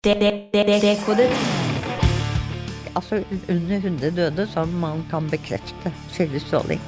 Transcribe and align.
Dekodet. 0.00 1.28
Altså 2.96 3.18
under 3.52 3.76
100 3.76 4.10
døde 4.16 4.46
som 4.48 4.70
man 4.80 5.02
kan 5.10 5.26
bekrefte 5.28 5.92
skyldes 6.08 6.46
stråling. 6.48 6.80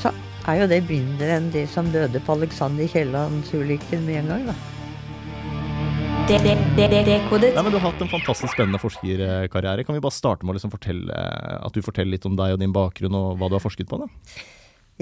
Så 0.00 0.08
er 0.48 0.62
jo 0.62 0.68
det 0.70 0.78
mindre 0.88 1.28
enn 1.34 1.50
de 1.52 1.66
som 1.68 1.90
døde 1.92 2.22
på 2.24 2.38
Alexander 2.38 2.88
Kiellands-ulykken 2.88 4.08
med 4.08 4.22
en 4.22 4.32
gang, 4.32 4.48
da. 4.48 4.56
Dekodet. 6.30 7.52
Nei, 7.52 7.66
men 7.66 7.68
Du 7.68 7.76
har 7.76 7.90
hatt 7.90 8.00
en 8.00 8.14
fantastisk 8.16 8.56
spennende 8.56 8.80
forskerkarriere. 8.80 9.84
Kan 9.84 10.00
vi 10.00 10.00
bare 10.00 10.16
starte 10.16 10.48
med 10.48 10.54
å 10.54 10.56
liksom 10.56 10.72
fortelle, 10.72 11.12
at 11.60 11.76
du 11.76 11.84
forteller 11.84 12.16
litt 12.16 12.24
om 12.24 12.40
deg 12.40 12.56
og 12.56 12.64
din 12.64 12.72
bakgrunn 12.72 13.20
og 13.20 13.36
hva 13.36 13.52
du 13.52 13.60
har 13.60 13.66
forsket 13.68 13.92
på? 13.92 14.00
da? 14.00 14.08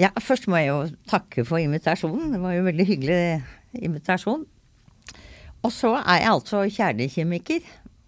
Ja, 0.03 0.11
først 0.19 0.51
må 0.51 0.59
jeg 0.59 0.73
jo 0.73 0.83
takke 1.07 1.47
for 1.47 1.63
invitasjonen. 1.63 2.33
Det 2.35 2.43
var 2.43 2.59
jo 2.59 2.67
veldig 2.67 2.91
hyggelig 2.91 3.23
invitasjon. 3.87 4.49
Og 5.65 5.73
så 5.75 5.93
er 5.99 6.21
jeg 6.21 6.33
altså 6.33 6.63
kjernekjemiker. 6.71 7.63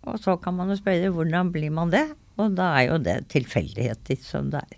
Og 0.10 0.20
så 0.22 0.38
kan 0.42 0.56
man 0.58 0.72
jo 0.72 0.80
spørre 0.80 1.12
hvordan 1.14 1.52
blir 1.54 1.74
man 1.74 1.92
det? 1.94 2.08
Og 2.40 2.56
da 2.58 2.72
er 2.80 2.88
jo 2.90 3.02
det 3.04 3.18
tilfeldigheter 3.34 4.22
som 4.24 4.50
det 4.54 4.64
er. 4.64 4.78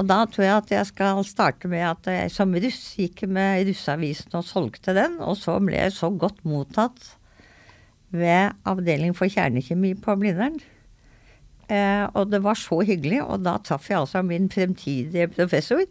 Og 0.00 0.06
da 0.08 0.22
tror 0.24 0.46
jeg 0.46 0.56
at 0.56 0.70
jeg 0.72 0.88
skal 0.88 1.22
starte 1.28 1.68
med 1.68 1.84
at 1.84 2.06
jeg 2.08 2.32
som 2.32 2.54
russ 2.56 2.94
gikk 2.96 3.26
med 3.28 3.66
Russeavisen 3.68 4.36
og 4.38 4.46
solgte 4.48 4.94
den, 4.96 5.18
og 5.20 5.36
så 5.36 5.58
ble 5.60 5.76
jeg 5.76 5.92
så 5.92 6.08
godt 6.08 6.40
mottatt 6.48 7.10
ved 8.08 8.54
Avdeling 8.68 9.12
for 9.16 9.28
kjernekjemi 9.28 9.92
på 10.00 10.16
Blindern. 10.22 10.56
Eh, 11.68 12.06
og 12.16 12.30
det 12.32 12.40
var 12.42 12.56
så 12.58 12.80
hyggelig, 12.86 13.20
og 13.26 13.44
da 13.44 13.58
traff 13.62 13.90
jeg 13.90 14.00
altså 14.00 14.24
min 14.26 14.48
fremtidige 14.50 15.28
professor. 15.34 15.84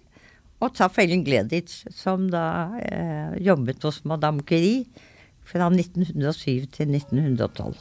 Og 0.60 0.74
traff 0.76 0.98
Ellen 1.00 1.22
Gleditsch, 1.24 1.86
som 1.94 2.26
da 2.34 2.48
eh, 2.82 3.38
jobbet 3.46 3.86
hos 3.86 4.02
Madame 4.10 4.42
Curie 4.42 4.88
fra 5.50 5.70
1907 5.74 6.68
til 6.76 6.94
1912. 6.94 7.74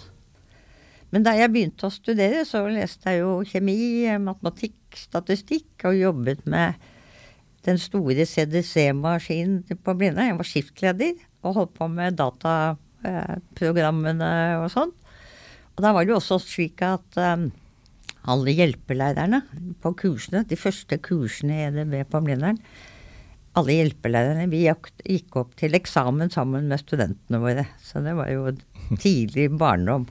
Men 1.12 1.24
da 1.24 1.32
jeg 1.36 1.52
begynte 1.52 1.86
å 1.88 1.92
studere, 1.92 2.44
så 2.44 2.68
leste 2.68 3.10
jeg 3.12 3.20
jo 3.22 3.44
kjemi, 3.48 4.08
matematikk, 4.20 4.96
statistikk, 4.96 5.68
og 5.88 5.96
jobbet 5.96 6.46
med 6.48 6.74
den 7.68 7.78
store 7.80 8.24
CDC-maskinen 8.28 9.64
på 9.84 9.94
Blindern. 9.96 10.28
Jeg 10.30 10.38
var 10.38 10.48
skiftleder 10.48 11.14
og 11.44 11.54
holdt 11.56 11.74
på 11.78 11.86
med 11.92 12.16
dataprogrammene 12.18 14.30
og 14.62 14.68
sånn. 14.72 14.92
Og 15.76 15.80
da 15.84 15.88
var 15.94 16.00
det 16.04 16.10
jo 16.12 16.20
også 16.20 16.36
slik 16.42 16.78
at 16.84 17.08
um, 17.22 17.42
alle 18.28 18.50
hjelpelærerne 18.56 19.40
på 19.82 19.88
kursene, 20.02 20.40
de 20.48 20.56
første 20.58 20.94
kursene 21.00 21.54
i 21.54 21.64
EDB 21.68 21.94
på 22.10 22.18
Blindern, 22.24 22.58
alle 23.58 23.76
hjelpelærerne, 23.76 24.46
vi 24.50 24.64
gikk 24.66 25.36
opp 25.40 25.56
til 25.58 25.76
eksamen 25.78 26.30
sammen 26.32 26.68
med 26.70 26.82
studentene 26.82 27.40
våre. 27.42 27.66
Så 27.84 28.02
det 28.04 28.14
var 28.18 28.30
jo 28.32 28.52
tidlig 29.00 29.50
barndom. 29.58 30.06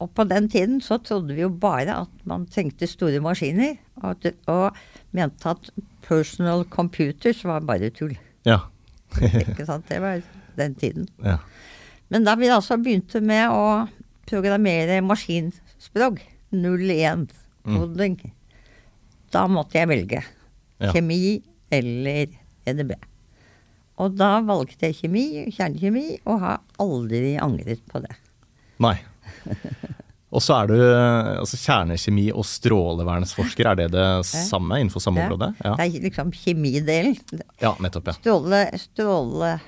Og 0.00 0.08
på 0.16 0.24
den 0.24 0.48
tiden 0.48 0.80
så 0.80 0.96
trodde 1.04 1.36
vi 1.36 1.44
jo 1.44 1.50
bare 1.52 1.98
at 2.06 2.26
man 2.28 2.46
trengte 2.48 2.88
store 2.88 3.20
maskiner, 3.22 3.76
og, 4.00 4.24
og 4.48 4.76
mente 5.16 5.52
at 5.52 5.70
personal 6.06 6.64
computers 6.72 7.42
var 7.44 7.66
bare 7.68 7.92
tull. 7.94 8.16
Ja. 8.48 8.62
Ikke 9.20 9.66
sant? 9.68 9.88
Det 9.90 10.00
var 10.00 10.22
den 10.56 10.74
tiden. 10.80 11.08
ja. 11.30 11.36
Men 12.10 12.24
da 12.26 12.34
vi 12.40 12.48
altså 12.50 12.80
begynte 12.80 13.20
med 13.22 13.52
å 13.52 13.86
programmere 14.30 15.02
maskinspråk, 15.04 16.22
01-koding, 16.50 18.16
da 19.30 19.44
måtte 19.46 19.78
jeg 19.78 19.90
velge. 19.90 20.22
Ja. 20.80 20.90
Kjemi 20.94 21.38
eller 21.70 22.26
EDB. 22.66 22.92
Og 24.00 24.14
da 24.16 24.40
valgte 24.46 24.88
jeg 24.88 24.96
kjemi, 25.02 25.24
kjernekjemi, 25.52 26.20
og 26.26 26.40
har 26.40 26.60
aldri 26.80 27.34
angret 27.42 27.82
på 27.90 28.00
det. 28.04 28.14
Nei. 28.80 28.94
Og 30.30 30.40
så 30.40 30.54
er 30.62 30.70
du 30.70 30.76
altså 30.78 31.58
kjernekjemi- 31.58 32.30
og 32.32 32.44
strålevernsforsker. 32.46 33.66
Er 33.72 33.74
det 33.80 33.88
det 33.92 34.06
samme 34.28 34.78
innenfor 34.80 35.02
samme 35.02 35.20
Ja. 35.20 35.26
område? 35.26 35.48
Ja. 35.64 35.74
Det 35.76 35.86
er 35.96 36.04
liksom 36.06 36.30
kjemidelen. 36.32 37.16
ja, 37.60 37.74
nettopp. 37.82 38.06
ja. 38.06 38.12
Stråle, 38.12 38.62
stråle 38.78 39.60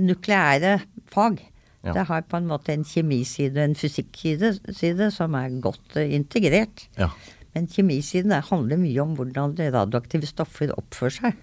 Nukleære 0.00 0.80
fag. 1.12 1.40
Ja. 1.84 1.92
Det 1.92 2.06
har 2.08 2.22
på 2.26 2.36
en 2.40 2.46
måte 2.50 2.72
en 2.72 2.84
kjemiside 2.84 3.58
og 3.60 3.64
en 3.68 3.74
fysikkside 3.78 5.10
som 5.14 5.34
er 5.38 5.60
godt 5.62 5.96
integrert. 6.02 6.86
ja. 6.98 7.10
Men 7.56 7.70
kjemisiden 7.72 8.34
der 8.34 8.44
handler 8.44 8.76
mye 8.76 9.00
om 9.00 9.14
hvordan 9.16 9.54
radioaktive 9.56 10.28
stoffer 10.28 10.74
oppfører 10.76 11.14
seg. 11.14 11.38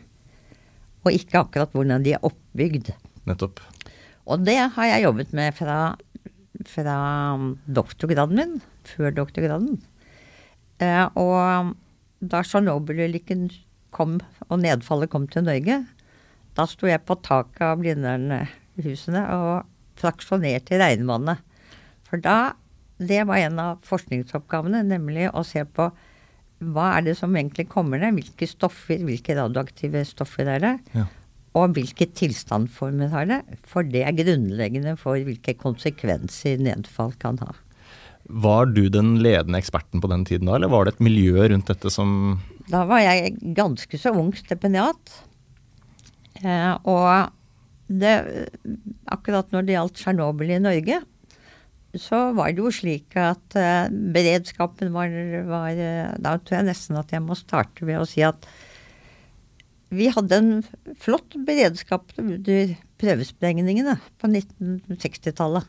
Og 1.02 1.16
ikke 1.18 1.42
akkurat 1.42 1.74
hvordan 1.74 2.06
de 2.06 2.14
er 2.14 2.22
oppbygd. 2.22 2.92
Nettopp. 3.26 3.64
Og 4.30 4.44
det 4.46 4.60
har 4.76 4.90
jeg 4.92 5.08
jobbet 5.08 5.34
med 5.34 5.58
fra, 5.58 5.80
fra 6.70 6.98
doktorgraden 7.66 8.38
min, 8.38 8.54
før 8.86 9.16
doktorgraden. 9.18 9.82
Eh, 10.78 11.08
og 11.18 11.74
da 12.22 12.44
Tsjernobyl-ulykken 12.46 13.50
kom, 13.94 14.20
og 14.48 14.62
nedfallet 14.62 15.12
kom 15.12 15.26
til 15.28 15.48
Norge, 15.50 15.82
da 16.54 16.68
sto 16.70 16.88
jeg 16.88 17.02
på 17.08 17.18
taket 17.26 17.66
av 17.66 17.82
Blindern-husene 17.82 19.26
og 19.34 19.66
fraksjonerte 19.98 20.78
regnvannet. 20.78 21.42
For 22.06 22.22
da 22.22 22.54
Det 23.08 23.22
var 23.28 23.38
en 23.44 23.60
av 23.60 23.82
forskningsoppgavene, 23.88 24.84
nemlig 24.88 25.30
å 25.34 25.44
se 25.48 25.64
på 25.66 25.90
hva 26.64 26.86
er 26.98 27.02
det 27.10 27.18
som 27.20 27.34
egentlig 27.36 27.66
kommer 27.72 28.00
ned, 28.00 28.16
hvilke 28.16 28.48
stoffer, 28.48 29.02
hvilke 29.04 29.36
radioaktive 29.36 30.06
stoffer 30.08 30.48
er 30.48 30.60
det, 30.64 30.74
Ja. 30.96 31.06
og 31.60 31.74
hvilke 31.76 32.08
tilstandsformer 32.16 33.10
har 33.12 33.26
det. 33.30 33.42
For 33.68 33.84
det 33.84 34.06
er 34.08 34.16
grunnleggende 34.16 34.96
for 34.98 35.18
hvilke 35.20 35.58
konsekvenser 35.60 36.58
nedfall 36.64 37.12
kan 37.20 37.38
ha. 37.44 37.52
Var 38.30 38.66
du 38.72 38.88
den 38.90 39.18
ledende 39.20 39.60
eksperten 39.60 40.00
på 40.00 40.08
den 40.08 40.24
tiden 40.26 40.48
da, 40.48 40.56
eller 40.56 40.70
var 40.72 40.86
det 40.86 40.94
et 40.96 41.04
miljø 41.04 41.44
rundt 41.52 41.68
dette 41.68 41.92
som 41.92 42.40
Da 42.72 42.86
var 42.88 43.02
jeg 43.04 43.36
ganske 43.54 44.00
så 44.00 44.14
ung 44.16 44.32
stipendiat. 44.32 45.12
Eh, 46.44 46.78
og 46.88 47.32
det, 47.92 48.14
akkurat 49.12 49.52
når 49.52 49.66
det 49.68 49.76
gjaldt 49.76 50.00
Tsjernobyl 50.00 50.54
i 50.56 50.60
Norge, 50.64 51.02
så 52.00 52.32
var 52.34 52.54
det 52.54 52.64
jo 52.64 52.72
slik 52.74 53.14
at 53.20 53.58
uh, 53.58 53.90
beredskapen 53.90 54.94
var, 54.96 55.14
var 55.46 55.78
uh, 55.78 56.14
Da 56.18 56.38
tror 56.42 56.60
jeg 56.60 56.70
nesten 56.72 56.98
at 56.98 57.14
jeg 57.14 57.22
må 57.22 57.38
starte 57.38 57.86
ved 57.86 58.02
å 58.02 58.08
si 58.10 58.24
at 58.26 58.48
vi 59.94 60.08
hadde 60.10 60.40
en 60.40 60.54
flott 60.98 61.36
beredskap 61.46 62.16
under 62.18 62.72
prøvesprengningene 62.98 63.94
på 64.18 64.30
1960-tallet. 64.32 65.68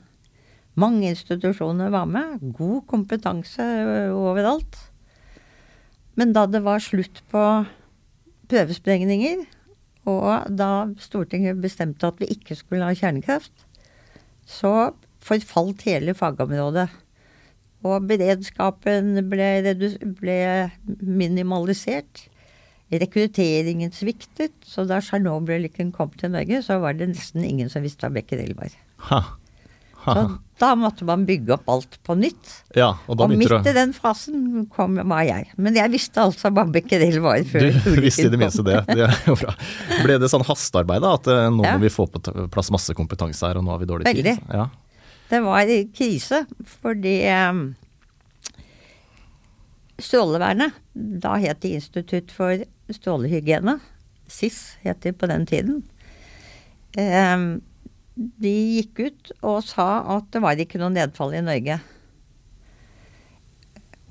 Mange 0.81 1.11
institusjoner 1.12 1.93
var 1.93 2.09
med, 2.09 2.41
god 2.56 2.87
kompetanse 2.89 3.67
overalt. 4.17 4.79
Men 6.17 6.33
da 6.33 6.47
det 6.49 6.62
var 6.65 6.81
slutt 6.81 7.21
på 7.29 7.43
prøvesprengninger, 8.49 9.45
og 10.09 10.49
da 10.56 10.71
Stortinget 11.01 11.61
bestemte 11.62 12.09
at 12.09 12.19
vi 12.21 12.33
ikke 12.33 12.56
skulle 12.59 12.89
ha 12.89 12.97
kjernekraft, 12.97 13.53
så 14.45 14.95
forfalt 15.25 15.83
hele 15.89 16.15
fagområdet. 16.19 16.89
Og 17.85 18.07
beredskapen 18.09 19.19
ble, 19.29 19.49
ble 20.21 20.39
minimalisert. 21.05 22.27
Rekrutteringen 22.95 23.91
sviktet, 23.97 24.53
så 24.69 24.85
da 24.87 25.01
Tsjernobyl-ulykken 25.03 25.91
kom 25.97 26.12
til 26.21 26.31
Norge, 26.35 26.61
så 26.62 26.77
var 26.83 26.95
det 26.99 27.09
nesten 27.15 27.45
ingen 27.45 27.71
som 27.73 27.83
visste 27.85 28.07
hva 28.07 28.12
becquerel 28.15 28.53
var. 28.59 28.75
Ha. 29.09 29.19
ha. 30.05 30.15
Så 30.15 30.25
da 30.62 30.69
måtte 30.79 31.07
man 31.09 31.25
bygge 31.27 31.56
opp 31.56 31.67
alt 31.73 31.97
på 32.06 32.15
nytt. 32.21 32.53
Ja, 32.77 32.93
og 33.09 33.19
da 33.19 33.27
Og 33.27 33.35
midt 33.35 33.51
i 33.67 33.75
den 33.75 33.97
fasen 33.97 34.69
kom, 34.73 35.01
var 35.11 35.25
jeg. 35.27 35.49
Men 35.56 35.75
jeg 35.81 35.91
visste 35.97 36.23
altså 36.23 36.53
hva 36.55 36.67
becquerel 36.71 37.19
var 37.25 37.43
før 37.51 37.67
Du 37.73 37.99
visste 38.05 38.29
i 38.29 38.33
det 38.33 38.39
minste 38.39 38.62
det. 38.69 38.79
det. 38.93 39.11
Ble 40.05 40.21
det 40.23 40.31
sånn 40.31 40.47
hastearbeid? 40.47 41.09
At 41.09 41.27
eh, 41.33 41.49
nå 41.51 41.67
Ja. 41.67 41.75
må 41.75 41.89
vi 41.89 41.93
få 41.93 42.06
på 42.06 42.23
plass 42.53 42.71
masse 42.71 42.95
kompetanse 42.95 43.43
her, 43.49 43.59
og 43.59 43.67
nå 43.67 43.75
har 43.75 43.83
vi 43.83 43.91
dårlig 43.91 44.06
tid? 44.12 44.23
Veldig. 44.23 44.39
Ja. 44.55 44.69
Det 45.34 45.41
var 45.43 45.67
krise, 45.97 46.44
fordi 46.79 47.17
um, 47.26 47.64
Strålevernet, 49.99 50.76
da 50.94 51.32
het 51.43 51.62
det 51.64 51.73
Institutt 51.81 52.31
for 52.35 52.62
strålehygiene, 52.94 53.81
SIS 54.31 54.76
het 54.85 55.03
de 55.03 55.11
på 55.11 55.26
den 55.31 55.47
tiden, 55.50 55.82
um, 56.94 57.49
de 58.14 58.55
gikk 58.76 59.00
ut 59.09 59.32
og 59.43 59.62
sa 59.67 59.88
at 60.20 60.31
det 60.31 60.43
var 60.44 60.61
ikke 60.61 60.79
noe 60.79 60.94
nedfall 60.94 61.35
i 61.35 61.43
Norge. 61.43 61.81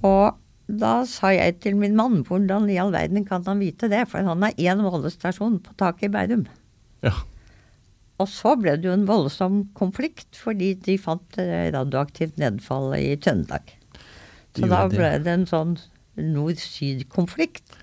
Og 0.03 0.39
da 0.67 0.95
sa 1.07 1.31
jeg 1.31 1.61
til 1.63 1.79
min 1.79 1.95
mann, 1.95 2.25
hvordan 2.27 2.67
i 2.67 2.81
all 2.83 2.91
verden 2.91 3.23
kan 3.27 3.47
han 3.47 3.63
vite 3.63 3.87
det, 3.91 4.09
for 4.11 4.27
han 4.27 4.43
har 4.43 4.59
én 4.59 4.83
målestasjon 4.83 5.61
på 5.63 5.79
taket 5.79 6.09
i 6.09 6.15
Bærum. 6.17 6.49
ja. 7.03 7.15
Og 8.23 8.29
så 8.31 8.53
ble 8.59 8.77
det 8.79 8.87
jo 8.87 8.95
en 8.95 9.07
voldsom 9.09 9.63
konflikt, 9.77 10.29
fordi 10.39 10.73
de 10.85 10.95
fant 11.01 11.39
eh, 11.41 11.67
radioaktivt 11.75 12.37
nedfall 12.41 12.93
i 12.95 13.15
Trøndelag. 13.19 13.73
Så 14.53 14.69
da 14.69 14.83
ble 14.91 15.09
det 15.25 15.31
en 15.33 15.47
sånn 15.49 15.73
nord-syd-konflikt 16.21 17.73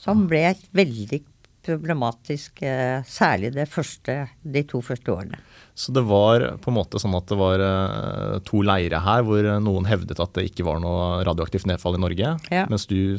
som 0.00 0.24
ble 0.30 0.54
veldig 0.76 1.20
problematisk, 1.66 2.62
eh, 2.64 3.02
særlig 3.04 3.50
det 3.54 3.66
første, 3.68 4.14
de 4.42 4.62
to 4.64 4.80
første 4.84 5.12
årene. 5.12 5.40
Så 5.76 5.92
det 5.92 6.02
var 6.08 6.46
på 6.62 6.70
en 6.72 6.78
måte 6.78 7.00
sånn 7.02 7.14
at 7.18 7.28
det 7.28 7.36
var 7.40 7.60
eh, 7.66 8.38
to 8.48 8.62
leire 8.64 9.02
her 9.04 9.26
hvor 9.26 9.44
noen 9.60 9.88
hevdet 9.90 10.20
at 10.22 10.32
det 10.38 10.46
ikke 10.48 10.64
var 10.66 10.80
noe 10.80 11.20
radioaktivt 11.28 11.68
nedfall 11.68 11.98
i 11.98 12.02
Norge, 12.06 12.32
Ja. 12.50 12.64
mens 12.70 12.86
du 12.88 13.18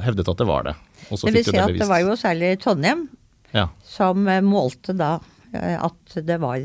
hevdet 0.00 0.28
at 0.28 0.36
det 0.42 0.48
var 0.48 0.68
det. 0.68 0.76
Og 1.10 1.18
så 1.18 1.26
Det 1.26 1.32
vil 1.32 1.44
fikk 1.44 1.46
du 1.46 1.50
si 1.50 1.56
det 1.56 1.64
at 1.64 1.80
det 1.80 1.88
var 1.88 2.00
jo 2.04 2.16
særlig 2.20 2.50
Trondheim 2.60 3.08
Ja, 3.56 3.68
som 3.84 4.24
målte 4.46 4.94
da 4.96 5.18
at 5.54 6.18
det 6.26 6.36
var 6.42 6.58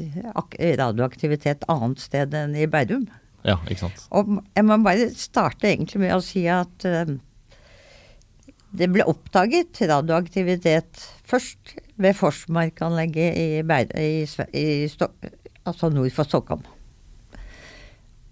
radioaktivitet 0.82 1.66
annet 1.72 2.02
sted 2.04 2.34
enn 2.38 2.56
i 2.58 2.68
Bærum. 2.70 3.08
ja, 3.46 3.58
ikke 3.70 3.86
sant. 3.86 4.04
Og 4.12 4.38
jeg 4.56 4.66
må 4.66 4.78
bare 4.86 5.10
starte 5.18 5.70
egentlig 5.72 6.04
med 6.04 6.16
å 6.16 6.22
si 6.24 6.46
at 6.50 6.86
eh, 6.86 7.16
det 8.76 8.90
ble 8.92 9.06
oppdaget 9.08 9.82
radioaktivitet 9.90 11.02
først 11.26 11.76
ved 12.02 12.18
Forsmarkanlegget 12.18 13.38
i, 13.40 13.50
Bære, 13.66 14.02
i, 14.02 14.26
i 14.54 14.66
altså 15.66 15.90
nord 15.90 16.12
for 16.16 16.28
Stockholm. 16.28 16.66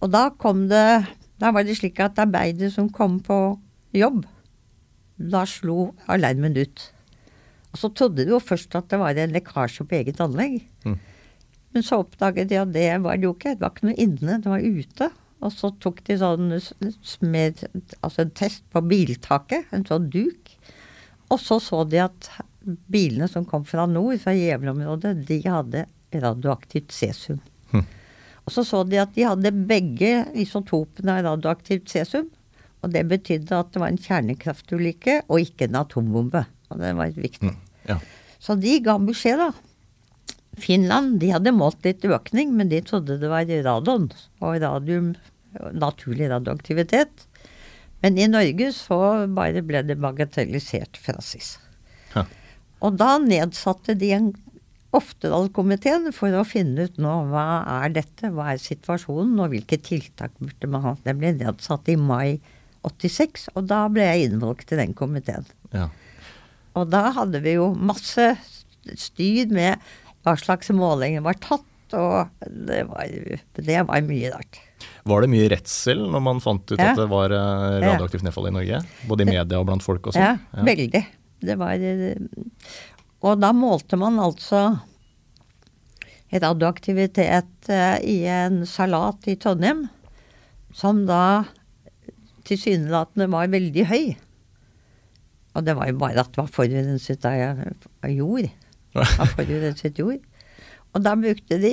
Og 0.03 0.11
da 0.11 0.27
kom 0.35 0.67
det 0.67 1.05
Da 1.39 1.49
var 1.51 1.63
det 1.65 1.75
slik 1.75 1.97
at 1.99 2.19
arbeidet 2.21 2.69
som 2.71 2.91
kom 2.93 3.17
på 3.19 3.57
jobb, 3.91 4.21
da 5.17 5.41
slo 5.49 5.89
alarmen 6.07 6.55
ut. 6.55 6.92
Og 7.73 7.79
så 7.81 7.89
trodde 7.97 8.23
de 8.25 8.31
jo 8.35 8.39
først 8.39 8.75
at 8.77 8.87
det 8.91 8.99
var 9.01 9.17
en 9.17 9.33
lekkasje 9.33 9.85
på 9.89 9.95
eget 9.97 10.19
anlegg. 10.21 10.59
Mm. 10.85 10.99
Men 11.73 11.83
så 11.85 11.97
oppdaget 12.03 12.51
de 12.51 12.59
at 12.61 12.71
det 12.75 12.87
var 13.01 13.17
det 13.17 13.25
jo 13.25 13.33
ikke. 13.33 13.55
Det 13.57 13.61
var 13.65 13.73
ikke 13.73 13.87
noe 13.89 13.97
inne, 14.03 14.35
det 14.43 14.51
var 14.51 14.61
ute. 14.61 15.07
Og 15.43 15.51
så 15.51 15.71
tok 15.81 16.03
de 16.07 16.15
sånn 16.21 16.51
s- 16.55 16.73
s- 16.79 17.17
altså 17.25 18.21
en 18.21 18.29
test 18.37 18.63
på 18.71 18.83
biltaket, 18.87 19.65
en 19.73 19.83
sånn 19.83 20.05
duk. 20.13 20.53
Og 21.33 21.39
så 21.41 21.57
så 21.59 21.81
de 21.89 21.97
at 22.03 22.29
bilene 22.93 23.27
som 23.27 23.43
kom 23.49 23.65
fra 23.65 23.87
nord, 23.89 24.19
fra 24.21 24.31
Gävle-området, 24.37 25.25
de 25.27 25.41
hadde 25.43 25.85
radioaktivt 26.13 26.91
cesium. 26.93 27.41
Mm. 27.73 27.83
Og 28.45 28.51
så 28.53 28.63
så 28.67 28.83
de 28.87 29.01
at 29.01 29.15
de 29.15 29.25
hadde 29.25 29.51
begge 29.67 30.13
isotopene 30.35 31.17
av 31.17 31.25
radioaktivt 31.25 31.89
cesium. 31.89 32.29
Og 32.83 32.91
det 32.93 33.05
betydde 33.09 33.51
at 33.57 33.71
det 33.73 33.79
var 33.81 33.87
en 33.89 33.97
kjernekraftulykke 33.97 35.21
og 35.27 35.39
ikke 35.39 35.69
en 35.69 35.79
atombombe. 35.81 36.45
Og 36.73 36.81
det 36.81 36.93
var 36.97 37.13
viktig. 37.15 37.53
Mm. 37.53 37.59
Ja. 37.89 37.99
Så 38.43 38.57
de 38.59 38.79
ga 38.83 38.97
beskjed, 38.99 39.39
da. 39.39 39.51
Finland 40.61 41.17
de 41.21 41.31
hadde 41.33 41.53
målt 41.55 41.85
litt 41.85 42.03
økning, 42.05 42.51
men 42.57 42.69
de 42.69 42.81
trodde 42.85 43.17
det 43.21 43.29
var 43.31 43.49
radon 43.65 44.09
og 44.43 44.59
radium, 44.61 45.13
naturlig 45.73 46.29
radioaktivitet. 46.29 47.25
Men 48.03 48.19
i 48.19 48.27
Norge 48.29 48.69
så 48.75 48.99
bare 49.33 49.63
ble 49.65 49.81
det 49.87 49.97
bagatellisert 50.01 50.99
fra 50.99 51.21
SIS. 51.23 51.55
Ja. 52.13 52.25
Og 52.83 52.97
da 52.99 53.15
nedsatte 53.23 53.95
de 53.97 54.11
en 54.17 54.33
Oftedal-komiteen 54.93 56.11
for 56.13 56.35
å 56.37 56.43
finne 56.45 56.85
ut 56.85 56.99
nå 57.01 57.13
hva 57.31 57.63
er 57.79 57.95
dette, 57.95 58.29
hva 58.29 58.51
er 58.51 58.59
situasjonen, 58.61 59.39
og 59.41 59.49
hvilke 59.49 59.79
tiltak 59.81 60.35
burde 60.37 60.69
man 60.69 60.83
ha. 60.85 60.91
Den 61.07 61.17
ble 61.17 61.31
nedsatt 61.39 61.89
i 61.89 61.95
mai 61.97 62.37
86, 62.85 63.47
og 63.57 63.71
da 63.71 63.87
ble 63.89 64.05
jeg 64.05 64.27
innvalgt 64.27 64.75
i 64.75 64.77
den 64.77 64.93
komiteen. 64.97 65.47
Ja. 65.73 65.87
Og 66.79 66.89
da 66.89 67.03
hadde 67.15 67.41
vi 67.43 67.55
jo 67.57 67.71
masse 67.77 68.31
styr 68.99 69.51
med 69.53 69.79
hva 70.23 70.33
slags 70.39 70.71
målinger 70.73 71.21
var 71.25 71.37
tatt, 71.43 71.67
og 71.93 72.31
det 72.49 72.81
var, 72.89 73.11
det 73.59 73.81
var 73.85 74.05
mye 74.07 74.31
rart. 74.33 74.59
Var 75.07 75.23
det 75.23 75.29
mye 75.31 75.49
redsel 75.51 75.99
når 76.09 76.23
man 76.25 76.39
fant 76.43 76.63
ut 76.71 76.79
Ja. 76.79 76.91
at 76.91 76.97
det 76.99 77.05
var 77.11 77.31
eh, 77.35 77.75
radioaktivt 77.83 78.23
nedfall 78.25 78.49
i 78.49 78.55
Norge? 78.55 78.79
Både 79.07 79.23
i 79.23 79.29
media 79.29 79.59
og 79.59 79.67
blant 79.69 79.83
folk 79.85 80.09
også? 80.11 80.19
Ja, 80.19 80.33
Ja, 80.55 80.63
veldig. 80.67 81.03
Det 81.43 81.57
var 81.59 81.75
Og 83.23 83.39
da 83.39 83.51
målte 83.55 83.99
man 83.99 84.17
altså 84.19 84.79
radioaktivitet 86.33 87.69
eh, 87.69 87.97
i 88.01 88.17
en 88.31 88.63
salat 88.67 89.27
i 89.29 89.35
Trondheim, 89.39 89.85
som 90.73 91.03
da 91.05 91.43
tilsynelatende 92.47 93.29
var 93.31 93.51
veldig 93.53 93.85
høy. 93.91 94.05
Og 95.53 95.65
det 95.67 95.75
var 95.77 95.89
jo 95.91 95.97
bare 96.01 96.23
at 96.23 96.31
det 96.33 96.41
var 96.41 96.49
forurenset 96.51 97.25
av 97.29 98.09
jord. 98.09 98.49
Av 99.21 99.29
forurenset 99.33 99.97
jord. 100.01 100.21
Og 100.93 101.01
da 101.01 101.15
brukte 101.17 101.57
de 101.61 101.71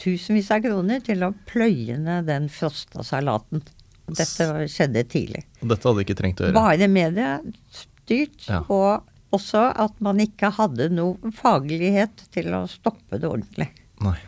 tusenvis 0.00 0.50
av 0.52 0.60
kroner 0.64 1.00
til 1.06 1.22
å 1.24 1.30
pløye 1.48 1.96
ned 2.02 2.26
den 2.28 2.50
frosta 2.52 3.04
salaten. 3.06 3.62
Dette 4.04 4.66
skjedde 4.68 5.04
tidlig. 5.08 5.44
Og 5.62 5.70
dette 5.72 5.88
hadde 5.88 6.04
ikke 6.04 6.16
trengt 6.18 6.42
å 6.42 6.48
gjøre. 6.50 6.56
Bare 6.58 6.88
media 6.92 7.38
styrt, 7.72 8.44
Ja. 8.50 8.60
og 8.68 9.04
også 9.32 9.62
at 9.80 9.96
man 10.04 10.20
ikke 10.20 10.50
hadde 10.58 10.90
noe 10.92 11.32
faglighet 11.32 12.26
til 12.36 12.52
å 12.52 12.66
stoppe 12.68 13.16
det 13.18 13.30
ordentlig. 13.30 13.70
Nei. 14.04 14.18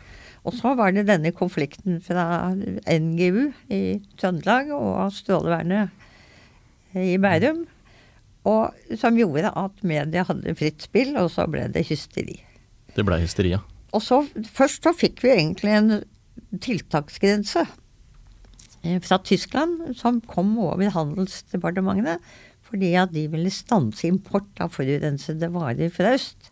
Og 0.47 0.55
så 0.57 0.73
var 0.79 0.91
det 0.95 1.05
denne 1.09 1.29
konflikten 1.35 2.01
fra 2.01 2.49
NGU 2.55 3.51
i 3.69 3.99
Trøndelag 4.17 4.71
og 4.73 5.11
Strålevernet 5.13 5.89
i 6.97 7.17
Bærum, 7.21 7.65
og, 8.47 8.77
som 8.99 9.17
gjorde 9.19 9.51
at 9.51 9.83
media 9.87 10.23
hadde 10.27 10.55
fritt 10.57 10.85
spill, 10.85 11.15
og 11.19 11.31
så 11.33 11.47
ble 11.51 11.67
det 11.73 11.85
hysteri. 11.89 12.39
Det 12.95 13.05
blei 13.05 13.19
hysteri, 13.23 13.53
ja. 13.55 13.63
Og 13.95 14.03
så 14.03 14.21
først 14.53 14.85
så 14.85 14.93
fikk 14.95 15.23
vi 15.23 15.33
egentlig 15.33 15.73
en 15.75 15.91
tiltaksgrense 16.63 17.63
eh, 18.83 18.99
fra 19.03 19.19
Tyskland 19.25 19.95
som 19.99 20.19
kom 20.27 20.55
over 20.63 20.91
handelsdepartementene 20.95 22.17
fordi 22.67 22.91
at 22.99 23.13
de 23.13 23.23
ville 23.31 23.51
stanse 23.53 24.03
import 24.09 24.59
av 24.59 24.73
forurensede 24.75 25.47
varer 25.53 25.91
fra 25.93 26.11
øst. 26.17 26.49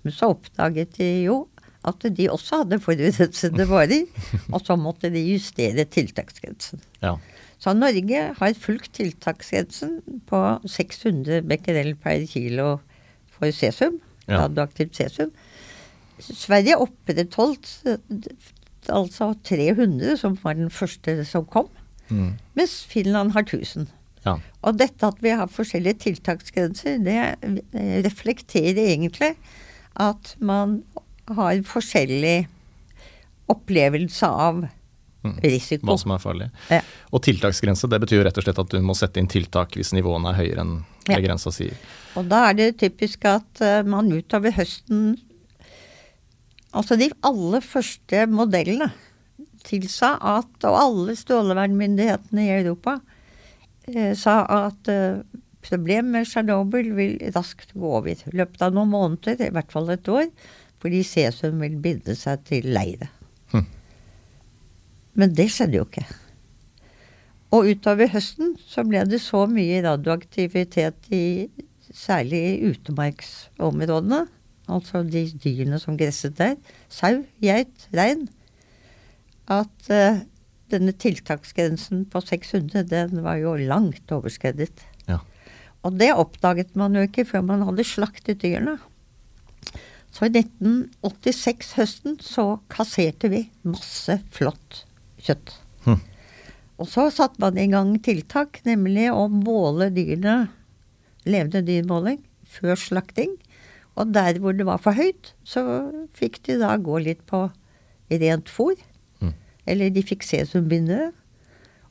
Men 0.00 0.14
så 0.16 0.30
oppdaget 0.32 0.96
de 0.96 1.08
jo 1.26 1.42
at 1.88 2.06
de 2.16 2.28
også 2.32 2.62
hadde 2.62 2.80
forurensede 2.82 3.66
varer, 3.68 4.06
og 4.54 4.62
så 4.64 4.78
måtte 4.80 5.12
de 5.12 5.20
justere 5.28 5.84
tiltaksgrensen. 5.84 6.80
ja. 7.04 7.18
Så 7.58 7.72
Norge 7.74 8.20
har 8.38 8.54
fulgt 8.54 8.92
tiltaksgrensen 8.94 9.96
på 10.30 10.40
600 10.70 11.40
becquerel 11.50 11.94
per 11.98 12.22
kilo 12.30 12.78
for 13.34 13.50
cesium, 13.52 14.00
Ja. 14.28 14.44
radioaktivt 14.46 14.94
cesium. 14.94 15.30
Sverige 16.20 16.76
opprettholdt 16.76 17.82
altså 18.88 19.34
300, 19.44 20.16
som 20.18 20.36
var 20.42 20.54
den 20.54 20.70
første 20.70 21.24
som 21.24 21.44
kom, 21.46 21.68
Mm. 22.10 22.36
mens 22.56 22.84
Finland 22.88 23.32
har 23.32 23.42
1000. 23.42 23.88
ja. 24.24 24.36
Og 24.62 24.78
dette 24.78 25.06
at 25.06 25.20
vi 25.22 25.28
har 25.30 25.46
forskjellige 25.46 25.98
tiltaksgrenser, 25.98 26.98
det 27.04 28.04
reflekterer 28.04 28.76
egentlig 28.96 29.34
at 29.96 30.36
man 30.40 30.82
har 31.28 31.60
forskjellig 31.62 32.46
opplevelse 33.48 34.26
av 34.26 34.68
Mm. 35.36 35.38
risiko. 35.44 35.86
Hva 35.86 35.96
som 36.00 36.12
er 36.14 36.22
farlig. 36.22 36.50
Ja. 36.72 36.80
Og 37.12 37.22
tiltaksgrense, 37.24 37.88
det 37.90 38.00
betyr 38.04 38.20
jo 38.20 38.26
rett 38.26 38.38
og 38.40 38.46
slett 38.46 38.60
at 38.62 38.74
du 38.74 38.78
må 38.84 38.96
sette 38.98 39.20
inn 39.22 39.30
tiltak 39.30 39.76
hvis 39.78 39.92
nivåene 39.96 40.32
er 40.32 40.40
høyere 40.42 40.64
enn 40.64 40.76
det 41.08 41.16
Ja. 41.16 41.20
grensa 41.24 41.52
sier. 41.54 41.74
Og 42.16 42.28
da 42.28 42.48
er 42.50 42.54
det 42.58 42.78
typisk 42.78 43.24
at 43.24 43.60
eh, 43.64 43.82
man 43.82 44.10
utover 44.12 44.52
høsten 44.52 45.16
Altså 46.76 46.98
de 47.00 47.08
aller 47.24 47.62
første 47.64 48.26
modellene 48.28 48.90
tilsa 49.64 50.18
at 50.20 50.64
Og 50.68 50.76
alle 50.76 51.16
strålevernmyndighetene 51.16 52.44
i 52.44 52.54
Europa 52.60 52.98
eh, 53.88 54.12
sa 54.18 54.42
at 54.68 54.88
eh, 54.92 55.22
problemet 55.64 56.12
med 56.12 56.28
Tsjernobyl 56.28 56.92
vil 56.96 57.16
raskt 57.34 57.72
gå 57.74 57.94
over. 57.98 58.12
I 58.14 58.36
løpet 58.36 58.62
av 58.62 58.76
noen 58.76 58.92
måneder, 58.92 59.40
i 59.48 59.52
hvert 59.52 59.72
fall 59.72 59.90
et 59.92 60.08
år, 60.08 60.28
fordi 60.80 61.02
cesium 61.04 61.58
vil 61.64 61.76
binde 61.82 62.14
seg 62.16 62.44
til 62.48 62.68
leiret. 62.72 63.10
Men 65.18 65.34
det 65.34 65.48
skjedde 65.50 65.80
jo 65.80 65.86
ikke. 65.88 66.06
Og 67.54 67.70
utover 67.72 68.10
høsten 68.12 68.56
så 68.68 68.84
ble 68.86 69.02
det 69.08 69.20
så 69.24 69.46
mye 69.50 69.80
radioaktivitet 69.84 71.08
i 71.16 71.48
særlig 71.88 72.40
i 72.50 72.72
utemarksområdene, 72.72 74.26
altså 74.68 75.00
de 75.08 75.24
dyrene 75.40 75.78
som 75.80 75.96
gresset 75.98 76.36
der, 76.38 76.58
sau, 76.92 77.22
geit, 77.40 77.86
rein, 77.96 78.26
at 79.48 79.88
uh, 79.88 80.20
denne 80.68 80.92
tiltaksgrensen 80.92 82.04
på 82.12 82.20
600, 82.20 82.84
den 82.90 83.24
var 83.24 83.40
jo 83.40 83.54
langt 83.56 84.12
overskredet. 84.12 84.84
Ja. 85.08 85.22
Og 85.88 85.96
det 85.96 86.12
oppdaget 86.12 86.76
man 86.76 86.98
jo 86.98 87.06
ikke 87.08 87.24
før 87.30 87.46
man 87.48 87.64
hadde 87.64 87.88
slaktet 87.88 88.42
dyrene. 88.44 88.76
Så 90.12 90.28
i 90.28 90.32
1986 90.36 91.72
høsten 91.80 92.20
så 92.24 92.58
kasserte 92.68 93.32
vi 93.32 93.46
masse 93.64 94.20
flott 94.36 94.84
kjøtt. 95.28 95.54
Hm. 95.86 96.00
Og 96.78 96.88
så 96.90 97.08
satte 97.14 97.42
man 97.42 97.58
i 97.58 97.66
gang 97.70 97.96
tiltak, 98.06 98.60
nemlig 98.66 99.08
å 99.12 99.26
måle 99.32 99.90
dyrene, 99.94 100.48
levende 101.28 101.64
dyrmåling, 101.66 102.20
før 102.48 102.78
slakting. 102.78 103.34
Og 103.98 104.12
der 104.14 104.38
hvor 104.38 104.54
det 104.54 104.66
var 104.68 104.78
for 104.82 104.94
høyt, 104.94 105.32
så 105.46 105.62
fikk 106.16 106.40
de 106.46 106.58
da 106.62 106.76
gå 106.78 107.00
litt 107.02 107.24
på 107.28 107.48
rent 108.14 108.50
fôr. 108.52 108.78
Mm. 109.20 109.32
Eller 109.66 109.90
de 109.92 110.04
fikk 110.06 110.22
sesumbindere. 110.26 111.10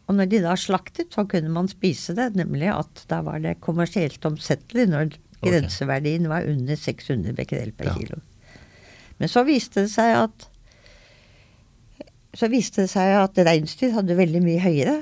Og 0.07 0.15
når 0.15 0.29
de 0.31 0.39
da 0.45 0.53
slaktet, 0.55 1.11
så 1.11 1.25
kunne 1.27 1.51
man 1.51 1.67
spise 1.67 2.15
det, 2.15 2.29
nemlig 2.39 2.69
at 2.71 3.03
da 3.11 3.19
var 3.27 3.41
det 3.43 3.57
kommersielt 3.65 4.23
omsettelig 4.27 4.87
når. 4.93 5.17
Grenseverdien 5.37 6.25
var 6.31 6.47
under 6.49 6.79
600 6.79 7.35
becquerel 7.37 7.69
per 7.77 7.91
Ja. 7.91 7.93
kilo. 7.93 8.15
Men 9.19 9.29
så 9.29 9.43
viste 9.45 9.83
det 9.83 9.91
seg 9.91 10.15
at 10.15 10.47
så 12.37 12.49
viste 12.53 12.83
det 12.83 12.91
seg 12.91 13.15
at 13.17 13.39
reinsdyr 13.47 13.95
hadde 13.95 14.17
veldig 14.17 14.43
mye 14.45 14.61
høyere. 14.61 14.97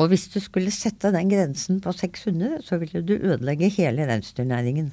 Og 0.00 0.10
hvis 0.10 0.26
du 0.32 0.38
skulle 0.42 0.72
sette 0.74 1.12
den 1.14 1.30
grensen 1.30 1.80
på 1.82 1.92
600, 1.94 2.60
så 2.66 2.78
ville 2.80 3.02
du 3.06 3.14
ødelegge 3.18 3.70
hele 3.74 4.06
reinsdyrnæringen. 4.08 4.92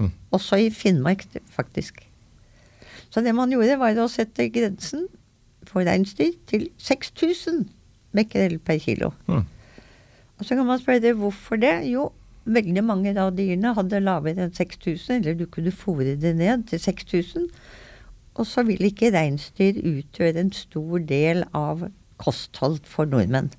Mm. 0.00 0.12
Også 0.34 0.58
i 0.58 0.70
Finnmark, 0.74 1.26
faktisk. 1.52 2.00
Så 3.10 3.20
det 3.20 3.34
man 3.34 3.52
gjorde, 3.52 3.78
var 3.78 3.98
å 3.98 4.08
sette 4.10 4.48
grensen 4.54 5.06
for 5.66 5.86
reinsdyr 5.86 6.32
til 6.50 6.70
6000 6.78 7.66
becquerel 8.16 8.58
per 8.58 8.80
kilo. 8.82 9.12
Mm. 9.28 9.44
Og 10.38 10.46
så 10.46 10.56
kan 10.56 10.66
man 10.66 10.80
spørre 10.80 11.12
hvorfor 11.18 11.60
det? 11.60 11.74
Jo, 11.90 12.08
veldig 12.48 12.84
mange 12.84 13.12
av 13.20 13.34
dyrene 13.36 13.74
hadde 13.76 14.00
lavere 14.02 14.46
enn 14.46 14.54
6000, 14.56 15.20
eller 15.20 15.36
du 15.36 15.46
kunne 15.52 15.74
fòre 15.74 16.16
det 16.18 16.32
ned 16.38 16.64
til 16.70 16.80
6000. 16.80 17.50
Og 18.38 18.46
så 18.46 18.62
vil 18.66 18.78
ikke 18.86 19.10
reinsdyr 19.12 19.80
utgjøre 19.82 20.40
en 20.44 20.52
stor 20.52 20.98
del 21.08 21.42
av 21.56 21.88
kosthold 22.20 22.80
for 22.86 23.04
nordmenn. 23.10 23.50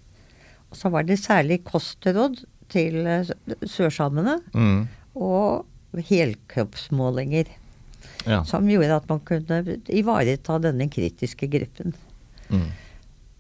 Og 0.72 0.78
så 0.80 0.90
var 0.94 1.04
det 1.04 1.20
særlig 1.20 1.63
kostråd 1.68 2.44
til 2.72 3.01
eh, 3.06 3.25
sørsamene 3.68 4.38
Mm. 4.56 4.88
og 5.16 5.66
helkroppsmålinger 6.08 7.46
Ja. 8.25 8.44
som 8.46 8.68
gjorde 8.70 8.96
at 8.96 9.10
man 9.10 9.20
kunne 9.20 9.78
ivareta 9.90 10.60
denne 10.62 10.88
kritiske 10.90 11.48
gruppen. 11.51 11.94
Mm. 12.50 12.70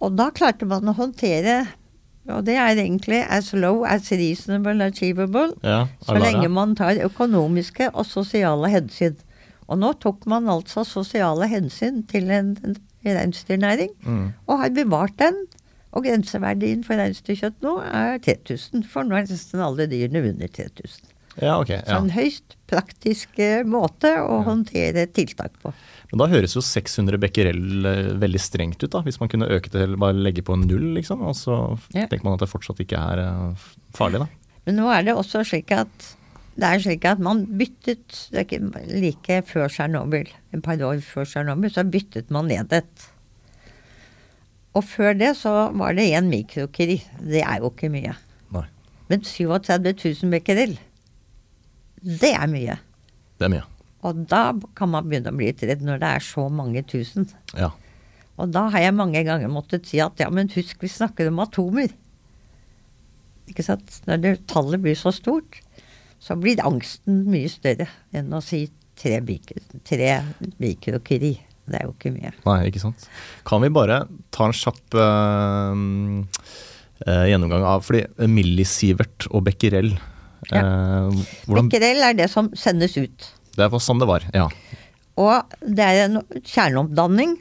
Og 0.01 0.15
da 0.17 0.29
klarte 0.31 0.65
man 0.65 0.83
å 0.89 0.95
håndtere 0.97 1.67
Og 2.29 2.45
det 2.45 2.53
er 2.55 2.75
egentlig 2.77 3.25
as 3.33 3.47
low 3.53 3.83
as 3.83 4.11
reasonable 4.11 4.83
achievable. 4.85 5.53
ja. 5.63 5.87
Så 6.05 6.13
lenge 6.21 6.47
man 6.49 6.75
tar 6.75 6.93
økonomiske 7.01 7.89
og 7.95 8.05
sosiale 8.05 8.69
hensyn. 8.69 9.15
Og 9.71 9.79
nå 9.79 9.93
tok 10.03 10.25
man 10.27 10.49
altså 10.51 10.83
sosiale 10.87 11.47
hensyn 11.47 12.01
til 12.11 12.27
en, 12.35 12.53
reinsdyrnæring, 13.05 13.93
Mm. 14.05 14.33
og 14.47 14.59
har 14.59 14.69
bevart 14.75 15.15
den. 15.17 15.45
Og 15.93 16.05
grenseverdien 16.05 16.83
for 16.87 16.95
reinsdyrkjøtt 16.95 17.57
nå 17.65 17.77
er 17.83 18.19
3000, 18.23 18.85
for 18.87 19.03
nå 19.03 19.15
er 19.17 19.25
nesten 19.27 19.59
alle 19.63 19.87
dyrene 19.91 20.21
under 20.29 20.47
3000. 20.47 21.01
Ja, 21.41 21.57
ok. 21.59 21.71
Så 21.87 21.95
en 21.97 22.09
høyst 22.11 22.55
praktisk 22.67 23.39
eh, 23.39 23.63
måte 23.63 24.11
å 24.19 24.39
Ja. 24.39 24.43
håndtere 24.43 25.07
tiltak 25.11 25.51
på. 25.63 25.73
Men 26.11 26.19
da 26.19 26.27
høres 26.27 26.53
jo 26.55 26.61
600 26.61 27.17
becquerel 27.19 27.85
eh, 27.85 28.13
veldig 28.19 28.39
strengt 28.39 28.83
ut, 28.83 28.89
da. 28.91 29.01
Hvis 29.01 29.19
man 29.19 29.29
kunne 29.29 29.47
øke 29.49 29.71
til 29.71 29.95
bare 29.97 30.13
legge 30.13 30.43
på 30.43 30.53
en 30.53 30.67
null, 30.67 30.93
liksom. 30.95 31.21
Og 31.23 31.35
så 31.35 31.79
Ja. 31.95 32.05
tenker 32.07 32.23
man 32.25 32.33
at 32.33 32.39
det 32.41 32.49
fortsatt 32.49 32.79
ikke 32.83 32.99
er 32.99 33.19
eh, 33.19 33.55
farlig, 33.95 34.19
da. 34.19 34.27
Men 34.65 34.75
nå 34.77 34.87
er 34.91 35.03
det 35.03 35.15
også 35.15 35.43
slik 35.47 35.71
at 35.71 36.15
det 36.61 36.69
er 36.69 36.83
slik 36.83 37.07
at 37.09 37.21
man 37.23 37.43
byttet 37.57 38.19
det 38.29 38.43
er 38.43 38.45
ikke 38.45 38.85
Like 38.91 39.39
før 39.49 39.71
Tsjernobyl, 39.71 40.29
et 40.53 40.61
par 40.63 40.81
år 40.85 41.01
før 41.05 41.25
Tsjernobyl, 41.25 41.71
så 41.73 41.87
byttet 41.87 42.29
man 42.33 42.51
ned 42.51 42.73
et. 42.77 43.07
Og 44.77 44.85
før 44.87 45.17
det 45.17 45.33
så 45.39 45.71
var 45.75 45.97
det 45.97 46.11
én 46.13 46.29
mikrokiri. 46.31 47.01
Det 47.19 47.41
er 47.41 47.59
jo 47.59 47.71
ikke 47.73 47.89
mye. 47.91 48.13
Nei. 48.53 48.63
Men 49.09 49.25
37 49.25 49.91
000 50.21 50.31
becquerel, 50.31 50.77
det 52.01 52.31
er 52.37 52.47
mye. 52.49 52.77
Det 53.39 53.49
er 53.49 53.53
mye. 53.57 53.65
Og 54.07 54.21
da 54.29 54.43
kan 54.77 54.89
man 54.93 55.09
begynne 55.09 55.33
å 55.33 55.37
bli 55.37 55.49
litt 55.51 55.65
redd 55.65 55.83
når 55.85 55.99
det 56.01 56.13
er 56.15 56.25
så 56.25 56.47
mange 56.49 56.85
tusen. 56.89 57.27
Ja. 57.57 57.69
Og 58.41 58.53
da 58.53 58.67
har 58.73 58.85
jeg 58.85 58.97
mange 58.97 59.21
ganger 59.25 59.51
måttet 59.51 59.89
si 59.89 59.99
at 60.01 60.21
ja, 60.21 60.29
men 60.33 60.49
husk, 60.53 60.79
vi 60.81 60.89
snakker 60.89 61.29
om 61.29 61.41
atomer. 61.43 61.91
Ikke 63.51 63.65
sant? 63.65 63.99
Når 64.07 64.23
det, 64.23 64.31
tallet 64.49 64.81
blir 64.81 64.97
så 64.97 65.13
stort, 65.13 65.59
så 66.21 66.37
blir 66.37 66.61
angsten 66.63 67.23
mye 67.31 67.49
større 67.49 67.87
enn 68.13 68.29
å 68.33 68.41
si 68.45 68.65
tre, 68.99 69.17
bik 69.25 69.55
tre 69.87 70.11
mikrokiri. 70.61 71.33
Det 71.71 71.79
er 71.79 71.87
jo 71.87 71.93
ikke 71.95 72.11
mye. 72.13 72.33
Nei, 72.45 72.57
ikke 72.69 72.81
sant. 72.83 73.07
Kan 73.47 73.63
vi 73.63 73.71
bare 73.73 74.03
ta 74.33 74.47
en 74.49 74.55
kjapp 74.55 74.97
uh, 74.97 75.73
uh, 77.05 77.25
gjennomgang 77.29 77.65
av 77.65 77.85
Fordi 77.85 78.27
millisievert 78.27 79.29
og 79.31 79.45
becquerel 79.45 79.93
eh, 79.93 81.21
hvordan, 81.45 81.69
Becquerel 81.69 82.03
er 82.09 82.17
det 82.17 82.27
som 82.33 82.49
sendes 82.57 82.97
ut. 82.97 83.29
Det 83.55 83.69
var 83.71 83.83
sånn 83.83 84.01
det 84.01 84.09
var, 84.09 84.25
ja. 84.35 84.47
Og 85.21 85.55
det 85.61 85.85
er 85.85 86.03
en 86.07 86.21
kjerneoppdanning. 86.39 87.37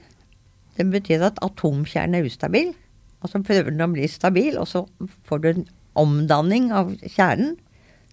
Det 0.76 0.86
betyr 0.92 1.24
at 1.30 1.40
atomkjernen 1.44 2.18
er 2.18 2.28
ustabil. 2.28 2.72
Og 3.20 3.32
så 3.32 3.40
prøver 3.44 3.72
den 3.72 3.84
å 3.84 3.90
bli 3.92 4.08
stabil, 4.08 4.56
og 4.60 4.68
så 4.68 4.84
får 5.28 5.42
du 5.42 5.48
en 5.50 5.66
omdanning 6.00 6.70
av 6.76 6.92
kjernen 7.02 7.56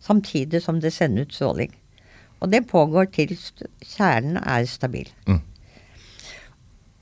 samtidig 0.02 0.62
som 0.64 0.82
det 0.82 0.94
sender 0.94 1.28
ut 1.28 1.34
stråling. 1.34 1.74
Og 2.40 2.52
det 2.52 2.68
pågår 2.70 3.10
til 3.16 3.34
kjernen 3.82 4.38
er 4.38 4.66
stabil. 4.70 5.10
Mm. 5.28 5.42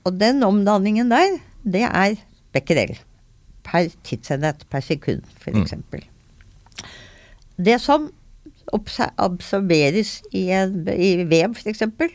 Og 0.06 0.20
den 0.20 0.42
omdanningen 0.46 1.10
der, 1.10 1.38
det 1.64 1.82
er 1.88 2.16
becquerel. 2.54 2.96
Per 3.66 3.90
tidsenhet, 4.06 4.66
per 4.70 4.80
sekund, 4.80 5.22
for 5.40 5.50
Mm. 5.50 6.02
Det 7.64 7.80
som 7.80 8.12
absorberes 9.18 10.22
i, 10.32 10.50
en, 10.50 10.88
i 10.88 11.24
vev, 11.24 11.56
eksempel, 11.66 12.10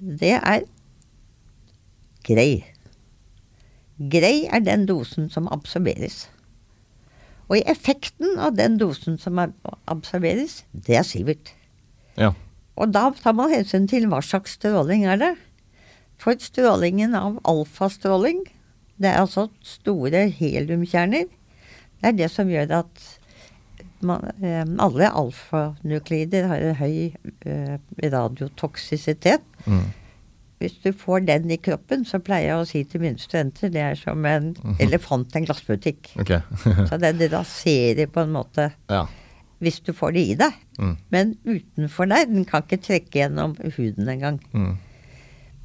det 0.00 0.34
er 0.36 0.64
grei. 2.24 2.64
Grei 3.98 4.46
er 4.50 4.60
den 4.60 4.86
dosen 4.86 5.30
som 5.30 5.48
absorberes. 5.52 6.28
Og 7.48 7.58
effekten 7.68 8.38
av 8.40 8.54
den 8.56 8.78
dosen 8.80 9.18
som 9.20 9.38
ab- 9.38 9.74
absorberes, 9.90 10.62
det 10.72 10.96
er 10.96 11.02
sivert. 11.06 11.52
ja. 12.16 12.32
Og 12.76 12.90
da 12.90 13.04
tar 13.14 13.32
man 13.38 13.52
hensyn 13.52 13.84
til 13.86 14.08
hva 14.10 14.18
slags 14.18 14.56
stråling 14.58 15.04
er 15.06 15.16
det. 15.20 15.28
For 16.18 16.34
strålingen 16.42 17.14
av 17.14 17.36
alfastråling, 17.46 18.40
det 18.98 19.12
er 19.12 19.20
altså 19.20 19.44
store 19.62 20.24
heliumkjerner, 20.34 21.28
det 22.02 22.08
er 22.08 22.16
det 22.18 22.30
som 22.34 22.50
gjør 22.50 22.72
at 22.80 23.04
man, 24.02 24.26
eh, 24.42 24.64
alle 24.82 25.06
alfanuklider 25.14 26.48
har 26.50 26.56
en 26.66 26.74
høy 26.74 27.14
eh, 27.46 27.78
radiotoksisitet. 28.02 29.40
Mm. 29.66 29.86
Hvis 30.64 30.78
du 30.80 30.90
får 30.96 31.26
den 31.28 31.50
i 31.52 31.58
kroppen, 31.60 32.06
så 32.08 32.20
pleier 32.24 32.50
jeg 32.50 32.62
å 32.62 32.68
si 32.68 32.80
til 32.88 33.02
mine 33.04 33.20
studenter 33.20 33.72
det 33.74 33.82
er 33.84 33.98
som 34.00 34.24
en 34.28 34.54
elefant 34.82 35.34
i 35.34 35.42
en 35.42 35.48
glassbutikk. 35.48 36.14
Okay. 36.24 36.40
Så 36.88 36.96
den 37.02 37.20
raserer 37.32 38.08
på 38.08 38.24
en 38.24 38.32
måte 38.32 38.70
ja. 38.92 39.02
hvis 39.64 39.82
du 39.84 39.92
får 39.96 40.16
det 40.16 40.24
i 40.32 40.38
deg. 40.40 40.56
Mm. 40.80 40.96
Men 41.12 41.36
utenfor 41.44 42.08
deg. 42.10 42.32
den 42.32 42.48
kan 42.48 42.64
ikke 42.64 42.80
trekke 42.88 43.20
gjennom 43.20 43.56
huden 43.76 44.08
engang. 44.08 44.40
Mm. 44.56 44.74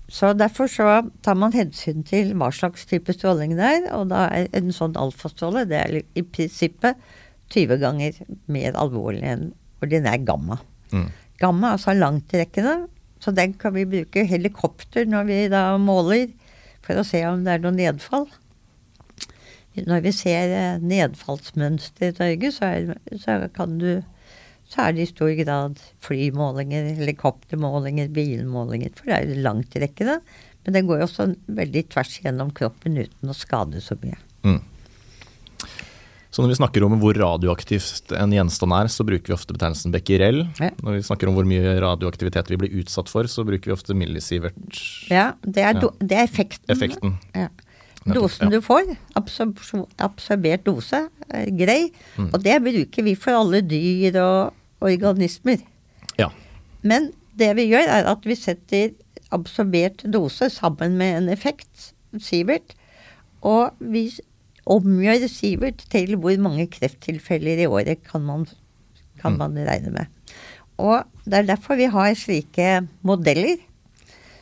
Så 0.09 0.33
derfor 0.33 0.67
så 0.67 0.89
tar 1.21 1.37
man 1.37 1.53
hensyn 1.53 2.03
til 2.03 2.33
hva 2.37 2.49
slags 2.53 2.87
type 2.89 3.13
stråling 3.13 3.53
det 3.59 3.71
er, 3.77 3.89
og 3.93 4.09
da 4.09 4.25
er 4.33 4.49
en 4.57 4.73
sånn 4.73 4.97
alfastråle 4.97 5.67
det 5.69 5.79
er 5.79 5.99
i 6.01 6.25
prinsippet 6.25 6.97
20 7.53 7.81
ganger 7.81 8.17
mer 8.49 8.77
alvorlig 8.77 9.25
enn 9.25 9.51
ordinær 9.83 10.17
gamma. 10.25 10.57
Mm. 10.91 11.07
Gamma 11.39 11.69
er 11.69 11.77
altså 11.77 11.95
langtrekkende, 11.95 12.75
så 13.19 13.33
den 13.35 13.55
kan 13.59 13.75
vi 13.75 13.87
bruke 13.89 14.25
helikopter 14.27 15.07
når 15.09 15.27
vi 15.27 15.39
da 15.51 15.63
måler, 15.81 16.29
for 16.85 16.99
å 16.99 17.05
se 17.05 17.21
om 17.27 17.43
det 17.45 17.57
er 17.57 17.63
noe 17.63 17.75
nedfall. 17.75 18.29
Når 19.79 20.01
vi 20.03 20.13
ser 20.15 20.53
eh, 20.55 20.81
nedfallsmønster 20.83 22.09
i 22.09 22.15
Norge, 22.17 22.51
så 22.55 22.71
er, 22.71 22.95
så 23.21 23.41
kan 23.55 23.77
du 23.79 23.91
så 24.69 24.83
er 24.85 24.93
det 24.93 25.05
i 25.07 25.09
stor 25.09 25.31
grad 25.39 25.79
flymålinger, 26.05 26.91
helikoptermålinger, 26.99 28.11
bilmålinger, 28.13 28.91
for 28.93 29.09
det 29.09 29.15
er 29.17 29.41
langtrekkende. 29.41 30.19
Men 30.65 30.75
den 30.75 30.89
går 30.89 30.99
jo 31.01 31.07
også 31.07 31.25
veldig 31.57 31.83
tvers 31.89 32.19
gjennom 32.21 32.51
kroppen 32.53 32.99
uten 32.99 33.31
å 33.31 33.37
skade 33.37 33.81
så 33.81 33.97
mye. 34.03 34.19
Mm. 34.45 34.59
Så 36.29 36.43
når 36.43 36.51
vi 36.51 36.57
snakker 36.59 36.83
om 36.85 36.93
hvor 37.01 37.17
radioaktivt 37.17 38.11
en 38.13 38.33
gjenstand 38.35 38.73
er, 38.77 38.89
så 38.93 39.05
bruker 39.07 39.31
vi 39.31 39.33
ofte 39.33 39.55
betegnelsen 39.55 39.93
becquerel. 39.93 40.43
Ja. 40.61 40.69
Når 40.85 40.99
vi 40.99 41.05
snakker 41.07 41.31
om 41.31 41.37
hvor 41.39 41.47
mye 41.49 41.73
radioaktivitet 41.81 42.51
vi 42.51 42.59
blir 42.61 42.75
utsatt 42.83 43.09
for, 43.09 43.25
så 43.25 43.45
bruker 43.47 43.71
vi 43.71 43.73
ofte 43.73 43.97
millisievert 43.97 44.83
Ja, 45.09 45.31
det 45.41 45.65
er, 45.65 45.79
do, 45.81 45.89
det 45.97 46.19
er 46.19 46.29
effekten. 46.29 46.69
effekten. 46.69 47.17
Ja. 47.33 47.49
Dosen 48.13 48.53
du 48.53 48.61
får, 48.63 48.93
absorbert 49.17 50.63
dose, 50.65 51.01
er 51.33 51.49
grei. 51.57 51.89
Mm. 52.15 52.29
Og 52.29 52.39
det 52.45 52.55
bruker 52.63 53.05
vi 53.09 53.15
for 53.19 53.41
alle 53.41 53.61
dyr 53.65 54.21
og 54.21 54.85
organismer. 54.85 55.65
Ja. 56.21 56.29
Men 56.85 57.11
det 57.41 57.51
vi 57.57 57.67
gjør, 57.73 57.89
er 57.89 58.09
at 58.13 58.25
vi 58.25 58.37
setter 58.37 58.93
absorbert 59.35 60.05
dose 60.13 60.49
sammen 60.53 60.95
med 61.01 61.23
en 61.23 61.33
effekt, 61.33 61.91
sivert, 62.21 62.73
og 63.45 63.75
vi 63.79 64.07
omgjør 64.69 65.27
sivert 65.31 65.83
til 65.91 66.15
hvor 66.21 66.35
mange 66.41 66.67
krefttilfeller 66.71 67.63
i 67.63 67.69
året 67.69 68.03
kan 68.05 68.23
man, 68.25 68.45
kan 69.21 69.33
Mm. 69.33 69.37
man 69.37 69.57
regne 69.67 69.91
med. 69.91 70.05
Og 70.79 71.03
det 71.25 71.33
er 71.33 71.47
derfor 71.49 71.75
vi 71.75 71.89
har 71.91 72.13
slike 72.15 72.87
modeller. 73.03 73.57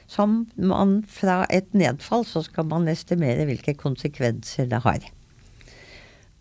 Som 0.08 0.48
man 0.56 1.02
fra 1.04 1.46
et 1.52 1.74
nedfall 1.76 2.24
så 2.24 2.44
skal 2.46 2.66
man 2.66 2.88
estimere 2.88 3.44
hvilke 3.46 3.74
konsekvenser 3.76 4.70
det 4.70 4.80
har. 4.86 5.00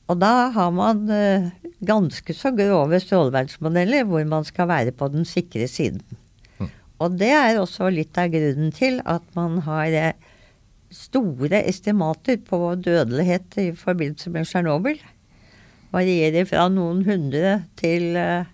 Og 0.07 0.21
da 0.23 0.51
har 0.55 0.71
man 0.71 1.09
eh, 1.11 1.49
ganske 1.83 2.35
så 2.37 2.53
grove 2.55 3.01
strålevernsmodeller 3.03 4.07
hvor 4.07 4.23
man 4.29 4.47
skal 4.47 4.69
være 4.71 4.93
på 4.95 5.09
den 5.11 5.27
sikre 5.27 5.67
siden. 5.67 6.03
Mm. 6.61 6.71
Og 7.03 7.19
det 7.19 7.33
er 7.35 7.59
også 7.59 7.91
litt 7.91 8.17
av 8.19 8.31
grunnen 8.31 8.71
til 8.71 9.01
at 9.05 9.27
man 9.35 9.59
har 9.67 9.87
eh, 9.91 10.13
store 10.93 11.63
estimater 11.67 12.39
på 12.47 12.75
dødelighet 12.79 13.59
i 13.63 13.71
forbindelse 13.77 14.31
med 14.31 14.47
Tsjernobyl. 14.47 15.01
Varierer 15.95 16.47
fra 16.49 16.69
noen 16.73 17.05
hundre 17.07 17.65
til, 17.79 18.17
eh, 18.17 18.49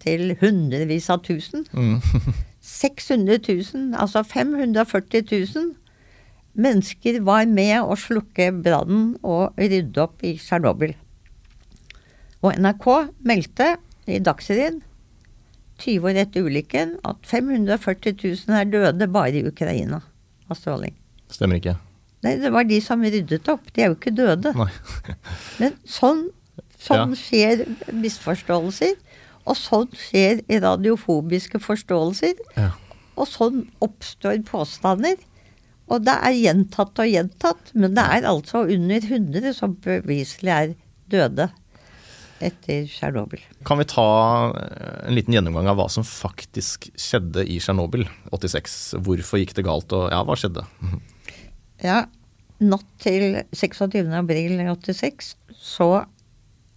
til 0.00 0.36
hundrevis 0.40 1.10
av 1.10 1.24
tusen. 1.26 1.66
Mm. 1.72 2.00
600 2.64 3.38
000, 3.48 3.94
altså 4.00 4.22
540 4.22 5.24
000 5.54 5.74
mennesker 6.54 7.20
var 7.26 7.44
med 7.50 7.82
å 7.82 7.96
slukke 7.98 8.50
brannen 8.64 9.14
og 9.22 9.58
rydde 9.58 10.00
opp 10.00 10.22
i 10.24 10.36
Tsjernobyl. 10.38 10.94
Og 12.44 12.56
NRK 12.60 12.88
meldte 13.24 13.74
i 14.06 14.20
Dagsrevyen 14.22 14.82
20 15.80 16.08
år 16.08 16.20
etter 16.22 16.46
ulykken 16.46 16.98
at 17.04 17.24
540 17.26 18.16
000 18.22 18.58
er 18.60 18.68
døde 18.70 19.08
bare 19.10 19.40
i 19.40 19.46
Ukraina 19.48 20.00
av 20.48 20.60
stråling. 20.60 20.94
Stemmer 21.34 21.58
ikke. 21.60 21.76
Nei, 22.24 22.36
det 22.40 22.52
var 22.54 22.64
de 22.68 22.78
som 22.80 23.02
ryddet 23.04 23.48
opp. 23.52 23.66
De 23.74 23.82
er 23.84 23.90
jo 23.92 23.98
ikke 23.98 24.14
døde. 24.16 24.54
Men 25.60 25.74
sånn, 25.84 26.28
sånn 26.80 27.12
Ja. 27.12 27.18
skjer 27.20 27.64
misforståelser. 27.92 28.94
Og 29.44 29.58
sånn 29.60 29.90
skjer 29.98 30.40
radiofobiske 30.62 31.60
forståelser. 31.60 32.38
Ja. 32.56 32.70
Og 33.20 33.28
sånn 33.28 33.66
oppstår 33.84 34.40
påstander. 34.48 35.18
Og 35.92 36.00
det 36.06 36.14
er 36.16 36.32
gjentatt 36.32 36.96
og 37.02 37.10
gjentatt, 37.10 37.74
men 37.76 37.92
det 37.92 38.06
er 38.16 38.24
altså 38.30 38.62
under 38.72 39.04
100 39.04 39.52
som 39.52 39.74
beviselig 39.84 40.54
er 40.54 40.70
døde 41.12 41.50
etter 42.44 42.86
Tsjernobyl. 42.88 43.42
Kan 43.68 43.78
vi 43.82 43.84
ta 43.92 44.06
eh, 44.56 45.04
en 45.10 45.14
liten 45.16 45.36
gjennomgang 45.36 45.68
av 45.70 45.76
hva 45.78 45.86
som 45.92 46.06
faktisk 46.08 46.88
skjedde 46.96 47.44
i 47.44 47.58
Tsjernobyl 47.60 48.06
86? 48.32 48.78
Hvorfor 49.04 49.42
gikk 49.42 49.52
det 49.60 49.66
galt, 49.68 49.92
og 49.92 50.08
ja, 50.08 50.22
hva 50.24 50.36
skjedde? 50.40 50.64
Ja, 51.82 52.04
natt 52.62 52.90
til 53.02 53.40
26. 53.50 54.06
april 54.14 54.60
86 54.60 55.34
så 55.58 55.88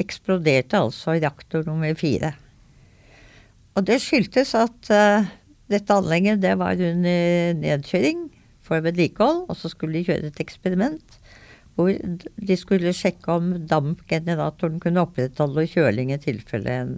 eksploderte 0.01 0.79
altså 0.79 1.17
reaktor 1.17 1.65
nummer 1.67 1.93
fire. 1.97 2.33
Og 3.77 3.85
det 3.85 3.99
skyldtes 4.01 4.55
at 4.57 4.89
uh, 4.89 5.27
dette 5.69 5.93
anlegget 5.93 6.41
det 6.41 6.55
var 6.57 6.79
under 6.81 7.53
nedkjøring 7.61 8.27
for 8.65 8.81
vedlikehold, 8.83 9.45
og 9.47 9.57
så 9.57 9.69
skulle 9.71 9.99
de 9.99 10.07
kjøre 10.09 10.31
et 10.31 10.43
eksperiment 10.43 11.19
hvor 11.77 11.93
de 11.93 12.55
skulle 12.57 12.89
sjekke 12.95 13.29
om 13.29 13.51
dampgeneratoren 13.69 14.79
kunne 14.81 15.03
opprettholde 15.05 15.67
kjøling 15.69 16.09
i 16.09 16.17
tilfelle 16.17 16.73
en 16.73 16.95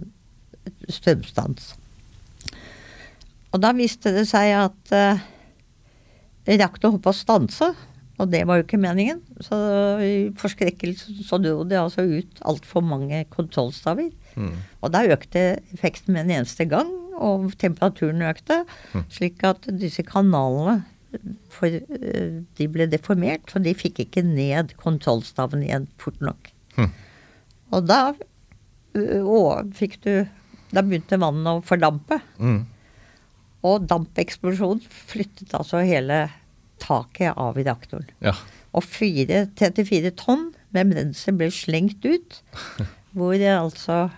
strømstans. 0.88 1.74
Og 3.52 3.60
da 3.60 3.74
viste 3.76 4.12
det 4.14 4.24
seg 4.30 4.54
at 4.56 4.94
uh, 4.96 5.20
reaktoren 6.48 6.96
holdt 6.96 7.04
på 7.04 7.12
å 7.12 7.18
stanse, 7.18 7.70
og 8.20 8.28
det 8.32 8.42
var 8.48 8.58
jo 8.58 8.66
ikke 8.66 8.80
meningen. 8.80 9.22
Så 9.40 9.56
i 10.04 10.14
forskrekkelse 10.38 11.24
så 11.24 11.38
dro 11.40 11.64
det 11.68 11.78
altså 11.80 12.04
ut 12.04 12.40
altfor 12.48 12.84
mange 12.84 13.22
kontrollstaver. 13.32 14.10
Mm. 14.36 14.56
Og 14.84 14.92
da 14.92 15.06
økte 15.08 15.44
effekten 15.72 16.14
med 16.14 16.26
en 16.26 16.40
eneste 16.40 16.66
gang, 16.68 16.90
og 17.20 17.50
temperaturen 17.60 18.24
økte. 18.28 18.62
Mm. 18.92 19.04
Slik 19.12 19.44
at 19.48 19.68
disse 19.80 20.04
kanalene 20.06 20.82
for, 21.50 21.66
eh, 21.66 22.42
de 22.56 22.66
ble 22.70 22.86
deformert, 22.90 23.48
så 23.50 23.62
de 23.62 23.74
fikk 23.74 24.04
ikke 24.04 24.22
ned 24.24 24.76
kontrollstaven 24.80 25.64
igjen 25.66 25.88
fort 25.98 26.20
nok. 26.22 26.52
Mm. 26.76 26.92
Og 27.74 27.86
da 27.88 28.00
øh, 28.94 29.24
å, 29.24 29.40
fikk 29.74 30.02
du 30.04 30.12
Da 30.70 30.84
begynte 30.86 31.18
vannet 31.18 31.48
å 31.50 31.62
fordampe. 31.66 32.20
Mm. 32.38 32.60
Og 33.66 33.88
dampeksplosjonen 33.90 34.84
flyttet 34.86 35.50
altså 35.58 35.80
hele 35.82 36.28
taket 36.80 37.36
av 37.36 37.58
i 37.60 37.64
reaktoren. 37.66 38.08
Ja. 38.24 38.32
Og 38.76 38.84
fire, 38.86 39.44
34 39.58 40.12
tonn 40.20 40.48
med 40.74 40.92
brensel 40.92 41.36
ble 41.40 41.48
slengt 41.54 42.04
ut. 42.06 42.40
Hvor 43.16 43.34
altså 43.34 44.08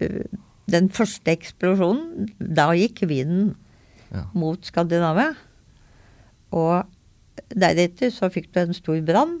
øh, 0.00 0.24
Den 0.72 0.88
første 0.94 1.32
eksplosjonen, 1.34 2.28
da 2.40 2.70
gikk 2.78 3.02
vinden 3.10 3.54
Ja. 4.12 4.26
mot 4.36 4.60
Skandinavia. 4.68 5.30
Og 6.52 6.84
deretter 7.56 8.10
så 8.12 8.28
fikk 8.32 8.50
du 8.52 8.60
en 8.60 8.74
stor 8.76 8.98
brann. 9.08 9.38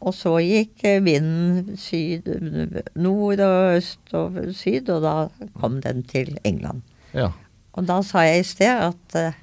Og 0.00 0.14
så 0.16 0.34
gikk 0.44 0.84
eh, 0.88 1.00
vinden 1.04 1.76
syd, 1.80 2.28
nord 2.96 3.40
og 3.44 3.76
øst 3.78 4.12
og 4.16 4.36
syd, 4.56 4.88
og 4.92 5.02
da 5.04 5.14
kom 5.60 5.80
den 5.84 6.02
til 6.08 6.36
England. 6.44 6.82
ja. 7.14 7.30
Og 7.78 7.84
da 7.86 8.00
sa 8.02 8.24
jeg 8.26 8.40
i 8.40 8.46
sted 8.48 8.80
at 8.90 9.14
eh, 9.16 9.36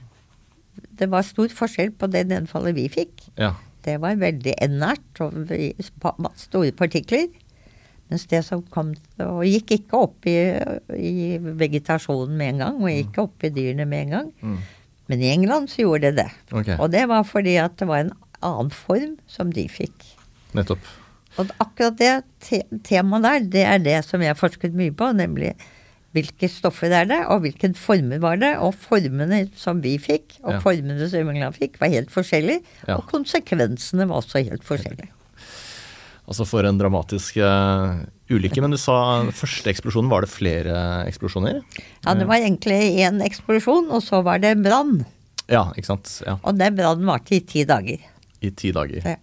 det 0.99 1.09
var 1.11 1.25
stor 1.25 1.51
forskjell 1.53 1.93
på 1.97 2.09
det 2.11 2.27
nedfallet 2.29 2.77
vi 2.77 2.87
fikk. 2.91 3.27
Ja. 3.39 3.53
Det 3.85 3.97
var 4.03 4.19
veldig 4.19 4.55
nært 4.73 5.21
og 5.23 5.51
store 6.39 6.73
partikler. 6.75 7.29
Mens 8.07 8.23
det 8.31 8.39
som 8.47 8.61
kom 8.71 8.93
Og 9.19 9.41
gikk 9.43 9.73
ikke 9.75 9.99
opp 9.99 10.27
i, 10.31 10.37
i 10.95 11.37
vegetasjonen 11.39 12.37
med 12.39 12.53
en 12.53 12.61
gang, 12.63 12.77
og 12.79 12.93
gikk 12.93 13.19
opp 13.25 13.43
i 13.43 13.51
dyrene 13.51 13.87
med 13.89 14.05
en 14.05 14.13
gang. 14.15 14.29
Mm. 14.39 14.61
Men 15.07 15.23
i 15.23 15.31
England 15.31 15.71
så 15.71 15.83
gjorde 15.83 16.11
det 16.11 16.23
det. 16.23 16.29
Okay. 16.51 16.77
Og 16.79 16.91
det 16.91 17.03
var 17.11 17.27
fordi 17.27 17.57
at 17.59 17.75
det 17.79 17.87
var 17.89 18.05
en 18.05 18.13
annen 18.43 18.71
form 18.71 19.17
som 19.27 19.51
de 19.55 19.67
fikk. 19.71 20.07
Nettopp. 20.55 20.83
Og 21.37 21.51
akkurat 21.61 21.97
det 21.99 22.13
te 22.43 22.63
temaet 22.87 23.23
der, 23.23 23.49
det 23.53 23.65
er 23.67 23.83
det 23.83 23.97
som 24.07 24.23
jeg 24.23 24.33
har 24.33 24.39
forsket 24.39 24.75
mye 24.75 24.93
på, 24.95 25.11
nemlig 25.15 25.53
hvilke 26.15 26.47
stoffer 26.49 26.93
er 26.95 27.05
det, 27.09 27.19
og 27.29 27.41
hvilken 27.43 27.75
former 27.77 28.19
var 28.23 28.39
det. 28.41 28.53
Og 28.63 28.73
formene 28.79 29.43
som 29.59 29.81
vi 29.83 29.97
fikk, 30.01 30.39
og 30.43 30.53
Ja. 30.55 30.59
formene 30.63 31.09
som 31.09 31.29
England 31.29 31.55
fikk, 31.59 31.79
var 31.79 31.89
helt 31.93 32.09
forskjellige. 32.13 32.63
Ja. 32.87 32.95
Og 32.97 33.05
konsekvensene 33.11 34.07
var 34.07 34.21
også 34.23 34.43
helt 34.43 34.63
forskjellige. 34.63 35.11
Altså 36.27 36.43
for 36.47 36.65
en 36.67 36.77
dramatisk 36.79 37.37
uh, 37.39 38.01
ulykke. 38.29 38.59
Men 38.59 38.71
du 38.75 38.77
sa 38.81 39.23
første 39.31 39.69
eksplosjonen, 39.71 40.09
var 40.11 40.25
det 40.25 40.31
flere 40.33 41.05
eksplosjoner? 41.07 41.61
Ja, 42.03 42.15
det 42.19 42.27
var 42.27 42.41
egentlig 42.41 42.97
én 42.99 43.21
eksplosjon, 43.23 43.87
og 43.95 44.03
så 44.03 44.19
var 44.25 44.41
det 44.43 44.57
brann. 44.63 45.05
Ja, 45.47 45.69
ikke 45.79 45.93
sant. 45.93 46.11
Ja. 46.25 46.35
Og 46.43 46.57
den 46.59 46.75
brannen 46.75 47.07
varte 47.07 47.37
i 47.37 47.39
ti 47.39 47.63
dager. 47.63 48.01
I 48.43 48.51
ti 48.51 48.73
dager. 48.75 49.05
Ja. 49.07 49.15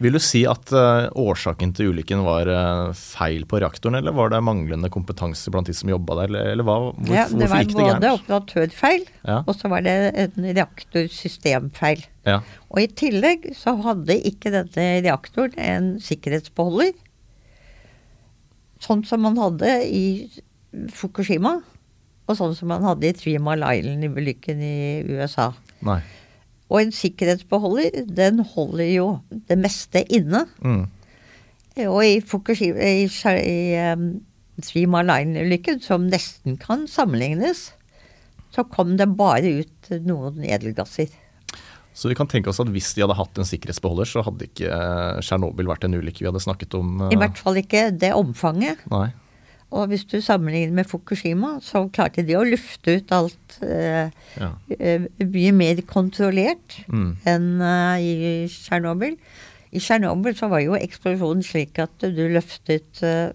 Vil 0.00 0.14
du 0.16 0.20
si 0.22 0.40
at 0.48 0.70
eh, 0.72 1.10
årsaken 1.20 1.74
til 1.76 1.90
ulykken 1.92 2.22
var 2.24 2.48
eh, 2.48 2.92
feil 2.96 3.42
på 3.48 3.58
reaktoren, 3.60 3.98
eller 3.98 4.14
var 4.16 4.30
det 4.32 4.38
manglende 4.46 4.88
kompetanse 4.92 5.52
blant 5.52 5.68
de 5.68 5.74
som 5.76 5.90
jobba 5.92 6.16
der, 6.22 6.30
eller, 6.30 6.52
eller 6.54 6.64
hva? 6.64 6.76
Hvor, 6.96 7.12
Ja, 7.12 7.26
det 7.28 7.36
hvorfor 7.36 7.52
var 7.52 7.60
gikk 7.66 7.74
det 7.74 7.88
både 7.90 8.12
operatørfeil, 8.16 9.04
Ja. 9.28 9.36
og 9.44 9.52
så 9.58 9.68
var 9.72 9.84
det 9.84 9.96
en 10.24 10.48
reaktorsystemfeil. 10.56 12.06
Ja. 12.28 12.38
Og 12.72 12.80
i 12.80 12.86
tillegg 13.02 13.50
så 13.58 13.74
hadde 13.84 14.16
ikke 14.30 14.52
denne 14.54 14.86
reaktoren 15.04 15.58
en 15.60 15.90
sikkerhetsbeholder. 16.00 16.94
Sånn 18.80 19.04
som 19.04 19.20
man 19.26 19.36
hadde 19.36 19.74
i 19.84 20.06
Fukushima, 20.96 21.58
og 22.30 22.36
sånn 22.38 22.56
som 22.56 22.70
man 22.72 22.84
hadde 22.86 23.08
i 23.10 23.12
Three 23.18 23.40
Mile 23.42 23.68
Island-ulykken 23.76 24.60
i 24.64 24.76
USA. 25.12 25.50
Nei. 25.84 26.00
Og 26.70 26.80
en 26.84 26.92
sikkerhetsbeholder, 26.94 28.04
den 28.06 28.44
holder 28.54 28.88
jo 28.94 29.06
det 29.50 29.58
meste 29.58 30.04
inne. 30.06 30.44
Mm. 30.62 30.84
Og 31.90 32.00
i 32.06 32.20
Fukushima, 32.22 32.78
i, 32.78 33.08
i 33.42 33.58
um, 33.92 34.20
Three 34.62 34.86
Mile 34.90 35.16
Island-ulykken, 35.22 35.80
som 35.82 36.06
nesten 36.10 36.58
kan 36.60 36.86
sammenlignes, 36.90 37.70
så 38.54 38.64
kom 38.66 38.96
det 38.98 39.08
bare 39.18 39.60
ut 39.62 39.90
noen 40.06 40.44
edelgasser. 40.46 41.10
Så 41.94 42.10
vi 42.10 42.16
kan 42.18 42.28
tenke 42.30 42.50
oss 42.52 42.60
at 42.62 42.70
hvis 42.70 42.92
de 42.94 43.02
hadde 43.02 43.16
hatt 43.18 43.38
en 43.38 43.48
sikkerhetsbeholder, 43.48 44.08
så 44.08 44.22
hadde 44.26 44.46
ikke 44.46 44.70
eh, 44.70 45.18
Tsjernobyl 45.24 45.68
vært 45.68 45.86
en 45.88 45.98
ulykke 45.98 46.22
vi 46.22 46.28
hadde 46.30 46.42
snakket 46.42 46.76
om. 46.78 47.00
eh, 47.02 47.16
I 47.16 47.18
hvert 47.20 47.40
fall 47.40 47.58
ikke 47.60 47.88
det 47.98 48.12
omfanget. 48.16 48.84
Nei. 48.92 49.08
Og 49.70 49.86
hvis 49.92 50.02
du 50.10 50.16
sammenligner 50.20 50.72
med 50.74 50.88
Fukushima, 50.90 51.60
så 51.62 51.84
klarte 51.94 52.24
de 52.26 52.34
å 52.34 52.42
lufte 52.46 52.96
ut 52.98 53.12
alt 53.14 53.58
eh, 53.62 54.10
Ja. 54.40 54.48
eh, 54.78 55.04
mye 55.22 55.52
mer 55.54 55.80
kontrollert 55.86 56.80
Mm. 56.88 57.16
enn 57.24 57.46
eh, 57.62 58.02
i 58.02 58.48
Tsjernobyl. 58.50 59.14
I 59.72 59.78
Tsjernobyl 59.78 60.34
så 60.34 60.48
var 60.50 60.60
jo 60.64 60.74
eksplosjonen 60.74 61.44
slik 61.46 61.78
at 61.78 61.94
du 62.02 62.24
løftet 62.34 63.02
eh, 63.06 63.30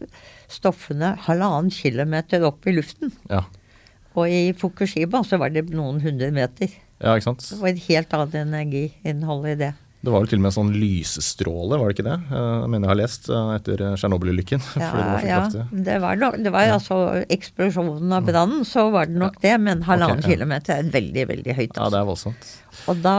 stoffene 0.51 1.13
halvannen 1.23 1.71
kilometer 1.71 2.43
opp 2.43 2.67
i 2.67 2.75
luften. 2.75 3.13
Ja. 3.31 3.45
Og 4.15 4.27
i 4.27 4.51
Fukushima 4.55 5.23
så 5.27 5.39
var 5.39 5.49
det 5.55 5.69
noen 5.71 6.01
hundre 6.03 6.31
meter. 6.35 6.67
ja, 6.99 7.15
ikke 7.15 7.23
sant. 7.31 7.47
Det 7.49 7.59
var 7.61 7.69
et 7.69 7.87
helt 7.87 8.13
annet 8.13 8.35
energiinnhold 8.43 9.47
i 9.53 9.55
det. 9.55 9.73
Det 10.05 10.13
var 10.13 10.21
jo 10.23 10.29
til 10.29 10.37
og 10.39 10.43
med 10.45 10.51
en 10.51 10.55
sånn 10.59 10.73
lysestråle, 10.77 11.79
var 11.81 11.89
det 11.89 11.95
ikke 11.97 12.05
det? 12.07 12.17
Eh, 12.29 12.51
Jeg 12.61 12.69
mener 12.73 12.85
jeg 12.85 12.91
har 12.93 12.99
lest 13.01 13.29
eh, 13.33 13.49
etter 13.57 13.83
Tsjernobyl-ulykken. 13.95 14.61
Ja, 14.85 14.91
det 14.93 15.07
var 15.09 15.25
ja, 15.25 15.39
det 15.89 15.97
var, 16.03 16.21
nok, 16.21 16.37
det 16.45 16.53
var 16.53 16.71
altså 16.75 16.99
eksplosjonen 17.33 18.13
av 18.15 18.27
brannen, 18.29 18.63
så 18.69 18.87
var 18.93 19.09
det 19.09 19.17
nok 19.21 19.39
det. 19.43 19.55
Men 19.65 19.83
halvannen 19.87 20.21
okay, 20.21 20.29
ja. 20.31 20.37
kilometer 20.37 20.77
er 20.77 20.91
veldig, 20.93 21.27
veldig 21.33 21.57
høyt. 21.57 21.71
Ja, 21.75 21.85
Altså. 21.85 21.91
det 21.95 21.99
er 22.03 22.09
voldsomt. 22.11 22.49
Og 22.91 23.01
da 23.05 23.17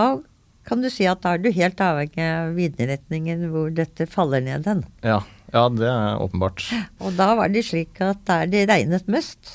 kan 0.66 0.83
du 0.83 0.88
si 0.90 1.05
at 1.07 1.20
da 1.22 1.37
er 1.37 1.42
du 1.44 1.51
helt 1.55 1.79
avhengig 1.83 2.25
av 2.27 2.55
vindretningen 2.59 3.44
hvor 3.53 3.68
dette 3.75 4.07
faller 4.11 4.42
ned 4.42 4.66
hen. 4.66 4.85
Ja. 5.07 5.20
Ja, 5.55 5.68
det 5.70 5.87
er 5.87 6.18
åpenbart. 6.20 6.64
Og 6.99 7.14
da 7.16 7.29
var 7.38 7.49
det 7.55 7.62
slik 7.68 8.01
at 8.03 8.25
der 8.27 8.49
det 8.51 8.64
regnet 8.68 9.07
mest, 9.11 9.53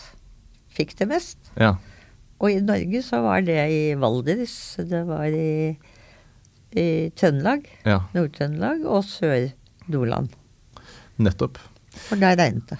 fikk 0.71 0.93
det 1.01 1.09
mest. 1.11 1.51
Ja. 1.59 1.73
Og 2.41 2.47
i 2.55 2.61
Norge 2.63 3.01
så 3.05 3.19
var 3.25 3.43
det 3.45 3.57
i 3.69 3.81
Valdres, 3.99 4.55
det 4.87 5.03
var 5.09 5.27
i, 5.27 5.75
i 6.77 7.09
Trøndelag, 7.17 7.65
ja. 7.85 7.99
Nord-Trøndelag 8.15 8.85
og 8.85 9.03
Sør-Nordland. 9.07 10.29
Nettopp. 11.21 11.57
For 12.07 12.15
der 12.21 12.37
regnet 12.39 12.67
det. 12.71 12.79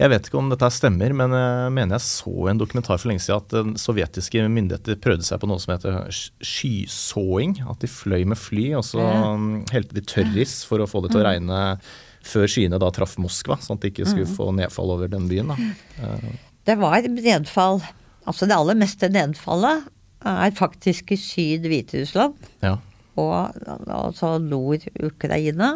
Jeg 0.00 0.08
vet 0.08 0.26
ikke 0.30 0.38
om 0.40 0.48
dette 0.48 0.68
stemmer, 0.72 1.12
men 1.12 1.30
jeg 1.36 1.72
mener 1.76 1.98
jeg 1.98 2.06
så 2.06 2.32
en 2.48 2.56
dokumentar 2.58 2.96
for 2.96 3.10
lenge 3.10 3.20
siden 3.20 3.74
at 3.74 3.80
sovjetiske 3.82 4.46
myndigheter 4.48 4.96
prøvde 4.96 5.26
seg 5.28 5.42
på 5.42 5.48
noe 5.50 5.60
som 5.60 5.74
heter 5.74 5.98
skysåing. 6.40 7.58
At 7.68 7.82
de 7.84 7.90
fløy 7.92 8.24
med 8.32 8.38
fly, 8.40 8.70
og 8.78 8.84
så 8.88 8.98
Ja. 9.04 9.36
helte 9.74 9.92
de 9.92 10.00
tørris 10.00 10.64
for 10.64 10.78
å 10.80 10.88
få 10.88 11.02
det 11.02 11.10
til 11.12 11.20
å 11.20 11.26
regne 11.28 11.80
før 12.24 12.46
skyene 12.48 12.78
da 12.80 12.90
traff 12.90 13.16
Moskva, 13.18 13.58
sånn 13.60 13.76
at 13.76 13.80
de 13.84 13.90
ikke 13.90 14.06
skulle 14.08 14.26
få 14.26 14.50
nedfall 14.56 14.90
over 14.90 15.08
den 15.08 15.28
byen. 15.28 15.48
da. 15.48 16.16
Det 16.64 16.78
var 16.78 17.02
nedfall. 17.02 17.82
Altså 18.26 18.46
det 18.48 18.56
aller 18.56 18.74
meste 18.76 19.08
nedfallet 19.12 19.84
er 20.24 20.50
faktisk 20.52 21.12
i 21.12 21.16
Syd-Hviterussland 21.16 22.34
Ja. 22.62 22.78
Og 23.20 23.60
altså 23.86 24.38
Nord-Ukraina 24.42 25.70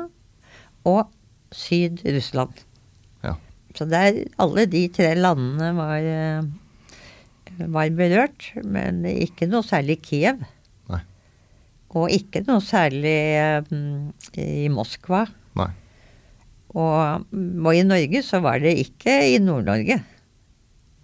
og 0.88 1.10
Syd-Russland. 1.54 2.64
Ja. 3.24 3.36
Så 3.76 3.86
der 3.90 4.24
alle 4.42 4.66
de 4.70 4.86
tre 4.94 5.12
landene 5.18 5.70
var, 5.76 5.98
eh, 5.98 7.68
var 7.68 7.94
berørt, 7.96 8.50
men 8.64 9.04
ikke 9.08 9.48
noe 9.50 9.66
særlig 9.66 10.00
Kiev. 10.04 10.42
Nei. 10.90 11.02
Og 11.94 12.10
ikke 12.10 12.44
noe 12.48 12.62
særlig 12.64 13.18
um, 13.70 14.10
i 14.40 14.66
Moskva. 14.72 15.24
Nei. 15.58 15.70
Og, 16.74 17.28
og 17.30 17.70
i 17.70 17.84
Norge 17.86 18.24
så 18.26 18.40
var 18.42 18.58
det 18.64 18.74
ikke 18.82 19.20
i 19.30 19.38
Nord-Norge. 19.42 20.00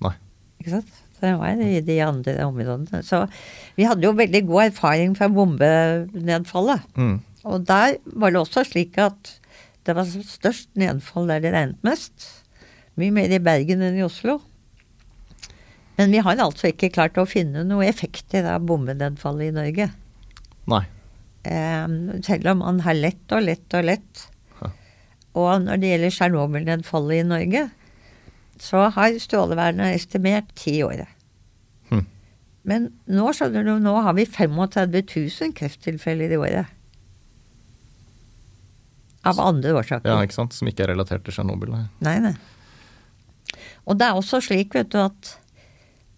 Nei. 0.03 0.17
Ikke 0.59 0.81
sant? 0.81 0.99
Det 1.21 1.33
var 1.39 1.61
i 1.61 1.81
de 1.85 1.99
andre 2.05 2.37
områdene. 2.47 3.03
Så 3.07 3.27
vi 3.77 3.87
hadde 3.89 4.07
jo 4.07 4.17
veldig 4.17 4.45
god 4.49 4.71
erfaring 4.71 5.17
fra 5.19 5.29
bombenedfallet. 5.33 6.87
Mm. 6.97 7.19
Og 7.49 7.65
der 7.69 7.97
var 8.05 8.33
det 8.33 8.41
også 8.41 8.65
slik 8.69 8.99
at 9.01 9.37
det 9.89 9.97
var 9.97 10.09
størst 10.09 10.71
nedfall 10.79 11.31
der 11.31 11.43
det 11.45 11.53
regnet 11.55 11.85
mest. 11.87 12.29
Mye 13.01 13.13
mer 13.15 13.33
i 13.33 13.41
Bergen 13.43 13.85
enn 13.85 13.99
i 13.99 14.05
Oslo. 14.05 14.39
Men 16.01 16.13
vi 16.15 16.23
har 16.25 16.41
altså 16.41 16.71
ikke 16.71 16.93
klart 16.93 17.19
å 17.21 17.29
finne 17.29 17.65
noen 17.69 17.89
effekter 17.89 18.47
av 18.49 18.65
bombenedfallet 18.69 19.51
i 19.51 19.57
Norge. 19.57 19.91
Nei. 20.71 20.85
Eh, 21.45 21.89
selv 22.25 22.53
om 22.53 22.63
man 22.65 22.81
har 22.85 22.97
lett 22.97 23.35
og 23.37 23.45
lett 23.45 23.77
og 23.77 23.85
lett. 23.89 24.25
Ja. 24.61 24.71
Og 25.41 25.51
når 25.67 25.81
det 25.81 25.93
gjelder 25.93 26.15
Tsjernobyl-nedfallet 26.17 27.21
i 27.21 27.29
Norge, 27.29 27.67
så 28.61 28.87
har 28.95 29.17
Strålevernet 29.23 29.95
estimert 29.97 30.51
ti 30.59 30.79
år. 30.85 31.07
Hm. 31.91 32.05
Men 32.69 32.91
nå 33.09 33.31
skjønner 33.37 33.65
du, 33.65 33.73
nå 33.83 33.95
har 34.05 34.15
vi 34.19 34.27
35 34.29 35.01
000 35.41 35.55
krefttilfeller 35.57 36.35
i 36.37 36.39
året. 36.41 36.77
Av 39.29 39.41
andre 39.45 39.75
årsaker. 39.77 40.09
Ja, 40.09 40.23
ikke 40.25 40.37
sant? 40.39 40.55
Som 40.57 40.69
ikke 40.71 40.87
er 40.87 40.95
relatert 40.95 41.25
til 41.27 41.35
Tsjernobyl. 41.37 41.75
nei. 42.01 42.17
Nei. 42.25 42.35
Og 43.89 43.99
det 43.99 44.07
er 44.07 44.17
også 44.17 44.41
slik, 44.45 44.73
vet 44.77 44.91
du, 44.93 44.99
at 45.03 45.35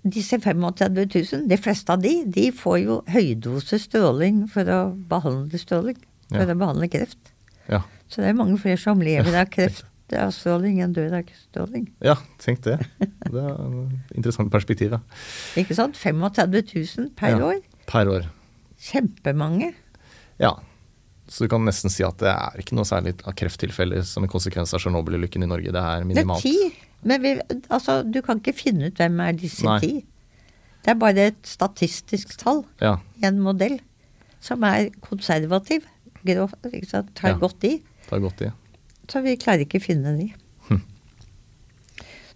disse 0.03 0.39
35 0.43 1.07
000, 1.33 1.47
de 1.51 1.57
fleste 1.63 1.95
av 1.95 2.03
de, 2.03 2.13
de 2.27 2.49
får 2.55 2.79
jo 2.83 2.97
høydose 3.11 3.79
stråling 3.83 4.45
for 4.51 4.67
å 4.71 4.81
behandle 5.11 5.59
stråling. 5.63 5.99
For 6.33 6.43
Ja. 6.43 6.55
å 6.55 6.59
behandle 6.59 6.89
kreft. 6.91 7.33
Ja. 7.69 7.83
Så 8.09 8.23
det 8.23 8.31
er 8.31 8.39
mange 8.39 8.59
flere 8.59 8.79
som 8.81 9.01
lever 9.01 9.35
av 9.41 9.51
kreft 9.55 9.85
av 10.19 10.31
stråling 10.35 10.79
død 10.93 10.95
dør 11.11 11.19
ikke 11.23 11.37
stråling. 11.39 11.87
ja, 12.03 12.15
tenk 12.39 12.63
det. 12.63 12.79
Det 13.01 13.43
er 13.43 13.53
et 13.55 14.17
interessant 14.17 14.51
perspektiv, 14.53 14.93
ja. 14.93 15.01
Ikke 15.57 15.75
sant? 15.75 15.97
35 15.97 16.63
000 16.99 17.11
per 17.17 17.29
Ja. 17.37 17.45
år. 17.47 17.61
Per 17.87 18.07
år. 18.09 18.29
Kjempemange. 18.83 19.73
Ja. 20.41 20.55
Så 21.29 21.45
du 21.45 21.49
kan 21.49 21.65
nesten 21.65 21.89
si 21.93 22.03
at 22.05 22.19
det 22.21 22.29
er 22.29 22.59
ikke 22.61 22.75
noe 22.77 22.85
særlig 22.85 23.15
av 23.25 23.33
krefttilfeller 23.39 24.03
som 24.05 24.25
en 24.27 24.29
konsekvens 24.33 24.75
av 24.75 24.81
Tsjernobyl-ulykken 24.83 25.45
i 25.47 25.49
Norge. 25.49 25.73
Det 25.73 25.81
er 25.83 26.05
minimalt. 26.05 26.43
Det 26.43 26.51
er 26.51 26.71
ti. 26.75 26.89
Men 27.05 27.23
vi, 27.23 27.31
altså, 27.71 28.01
du 28.05 28.21
kan 28.23 28.39
ikke 28.43 28.55
finne 28.55 28.91
ut 28.91 28.99
hvem 29.01 29.21
er 29.25 29.33
disse 29.39 29.65
Nei. 29.65 29.79
ti. 29.83 29.93
Det 30.83 30.91
er 30.93 30.99
bare 30.99 31.29
et 31.31 31.41
statistisk 31.47 32.37
tall 32.43 32.65
Ja. 32.83 32.97
i 33.23 33.27
en 33.27 33.39
modell 33.41 33.79
som 34.41 34.63
er 34.65 34.91
konservativ. 35.01 35.87
Grov, 36.27 36.53
ikke 36.67 36.87
sant? 36.91 37.15
Tar 37.15 37.31
Ja. 37.33 37.39
godt 37.39 37.65
i. 37.65 37.83
Tar 38.09 38.21
godt 38.21 38.43
i. 38.43 38.51
Så 39.11 39.17
vi 39.25 39.41
klarer 39.41 39.63
ikke 39.67 39.81
å 39.81 39.87
finne 39.87 40.11
de. 40.19 40.27
Hm. 40.69 40.83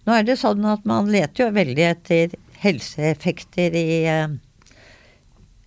Nå 0.07 0.11
er 0.15 0.23
det 0.27 0.41
sånn 0.41 0.63
at 0.67 0.81
man 0.89 1.11
leter 1.11 1.39
jo 1.45 1.55
veldig 1.55 1.85
etter 1.87 2.25
helseeffekter 2.61 3.71
i 3.77 3.85
eh, 4.09 4.29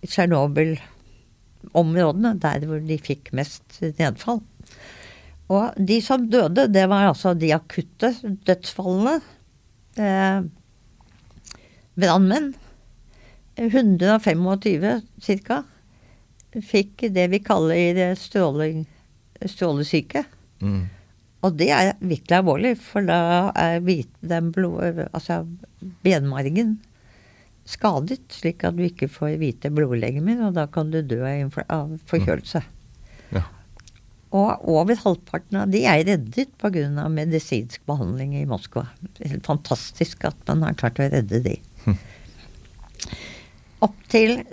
Tsjernobyl-områdene, 0.05 2.31
der 2.41 2.65
hvor 2.67 2.79
de 2.85 2.97
fikk 3.01 3.31
mest 3.37 3.65
nedfall. 3.99 4.41
Og 5.51 5.65
de 5.75 6.01
som 6.03 6.29
døde, 6.31 6.67
det 6.71 6.89
var 6.89 7.09
altså 7.09 7.33
de 7.35 7.53
akutte 7.55 8.13
dødsfallene. 8.47 9.21
Eh, 9.99 10.39
Brannmenn. 11.99 12.53
125 13.61 15.01
ca. 15.45 15.57
fikk 16.63 17.03
det 17.13 17.25
vi 17.33 17.39
kaller 17.43 18.15
stråling, 18.15 18.85
strålesyke. 19.43 20.23
Mm. 20.61 20.85
Og 21.41 21.57
det 21.57 21.71
er 21.73 21.95
virkelig 21.99 22.37
alvorlig, 22.37 22.75
for 22.77 23.05
da 23.05 23.49
er 23.57 23.81
den 23.81 24.51
blod, 24.53 25.07
altså 25.09 25.41
benmargen 26.05 26.77
skadet, 27.65 28.21
slik 28.33 28.65
at 28.67 28.77
du 28.77 28.85
ikke 28.85 29.09
får 29.11 29.39
hvite 29.41 29.71
blodlegemer, 29.73 30.43
og 30.47 30.55
da 30.57 30.67
kan 30.69 30.91
du 30.93 31.01
dø 31.01 31.21
av 31.25 31.97
forkjølelse. 32.09 32.61
Ja. 33.33 33.43
Og 34.31 34.69
over 34.71 34.95
halvparten 34.95 35.59
av 35.59 35.73
de 35.73 35.83
er 35.89 36.05
reddet 36.07 36.53
pga. 36.61 37.07
medisinsk 37.09 37.83
behandling 37.89 38.37
i 38.39 38.45
Moskva. 38.47 38.85
Helt 39.19 39.45
fantastisk 39.45 40.25
at 40.29 40.37
man 40.47 40.63
har 40.63 40.77
klart 40.79 41.01
å 41.01 41.09
redde 41.11 41.41
de. 41.43 41.57
Hm. 41.85 41.97
Opp 43.81 43.97
til 44.13 44.43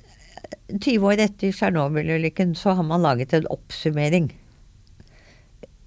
20 0.72 1.04
år 1.04 1.22
etter 1.28 1.52
Tsjernobyl-ulykken 1.52 2.56
så 2.58 2.74
har 2.76 2.86
man 2.86 3.04
laget 3.04 3.34
en 3.36 3.48
oppsummering. 3.52 4.32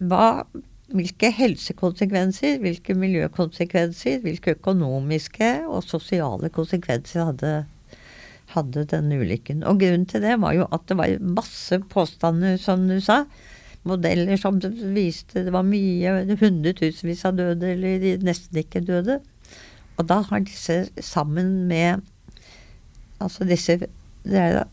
Hva, 0.01 0.43
hvilke 0.91 1.29
helsekonsekvenser, 1.35 2.57
hvilke 2.63 2.95
miljøkonsekvenser, 2.97 4.21
hvilke 4.23 4.55
økonomiske 4.57 5.51
og 5.67 5.83
sosiale 5.85 6.49
konsekvenser 6.53 7.29
hadde, 7.29 7.53
hadde 8.55 8.85
denne 8.91 9.19
ulykken. 9.21 9.63
Og 9.67 9.79
grunnen 9.83 10.07
til 10.09 10.25
det 10.25 10.37
var 10.41 10.57
jo 10.57 10.67
at 10.73 10.87
det 10.89 10.97
var 10.99 11.17
masse 11.21 11.79
påstander, 11.91 12.57
som 12.61 12.87
du 12.89 12.97
sa. 13.03 13.23
Modeller 13.87 14.37
som 14.37 14.59
viste 14.93 15.41
det 15.45 15.53
var 15.53 15.65
mye, 15.65 16.25
hundretusenvis 16.37 17.23
av 17.25 17.37
døde 17.39 17.71
eller 17.73 18.25
nesten 18.25 18.61
ikke 18.61 18.83
døde. 18.85 19.19
Og 19.97 20.07
da 20.09 20.21
har 20.27 20.45
disse 20.45 20.85
sammen 21.03 21.67
med 21.69 22.07
Altså 23.21 23.45
disse 23.45 23.75
Det 23.77 24.37
er 24.37 24.63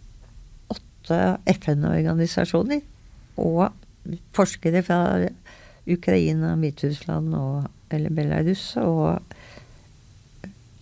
åtte 0.73 1.17
FN-organisasjoner 1.53 2.81
og 3.37 3.67
forskere 4.37 4.83
fra 4.87 5.01
Ukraina, 5.89 6.55
Hviterussland 6.61 7.35
og 7.37 7.69
eller 7.91 8.13
Belarus 8.13 8.75
og 8.77 9.21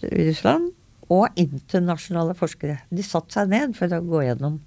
Russland. 0.03 0.73
Og 1.07 1.29
internasjonale 1.39 2.35
forskere. 2.35 2.81
De 2.91 3.03
satte 3.07 3.37
seg 3.37 3.53
ned 3.53 3.77
for 3.79 3.93
å 3.95 4.03
gå 4.03 4.25
gjennom. 4.27 4.59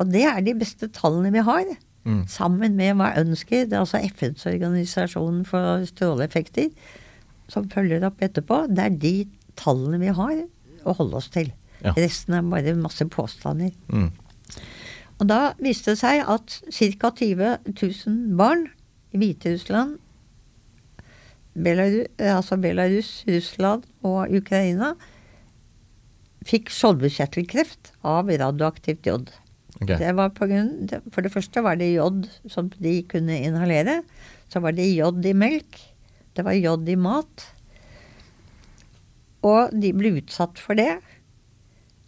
Og 0.00 0.08
det 0.08 0.24
er 0.24 0.40
de 0.44 0.54
beste 0.56 0.88
tallene 0.92 1.32
vi 1.34 1.42
har. 1.44 1.68
Mm. 2.06 2.22
Sammen 2.30 2.78
med 2.78 2.96
hva 2.96 3.10
ønsker, 3.20 3.66
det 3.68 3.76
er 3.76 3.82
altså 3.82 4.00
FNs 4.00 4.46
organisasjon 4.48 5.42
for 5.48 5.84
stråleeffekter, 5.90 6.70
som 7.52 7.68
følger 7.72 8.06
opp 8.08 8.22
etterpå. 8.24 8.62
Det 8.72 8.86
er 8.86 8.96
de 9.02 9.14
tallene 9.58 10.00
vi 10.00 10.14
har 10.16 10.36
å 10.86 10.96
holde 10.96 11.20
oss 11.20 11.28
til. 11.34 11.50
Ja. 11.82 11.92
Resten 11.98 12.38
er 12.38 12.46
bare 12.48 12.76
masse 12.78 13.04
påstander. 13.12 13.74
Mm. 13.92 14.08
Og 15.16 15.28
da 15.30 15.40
viste 15.62 15.94
det 15.94 16.00
seg 16.02 16.22
at 16.28 16.58
ca. 16.68 17.10
20 17.10 17.52
000 17.72 18.36
barn 18.36 18.66
i 19.14 19.20
Hviterussland, 19.20 19.96
Belarus, 21.56 22.10
altså 22.20 22.58
Belarus, 22.60 23.10
Russland 23.24 23.86
og 24.04 24.28
Ukraina 24.36 24.92
fikk 26.46 26.68
skjoldbruskkjertelkreft 26.70 27.94
av 28.06 28.28
radioaktivt 28.28 29.08
jod. 29.08 29.32
Okay. 29.80 29.98
Det 30.00 30.12
var 30.16 30.32
på 30.36 30.48
grunn, 30.48 30.88
for 31.12 31.24
det 31.24 31.32
første 31.32 31.62
var 31.64 31.80
det 31.80 31.90
jod 31.94 32.28
som 32.52 32.68
de 32.80 32.98
kunne 33.08 33.40
inhalere. 33.44 34.02
Så 34.52 34.62
var 34.64 34.76
det 34.76 34.86
jod 34.92 35.24
i 35.26 35.34
melk. 35.36 35.80
Det 36.36 36.44
var 36.46 36.56
jod 36.56 36.88
i 36.88 36.96
mat. 37.00 37.48
Og 39.44 39.72
de 39.76 39.92
ble 39.96 40.14
utsatt 40.20 40.60
for 40.60 40.78
det. 40.78 41.00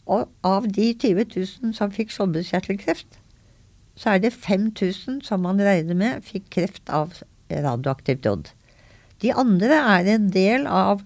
Og 0.08 0.28
av 0.46 0.68
de 0.72 0.90
20 0.94 1.26
000 1.36 1.74
som 1.76 1.92
fikk 1.92 2.14
skjoldbruskkjertelkreft, 2.14 3.18
så 3.98 4.14
er 4.14 4.22
det 4.22 4.32
5000 4.32 5.20
som 5.26 5.42
man 5.44 5.60
regner 5.60 5.98
med 5.98 6.24
fikk 6.26 6.48
kreft 6.54 6.88
av 6.88 7.20
radioaktivt 7.50 8.26
jod. 8.28 8.52
De 9.22 9.32
andre 9.34 9.80
er 9.98 10.12
en 10.14 10.28
del 10.32 10.68
av 10.70 11.02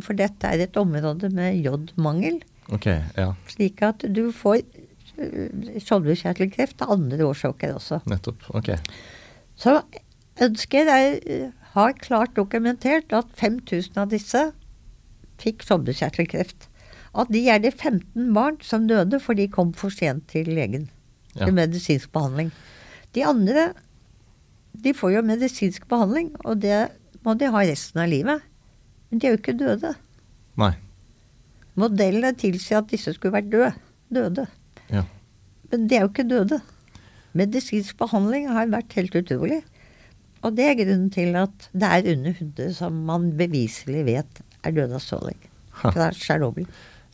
For 0.00 0.16
dette 0.16 0.48
er 0.48 0.62
et 0.64 0.76
område 0.80 1.28
med 1.36 1.58
jodmangel. 1.60 2.38
Okay, 2.72 3.02
ja. 3.12 3.34
Slik 3.50 3.82
at 3.84 4.06
du 4.08 4.30
får 4.32 4.62
øh, 5.20 5.50
skjoldbruskkjertelkreft 5.84 6.80
av 6.86 6.94
andre 6.94 7.26
årsaker 7.26 7.74
også. 7.76 7.98
Nettopp. 8.08 8.46
Ok. 8.56 8.70
Så 9.60 9.76
Ønsker 10.42 10.84
jeg 10.84 11.20
øh, 11.26 11.52
har 11.72 11.92
klart 11.92 12.36
dokumentert 12.36 13.12
at 13.12 13.28
5000 13.40 14.00
av 14.02 14.10
disse 14.12 14.42
fikk 15.40 15.64
skjoldbruskkjertelkreft. 15.64 16.68
At 17.16 17.30
de 17.32 17.40
er 17.48 17.58
det 17.64 17.72
15 17.80 18.32
barn 18.36 18.58
som 18.64 18.86
døde 18.90 19.18
for 19.24 19.38
de 19.38 19.46
kom 19.48 19.72
for 19.76 19.90
sent 19.94 20.26
til 20.32 20.50
legen 20.52 20.88
Ja. 21.36 21.44
til 21.46 21.54
medisinsk 21.56 22.12
behandling. 22.12 22.50
De 23.16 23.24
andre 23.24 23.70
de 24.76 24.92
får 24.92 25.14
jo 25.14 25.22
medisinsk 25.24 25.86
behandling, 25.88 26.34
og 26.44 26.60
det 26.60 26.90
må 27.24 27.32
de 27.40 27.48
ha 27.52 27.62
resten 27.64 28.00
av 28.02 28.08
livet. 28.12 28.42
Men 29.10 29.18
de 29.20 29.26
er 29.26 29.32
jo 29.34 29.38
ikke 29.40 29.54
døde. 29.58 29.94
Nei. 30.60 30.74
Modellene 31.76 32.32
tilsier 32.36 32.78
at 32.82 32.88
disse 32.92 33.12
skulle 33.16 33.36
vært 33.36 33.50
døde. 33.52 33.72
døde. 34.12 34.46
Ja. 34.92 35.02
Men 35.72 35.86
de 35.88 35.96
er 35.96 36.04
jo 36.06 36.10
ikke 36.12 36.28
døde. 36.28 36.60
Medisinsk 37.36 37.96
behandling 38.00 38.48
har 38.52 38.68
vært 38.72 38.92
helt 38.96 39.16
utrolig. 39.18 39.62
Og 40.44 40.54
det 40.56 40.64
er 40.70 40.76
grunnen 40.78 41.10
til 41.12 41.34
at 41.36 41.68
det 41.72 41.88
er 41.88 42.10
under 42.14 42.32
100 42.36 42.74
som 42.76 43.00
man 43.08 43.32
beviselig 43.36 44.04
vet 44.06 44.42
er 44.64 44.76
døde 44.76 44.94
av 44.94 45.00
stråling. 45.04 45.38
Fra 45.76 46.10
Tsjernobyl. 46.16 46.66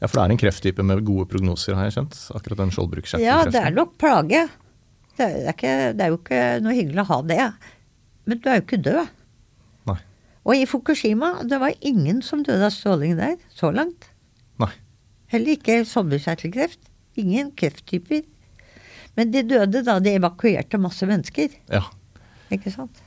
Ja, 0.03 0.09
for 0.11 0.19
det 0.19 0.23
er 0.27 0.35
en 0.35 0.41
krefttype 0.43 0.83
med 0.85 1.05
gode 1.07 1.29
prognoser, 1.31 1.77
har 1.79 1.87
jeg 1.89 1.95
skjønt. 1.97 2.17
Akkurat 2.35 2.59
den 2.65 2.73
skjoldbruskkjertelkreften. 2.75 3.29
Ja, 3.31 3.53
det 3.55 3.63
er 3.63 3.77
nok 3.77 3.95
plage. 4.03 4.41
Det 5.17 5.27
er, 5.29 5.51
ikke, 5.53 5.73
det 5.95 6.03
er 6.03 6.11
jo 6.11 6.19
ikke 6.19 6.41
noe 6.65 6.75
hyggelig 6.75 7.03
å 7.05 7.11
ha 7.13 7.19
det. 7.31 7.41
Men 8.27 8.41
du 8.43 8.49
er 8.51 8.59
jo 8.59 8.65
ikke 8.65 8.81
død. 8.83 9.13
Nei. 9.91 9.97
Og 10.43 10.55
i 10.59 10.67
Fukushima, 10.67 11.31
det 11.47 11.61
var 11.63 11.77
ingen 11.87 12.19
som 12.27 12.43
døde 12.47 12.67
av 12.67 12.75
stråling 12.75 13.15
der 13.21 13.37
så 13.55 13.71
langt. 13.77 14.09
Nei. 14.63 14.73
Heller 15.33 15.55
ikke 15.55 15.79
sommerkjertelkreft. 15.89 16.81
Ingen 17.21 17.53
krefttyper. 17.61 18.25
Men 19.21 19.31
de 19.35 19.43
døde 19.45 19.83
da 19.85 19.99
de 20.01 20.17
evakuerte 20.17 20.81
masse 20.81 21.05
mennesker. 21.07 21.53
Ja. 21.71 21.85
Ikke 22.53 22.73
sant? 22.73 23.03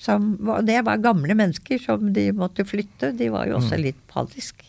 Som, 0.00 0.30
det 0.64 0.78
var 0.86 1.02
gamle 1.04 1.34
mennesker 1.36 1.78
som 1.82 2.08
de 2.16 2.30
måtte 2.32 2.64
flytte. 2.64 3.12
De 3.18 3.28
var 3.34 3.46
jo 3.50 3.58
også 3.60 3.76
Mm. 3.76 3.82
litt 3.84 3.98
panisk. 4.08 4.64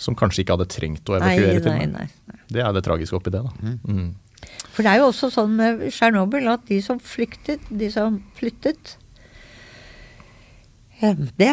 Som 0.00 0.16
kanskje 0.18 0.42
ikke 0.44 0.56
hadde 0.56 0.68
trengt 0.72 1.10
å 1.12 1.18
Nei, 1.20 1.34
evakuere 1.36 1.60
til. 1.60 1.70
nei, 1.74 1.86
men 1.86 1.94
nei. 1.98 2.06
nei. 2.30 2.38
Det 2.50 2.64
er 2.64 2.72
det 2.74 2.82
tragiske 2.86 3.18
oppi 3.18 3.32
det, 3.34 3.42
da. 3.44 3.74
Mm. 3.84 4.14
For 4.72 4.86
det 4.86 4.94
er 4.94 5.02
jo 5.02 5.10
også 5.10 5.28
sånn 5.34 5.52
med 5.58 5.82
Tsjernobyl 5.92 6.48
at 6.48 6.64
de 6.70 6.78
som 6.82 6.98
flyktet, 7.04 7.66
de 7.68 7.90
som 7.92 8.16
flyttet 8.38 8.94
eh, 11.02 11.18
det, 11.38 11.52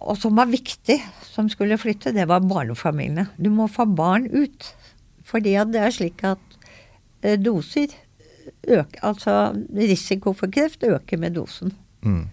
Og 0.00 0.18
som 0.20 0.36
var 0.36 0.50
viktig, 0.50 0.98
som 1.24 1.48
skulle 1.52 1.78
flytte, 1.80 2.12
det 2.12 2.26
var 2.28 2.44
barnefamiliene. 2.44 3.28
Du 3.38 3.48
må 3.54 3.68
få 3.70 3.86
barn 3.88 4.26
ut. 4.34 4.72
Fordi 5.26 5.54
at 5.58 5.70
det 5.72 5.80
er 5.82 5.94
slik 5.94 6.24
at 6.26 6.58
eh, 7.22 7.38
doser 7.38 7.94
øker 8.66 9.02
Altså 9.02 9.32
risiko 9.74 10.32
for 10.36 10.50
kreft 10.52 10.84
øker 10.86 11.18
med 11.18 11.34
dosen. 11.38 11.72
Mm. 12.02 12.26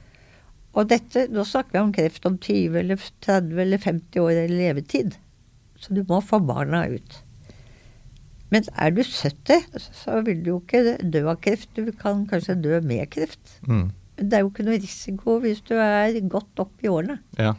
Og 0.74 0.89
dette, 0.89 1.28
nå 1.30 1.46
snakker 1.46 1.78
vi 1.78 1.82
om 1.82 1.94
kreft 1.94 2.26
om 2.26 2.38
20 2.42 2.78
eller 2.82 3.02
30 3.22 3.62
eller 3.62 3.82
50 3.82 4.20
år 4.22 4.32
eller 4.34 4.58
levetid. 4.58 5.16
Så 5.84 5.96
du 5.96 6.04
må 6.08 6.22
få 6.24 6.39
barna 6.43 6.86
ut. 6.91 7.19
Men 8.54 8.67
er 8.78 8.93
du 8.93 9.02
70, 9.04 9.89
så 9.98 10.22
vil 10.24 10.43
du 10.46 10.54
jo 10.54 10.62
ikke 10.62 10.98
dø 11.02 11.26
av 11.32 11.39
kreft. 11.43 11.72
Du 11.76 11.91
kan 11.98 12.24
kanskje 12.30 12.60
dø 12.62 12.80
med 12.86 13.10
kreft. 13.13 13.58
Mm. 13.67 13.88
Men 14.17 14.30
det 14.30 14.38
er 14.38 14.43
jo 14.43 14.52
ikke 14.52 14.65
noe 14.67 14.82
risiko 14.82 15.38
hvis 15.43 15.63
du 15.67 15.74
er 15.82 16.19
godt 16.30 16.62
opp 16.62 16.86
i 16.86 16.91
årene. 16.91 17.17
Ja. 17.41 17.56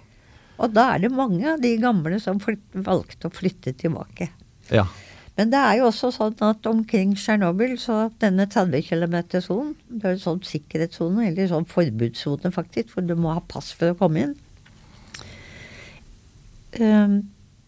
Og 0.63 0.71
da 0.71 0.93
er 0.93 1.03
det 1.03 1.11
mange 1.11 1.49
av 1.51 1.63
de 1.63 1.73
gamle 1.83 2.21
som 2.23 2.39
valgte 2.39 3.29
å 3.29 3.35
flytte 3.35 3.75
tilbake. 3.79 4.31
ja. 4.71 4.87
Men 5.35 5.51
det 5.51 5.59
er 5.59 5.81
jo 5.81 5.89
også 5.89 6.13
sånn 6.15 6.37
at 6.47 6.67
omkring 6.71 7.17
Tsjernobyl, 7.19 7.75
så 7.83 8.05
denne 8.23 8.47
30 8.47 8.85
km-sonen 8.87 9.73
Det 9.89 10.07
er 10.07 10.15
en 10.15 10.23
sånn 10.23 10.43
sikkerhetssone, 10.47 11.25
eller 11.27 11.49
sånn 11.51 11.67
forbudssone 11.67 12.53
faktisk, 12.55 12.93
for 12.95 13.03
du 13.03 13.17
må 13.19 13.35
ha 13.35 13.43
pass 13.43 13.73
for 13.75 13.91
å 13.91 13.99
komme 13.99 14.29
inn. 14.29 14.37
Ehm, 16.79 17.17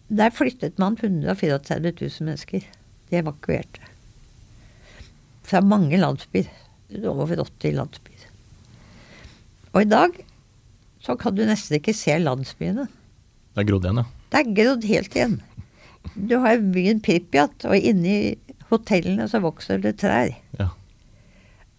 der 0.09 0.31
flyttet 0.31 0.79
man 0.79 0.95
134 0.99 1.91
000 1.91 2.27
mennesker. 2.29 2.63
De 3.09 3.19
evakuerte. 3.19 3.83
Fra 5.47 5.61
mange 5.63 5.99
landsbyer. 5.99 6.47
Over 7.03 7.35
80 7.43 7.75
landsbyer. 7.75 8.27
Og 9.73 9.83
i 9.83 9.89
dag 9.89 10.15
så 11.03 11.15
kan 11.19 11.35
du 11.35 11.43
nesten 11.47 11.77
ikke 11.77 11.95
se 11.95 12.15
landsbyene. 12.19 12.87
Det 13.55 13.63
er 13.63 13.67
grodd 13.69 13.85
igjen, 13.87 14.01
ja. 14.01 14.07
Det 14.31 14.39
er 14.39 14.55
grodd 14.57 14.87
helt 14.87 15.15
igjen. 15.15 15.37
Du 16.15 16.37
har 16.43 16.59
byen 16.73 16.99
Pripjat, 17.03 17.65
og 17.67 17.75
inni 17.77 18.35
hotellene 18.71 19.27
så 19.31 19.41
vokser 19.43 19.83
det 19.83 19.97
trær. 20.03 20.33
ja. 20.59 20.71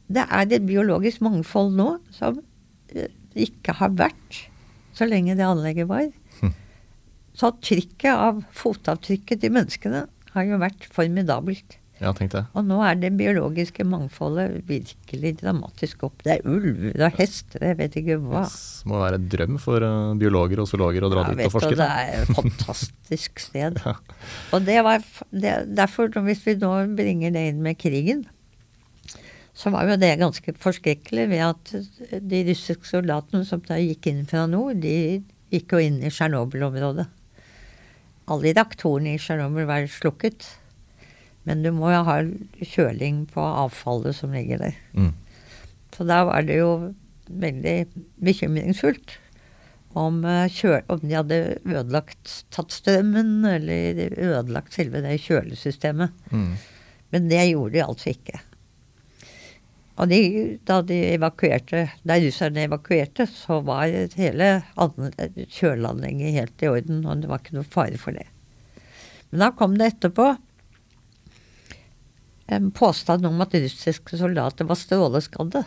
Det 0.08 0.22
er 0.24 0.46
et 0.56 0.64
biologisk 0.64 1.20
mangfold 1.20 1.74
nå 1.76 1.98
som 2.16 2.38
eh, 2.96 3.10
ikke 3.36 3.74
har 3.76 3.90
vært 3.92 4.38
så 4.96 5.04
lenge 5.04 5.34
det 5.36 5.44
anlegget 5.44 5.88
var. 5.90 6.06
Så 7.38 7.52
trykket 7.62 8.12
av 8.12 8.40
fotavtrykket 8.58 9.44
til 9.44 9.54
menneskene 9.54 10.06
har 10.34 10.48
jo 10.48 10.58
vært 10.60 10.88
formidabelt. 10.94 11.78
Ja, 11.98 12.12
tenk 12.14 12.30
det. 12.30 12.44
Og 12.54 12.62
nå 12.66 12.78
er 12.86 12.94
det 12.98 13.10
biologiske 13.18 13.82
mangfoldet 13.86 14.60
virkelig 14.68 15.32
dramatisk 15.40 16.04
opp. 16.06 16.20
Det 16.22 16.36
er 16.36 16.46
ulver 16.46 16.94
og 17.08 17.16
hester, 17.18 17.64
jeg 17.66 17.78
vet 17.80 17.96
ikke 17.98 18.18
hva. 18.22 18.44
Det 18.46 18.90
må 18.90 19.00
være 19.02 19.18
en 19.18 19.26
drøm 19.32 19.58
for 19.62 19.82
eh, 19.82 20.12
biologer 20.20 20.62
og 20.62 20.70
zoologer 20.70 21.06
å 21.06 21.10
dra 21.10 21.24
Ja, 21.26 21.34
dit 21.34 21.48
og 21.48 21.56
forske. 21.56 21.72
Ja, 21.74 21.80
det 21.80 21.88
er 21.90 22.22
et 22.22 22.38
fantastisk 22.38 23.44
sted. 23.48 23.80
Ja. 23.88 23.96
Og 24.54 24.62
det 24.66 24.78
var 24.86 25.02
det, 25.30 25.54
derfor, 25.74 26.10
hvis 26.26 26.44
vi 26.46 26.54
nå 26.60 26.72
bringer 26.98 27.34
det 27.34 27.44
inn 27.50 27.62
med 27.64 27.78
krigen, 27.80 28.26
så 29.58 29.72
var 29.74 29.90
jo 29.90 29.98
det 29.98 30.12
ganske 30.20 30.54
forskrekkelig 30.62 31.24
ved 31.32 31.42
at 31.48 31.72
de 32.30 32.42
russiske 32.46 32.86
soldatene 32.86 33.42
som 33.48 33.62
da 33.66 33.78
gikk 33.80 34.06
inn 34.10 34.22
fra 34.28 34.44
nord, 34.50 34.78
de 34.84 35.24
gikk 35.50 35.74
jo 35.74 35.82
inn 35.82 35.98
i 36.04 36.12
Tsjernobyl-området. 36.12 37.08
Alle 38.28 38.52
reaktorene 38.52 39.14
i 39.16 39.20
Tsjernobyl 39.20 39.68
være 39.68 39.90
slukket. 39.92 40.46
Men 41.48 41.62
du 41.64 41.70
må 41.72 41.92
jo 41.94 42.02
ha 42.04 42.18
kjøling 42.60 43.22
på 43.32 43.40
avfallet 43.40 44.16
som 44.18 44.34
ligger 44.36 44.60
der. 44.66 44.76
Mm. 44.92 45.14
Så 45.96 46.04
da 46.08 46.20
var 46.28 46.44
det 46.44 46.58
jo 46.60 46.72
veldig 47.28 47.76
bekymringsfullt 48.24 49.16
om, 49.98 50.20
kjøl, 50.52 50.82
om 50.92 51.00
de 51.02 51.16
hadde 51.16 51.38
ødelagt 51.64 52.34
tatt 52.54 52.74
strømmen, 52.74 53.40
eller 53.48 54.12
ødelagt 54.12 54.76
selve 54.76 55.00
det 55.04 55.16
kjølesystemet. 55.24 56.12
Mm. 56.30 56.52
Men 57.14 57.30
det 57.32 57.48
gjorde 57.48 57.74
de 57.78 57.84
altså 57.86 58.12
ikke. 58.12 58.42
Og 59.98 60.10
de, 60.12 60.18
da 60.68 60.78
de 60.86 60.96
evakuerte, 61.16 61.88
da 62.06 62.16
russerne 62.22 62.68
evakuerte, 62.68 63.26
så 63.26 63.58
var 63.66 63.90
hele 64.18 64.50
an- 64.78 65.14
kjøleanlegget 65.50 66.36
helt 66.36 66.62
i 66.62 66.70
orden, 66.70 67.00
og 67.02 67.22
det 67.24 67.30
var 67.30 67.42
ikke 67.42 67.56
noe 67.58 67.66
fare 67.66 67.98
for 67.98 68.14
det. 68.14 68.28
Men 69.30 69.42
da 69.42 69.50
kom 69.58 69.74
det 69.78 69.90
etterpå 69.92 70.28
en 72.48 72.70
påstand 72.72 73.26
om 73.28 73.42
at 73.44 73.56
russiske 73.58 74.20
soldater 74.20 74.68
var 74.68 74.78
stråleskadde. 74.78 75.64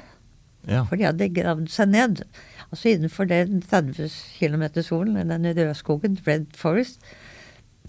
Ja. 0.70 0.86
For 0.88 0.98
de 0.98 1.10
hadde 1.10 1.28
gravd 1.36 1.68
seg 1.74 1.92
ned. 1.92 2.24
Altså 2.70 2.94
innenfor 2.94 3.28
den 3.30 3.62
30 3.66 4.08
km-solen, 4.40 5.20
den 5.30 5.46
røde 5.52 5.76
skogen, 5.78 6.18
Red 6.26 6.54
Forest, 6.58 7.04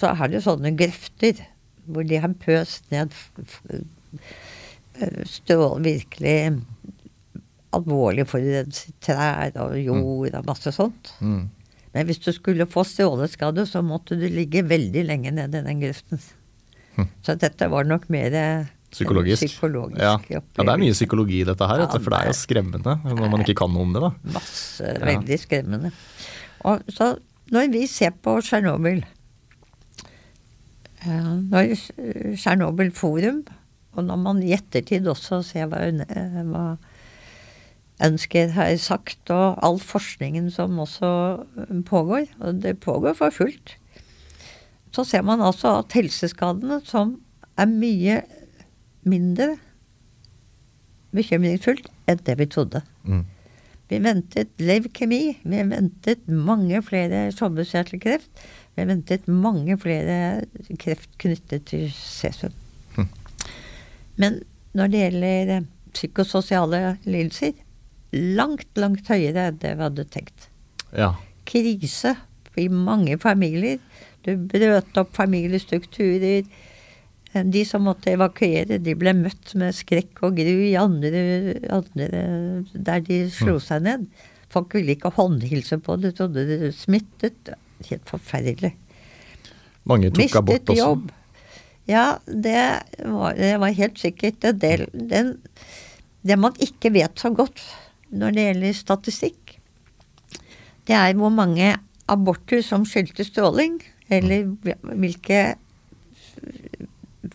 så 0.00 0.10
er 0.12 0.32
det 0.32 0.42
sånne 0.44 0.74
grøfter 0.76 1.44
hvor 1.86 2.06
de 2.06 2.18
har 2.22 2.34
pøst 2.42 2.90
ned 2.92 3.14
strål, 5.28 5.82
virkelig 5.84 6.36
alvorlig 7.72 8.26
forurenset 8.28 8.92
trær 9.00 9.54
og 9.64 9.78
jord 9.80 10.34
og 10.36 10.46
masse 10.46 10.72
sånt. 10.76 11.14
Mm. 11.24 11.46
Men 11.92 12.06
hvis 12.08 12.20
du 12.24 12.30
skulle 12.32 12.66
få 12.68 12.84
stråleskade, 12.88 13.64
så 13.68 13.82
måtte 13.84 14.16
du 14.20 14.26
ligge 14.28 14.62
veldig 14.64 15.02
lenge 15.08 15.32
nede 15.32 15.60
i 15.60 15.66
den 15.66 15.80
grøften. 15.82 16.20
Hm. 16.96 17.08
Så 17.24 17.34
dette 17.40 17.68
var 17.72 17.84
nok 17.88 18.08
mer 18.12 18.34
Psykologisk. 18.92 19.40
psykologisk 19.46 20.00
Ja. 20.00 20.18
ja, 20.28 20.40
det 20.40 20.68
er 20.68 20.80
mye 20.82 20.92
psykologi 20.92 21.38
i 21.40 21.44
dette 21.48 21.64
her, 21.68 21.78
Ja, 21.80 21.86
for 21.88 22.12
det 22.12 22.18
er 22.20 22.26
jo 22.28 22.36
skremmende 22.36 22.98
når 23.08 23.30
man 23.32 23.40
ikke 23.40 23.56
kan 23.62 23.72
noe 23.72 23.86
om 23.86 23.92
det. 23.94 24.02
da. 24.04 24.10
Masse. 24.34 24.84
Veldig 25.00 25.38
skremmende. 25.40 25.92
Og 26.68 26.82
så 26.92 27.14
når 27.52 27.72
vi 27.72 27.86
ser 27.88 28.12
på 28.22 28.36
Tsjernobyl 28.44 29.00
eh, 31.06 31.32
Når 31.52 31.72
Tsjernobyl 32.36 32.92
Forum, 32.92 33.42
og 33.92 34.06
når 34.08 34.20
man 34.22 34.42
i 34.42 34.54
ettertid 34.56 35.06
også 35.10 35.42
ser 35.46 35.70
hva, 35.70 35.84
eh, 35.86 36.42
hva 36.48 36.66
Ønsker 38.02 38.48
har 38.56 38.72
sagt, 38.82 39.30
og 39.30 39.60
all 39.62 39.76
forskningen 39.78 40.48
som 40.50 40.80
også 40.82 41.10
eh, 41.62 41.74
pågår, 41.86 42.26
og 42.40 42.62
det 42.64 42.80
pågår 42.82 43.14
for 43.18 43.34
fullt, 43.34 43.76
så 44.92 45.04
ser 45.08 45.22
man 45.24 45.44
altså 45.44 45.78
at 45.80 45.94
helseskadene 45.96 46.80
som 46.84 47.18
er 47.60 47.68
mye 47.68 48.22
mindre 49.08 49.54
bekymringsfullt 51.12 51.88
enn 52.08 52.24
det 52.26 52.36
vi 52.40 52.48
trodde. 52.50 52.82
Mm. 53.04 53.22
Vi 53.92 54.00
ventet 54.00 54.52
leukemi. 54.62 55.36
Vi 55.44 55.62
ventet 55.68 56.24
mange 56.28 56.80
flere 56.84 57.26
skjoldbruskkjertelkreft. 57.34 58.30
Vi 58.76 58.86
ventet 58.88 59.28
mange 59.28 59.76
flere 59.80 60.46
kreft 60.80 61.10
knyttet 61.20 61.66
til 61.68 61.90
cesium. 61.92 62.54
Men 64.20 64.40
når 64.76 64.90
det 64.92 65.04
gjelder 65.04 65.52
eh, 65.58 65.68
psykososiale 65.92 66.82
lidelser, 67.04 67.52
langt, 68.12 68.68
langt 68.80 69.08
høyere 69.08 69.48
enn 69.50 69.60
det 69.62 69.76
vi 69.78 69.86
hadde 69.86 70.04
tenkt. 70.12 70.48
Ja. 70.96 71.14
Krise 71.48 72.14
i 72.60 72.66
mange 72.68 73.16
familier. 73.20 73.78
Du 74.24 74.34
brøt 74.36 74.98
opp 75.00 75.14
familiestrukturer. 75.16 76.44
Eh, 77.32 77.44
De 77.48 77.64
som 77.68 77.84
måtte 77.88 78.12
evakuere, 78.12 78.78
de 78.78 78.94
ble 78.98 79.14
møtt 79.16 79.54
med 79.58 79.72
skrekk 79.76 80.22
og 80.28 80.36
gru 80.36 80.52
i 80.68 80.74
andre, 80.76 81.56
andre 81.72 82.10
der 82.74 83.00
de 83.06 83.24
slo 83.32 83.56
seg 83.60 83.82
ned. 83.88 84.06
Folk 84.52 84.74
ville 84.76 84.92
ikke 84.92 85.14
håndhilse 85.16 85.78
på 85.80 85.96
det, 86.02 86.14
trodde 86.18 86.44
det 86.44 86.74
smittet. 86.76 87.54
Helt 87.88 88.04
forferdelig. 88.06 88.74
Mange 89.88 90.10
tok 90.14 90.36
abort 90.38 90.60
Mistet 90.60 90.68
også. 90.76 90.78
jobb. 90.78 91.08
Ja, 91.90 92.18
det 92.26 92.58
var, 93.02 93.34
det 93.34 93.56
var 93.60 93.74
helt 93.74 93.98
sikkert 93.98 94.44
en 94.46 94.58
del 94.62 94.86
den, 94.92 95.34
Det 96.22 96.36
man 96.38 96.54
ikke 96.62 96.92
vet 96.94 97.18
så 97.18 97.32
godt 97.34 97.58
når 98.12 98.34
det 98.36 98.44
gjelder 98.44 98.76
statistikk, 98.76 99.56
det 100.86 100.94
er 100.94 101.14
hvor 101.16 101.32
mange 101.32 101.72
aborter 102.10 102.62
som 102.62 102.84
skyldtes 102.86 103.30
stråling, 103.32 103.78
eller 104.12 104.50
hvilke 104.82 105.54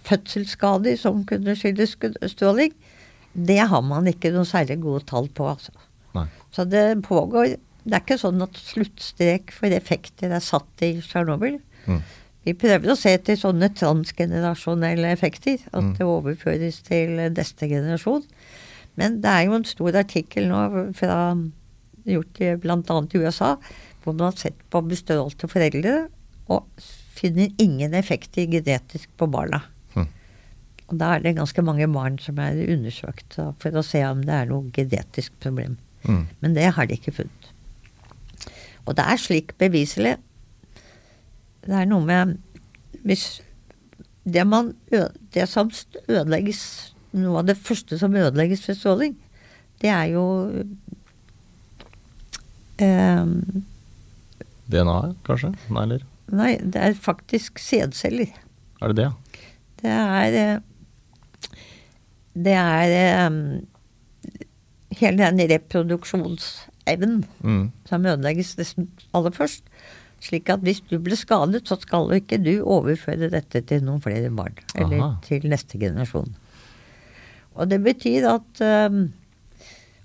fødselsskader 0.07 0.97
som 0.99 1.23
kunne 1.27 1.55
skyldes 1.57 1.95
stråling. 2.31 2.75
Det 3.33 3.59
har 3.71 3.83
man 3.85 4.07
ikke 4.09 4.31
noe 4.33 4.47
særlig 4.47 4.79
gode 4.83 5.05
tall 5.09 5.29
på, 5.33 5.47
altså. 5.55 5.73
Nei. 6.17 6.27
Så 6.55 6.65
det 6.65 7.03
pågår 7.05 7.57
Det 7.87 7.95
er 7.95 8.01
ikke 8.03 8.17
sånn 8.19 8.41
at 8.43 8.57
sluttstrek 8.59 9.51
for 9.55 9.71
effekter 9.71 10.33
er 10.35 10.41
satt 10.43 10.81
i 10.83 10.97
Tsjernobyl. 10.99 11.53
Mm. 11.85 12.01
Vi 12.47 12.53
prøver 12.55 12.93
å 12.93 12.95
se 12.95 13.11
etter 13.17 13.35
sånne 13.35 13.67
transgenerasjonelle 13.75 15.09
effekter, 15.11 15.59
at 15.73 15.83
Mm. 15.83 15.93
det 15.97 16.05
overføres 16.07 16.81
til 16.85 17.17
neste 17.35 17.67
generasjon. 17.67 18.23
Men 18.95 19.19
det 19.21 19.29
er 19.29 19.45
jo 19.45 19.57
en 19.57 19.65
stor 19.67 19.97
artikkel 19.99 20.47
nå 20.47 20.93
fra 20.95 21.35
gjort 22.07 22.39
bl.a. 22.61 23.01
i 23.13 23.19
USA, 23.19 23.57
hvor 24.03 24.15
man 24.15 24.31
har 24.31 24.37
sett 24.39 24.55
på 24.71 24.81
bestrålte 24.87 25.49
foreldre 25.51 26.07
og 26.49 26.63
finner 27.17 27.51
ingen 27.59 27.93
effekter 27.93 28.47
genetisk 28.47 29.09
på 29.19 29.27
barna. 29.29 29.59
Mm. 29.93 30.07
Og 30.87 30.97
da 31.01 31.15
er 31.15 31.25
det 31.25 31.35
ganske 31.35 31.61
mange 31.61 31.87
barn 31.91 32.17
som 32.17 32.39
er 32.39 32.55
undersøkt 32.63 33.35
for 33.59 33.75
å 33.75 33.83
se 33.83 34.05
om 34.07 34.23
det 34.23 34.33
er 34.33 34.47
noe 34.47 34.71
genetisk 34.71 35.35
problem. 35.43 35.75
Mm. 36.07 36.27
Men 36.39 36.53
det 36.55 36.71
har 36.77 36.87
de 36.87 36.95
ikke 36.95 37.11
funnet. 37.19 37.51
Og 38.87 38.95
det 38.95 39.03
er 39.03 39.19
slik 39.19 39.57
beviselig 39.59 40.15
Det 41.67 41.75
er 41.75 41.85
noe 41.89 42.05
med 42.07 42.37
Hvis 43.03 43.41
det, 44.27 44.43
man, 44.47 44.73
det 44.91 45.45
som 45.51 45.69
ødelegges 46.07 46.93
Noe 47.17 47.39
av 47.41 47.47
det 47.47 47.55
første 47.57 47.97
som 47.99 48.15
ødelegges 48.15 48.65
ved 48.67 48.75
stråling, 48.77 49.13
det 49.81 49.89
er 49.89 50.09
jo 50.11 50.23
eh, 52.83 53.25
DNA, 54.67 54.97
kanskje? 55.27 55.53
Nei, 55.71 55.83
eller? 55.87 56.03
Nei, 56.35 56.51
det 56.61 56.81
er 56.83 56.97
faktisk 56.99 57.59
sædceller. 57.63 58.33
Er 58.83 58.91
det 58.91 58.97
det. 58.99 59.07
Det 59.81 59.93
er 59.93 60.37
eh, 60.41 60.59
Det 62.37 62.53
er 62.53 62.93
eh, 62.99 63.39
hele 64.99 65.17
den 65.31 65.49
reproduksjonsevnen 65.55 67.23
Mm. 67.43 67.71
som 67.85 68.05
ødelegges 68.05 68.57
nesten 68.57 68.89
aller 69.13 69.31
først. 69.31 69.63
Slik 70.23 70.49
at 70.49 70.63
hvis 70.65 70.81
du 70.89 70.97
ble 71.03 71.17
skadet, 71.17 71.63
så 71.69 71.77
skal 71.79 72.09
jo 72.09 72.17
ikke 72.17 72.39
du 72.41 72.55
overføre 72.65 73.29
dette 73.31 73.61
til 73.69 73.83
noen 73.85 74.01
flere 74.01 74.31
barn. 74.33 74.57
Eller 74.75 74.97
Aha. 74.97 75.09
til 75.25 75.45
neste 75.49 75.79
generasjon. 75.81 76.33
Og 77.57 77.69
det 77.69 77.79
betyr 77.85 78.27
at 78.29 78.61
eh, 78.61 78.97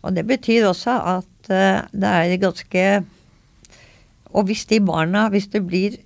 Og 0.03 0.15
det 0.17 0.25
betyr 0.27 0.71
også 0.71 0.95
at 1.19 1.51
eh, 1.53 1.83
det 1.93 2.13
er 2.13 2.37
ganske 2.41 2.85
Og 4.33 4.47
hvis 4.49 4.65
de 4.71 4.79
barna 4.81 5.27
Hvis 5.29 5.51
det 5.53 5.61
blir 5.67 5.99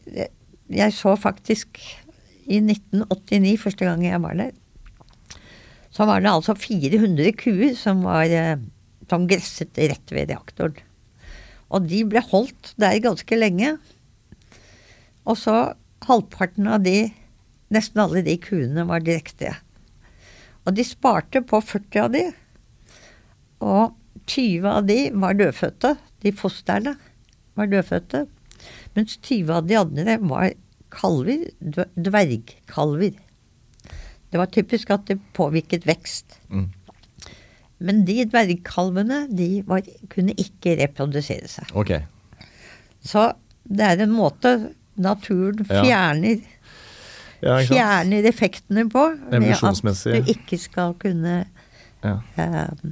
Jeg 0.66 0.92
så 0.92 1.14
faktisk 1.14 1.78
i 2.46 2.60
1989, 2.62 3.58
første 3.58 3.84
gang 3.84 4.04
jeg 4.06 4.22
var 4.22 4.36
der, 4.38 4.50
så 5.90 6.04
var 6.06 6.20
det 6.22 6.30
altså 6.30 6.54
400 6.54 7.32
kuer 7.40 7.72
som 7.74 8.04
var 8.06 8.30
eh, 8.30 8.60
som 9.10 9.26
gresset 9.26 9.74
rett 9.74 10.12
ved 10.14 10.30
reaktoren. 10.30 10.78
Og 11.74 11.88
de 11.90 12.04
ble 12.06 12.22
holdt 12.30 12.70
der 12.78 13.00
ganske 13.02 13.38
lenge. 13.38 13.72
Og 15.26 15.38
så 15.40 15.56
halvparten 16.06 16.68
av 16.70 16.84
de, 16.86 17.10
nesten 17.74 18.02
alle 18.02 18.22
de 18.26 18.36
kuene, 18.40 18.86
var 18.88 19.04
direkte. 19.04 19.54
Og 20.66 20.74
de 20.76 20.86
sparte 20.86 21.42
på 21.46 21.60
40 21.62 22.02
av 22.04 22.12
de. 22.14 22.24
Og 23.66 23.94
20 24.26 24.70
av 24.70 24.86
de 24.88 24.98
var 25.14 25.36
dødfødte. 25.38 25.94
De 26.22 26.32
fosterne 26.34 26.96
var 27.58 27.70
dødfødte. 27.70 28.24
Mens 28.96 29.18
20 29.20 29.52
av 29.58 29.68
de 29.68 29.78
andre 29.78 30.16
var 30.22 30.50
kalver, 30.94 31.46
dvergkalver. 31.94 33.18
Det 34.30 34.40
var 34.40 34.50
typisk 34.52 34.90
at 34.94 35.06
det 35.10 35.20
påvirket 35.36 35.86
vekst. 35.88 36.38
Mm. 36.50 36.70
Men 37.86 38.02
de 38.08 38.24
dvergkalvene, 38.24 39.26
de 39.36 39.62
var, 39.68 39.86
kunne 40.12 40.34
ikke 40.40 40.78
reprodusere 40.80 41.48
seg. 41.50 41.70
Okay. 41.76 42.06
Så 43.04 43.28
det 43.66 43.84
er 43.86 44.02
en 44.02 44.14
måte 44.14 44.56
naturen 44.96 45.64
fjerner, 45.68 46.40
Ja, 47.44 47.58
fjerner 47.68 48.24
effektene 48.30 48.86
på. 48.90 49.02
Med 49.30 49.50
at 49.52 50.02
du 50.04 50.32
ikke 50.32 50.58
skal 50.58 50.94
kunne 51.00 51.44
Ja. 52.04 52.20
eh, 52.36 52.90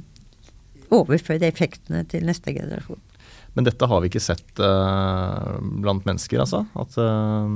overføre 0.91 1.47
effektene 1.47 2.03
til 2.07 2.25
neste 2.27 2.53
generasjon. 2.53 2.99
Men 3.55 3.63
dette 3.65 3.87
har 3.87 4.01
vi 4.03 4.09
ikke 4.11 4.21
sett 4.21 4.59
eh, 4.59 5.51
blant 5.81 6.05
mennesker, 6.05 6.39
altså? 6.43 6.65
At 6.75 6.97
eh, 6.99 7.51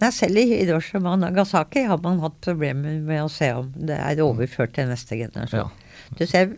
Nei, 0.00 0.10
selv 0.14 0.38
i 0.38 0.44
Hiroshima 0.52 1.16
og 1.16 1.20
Nagasaki 1.24 1.82
har 1.88 1.98
man 2.02 2.20
hatt 2.22 2.36
problemer 2.44 3.00
med 3.02 3.24
å 3.24 3.30
se 3.32 3.48
om 3.56 3.72
det 3.74 3.96
er 3.98 4.22
overført 4.22 4.76
til 4.76 4.86
neste 4.86 5.18
generasjon. 5.18 5.66
Ja. 5.66 6.14
Du 6.14 6.22
ser 6.30 6.52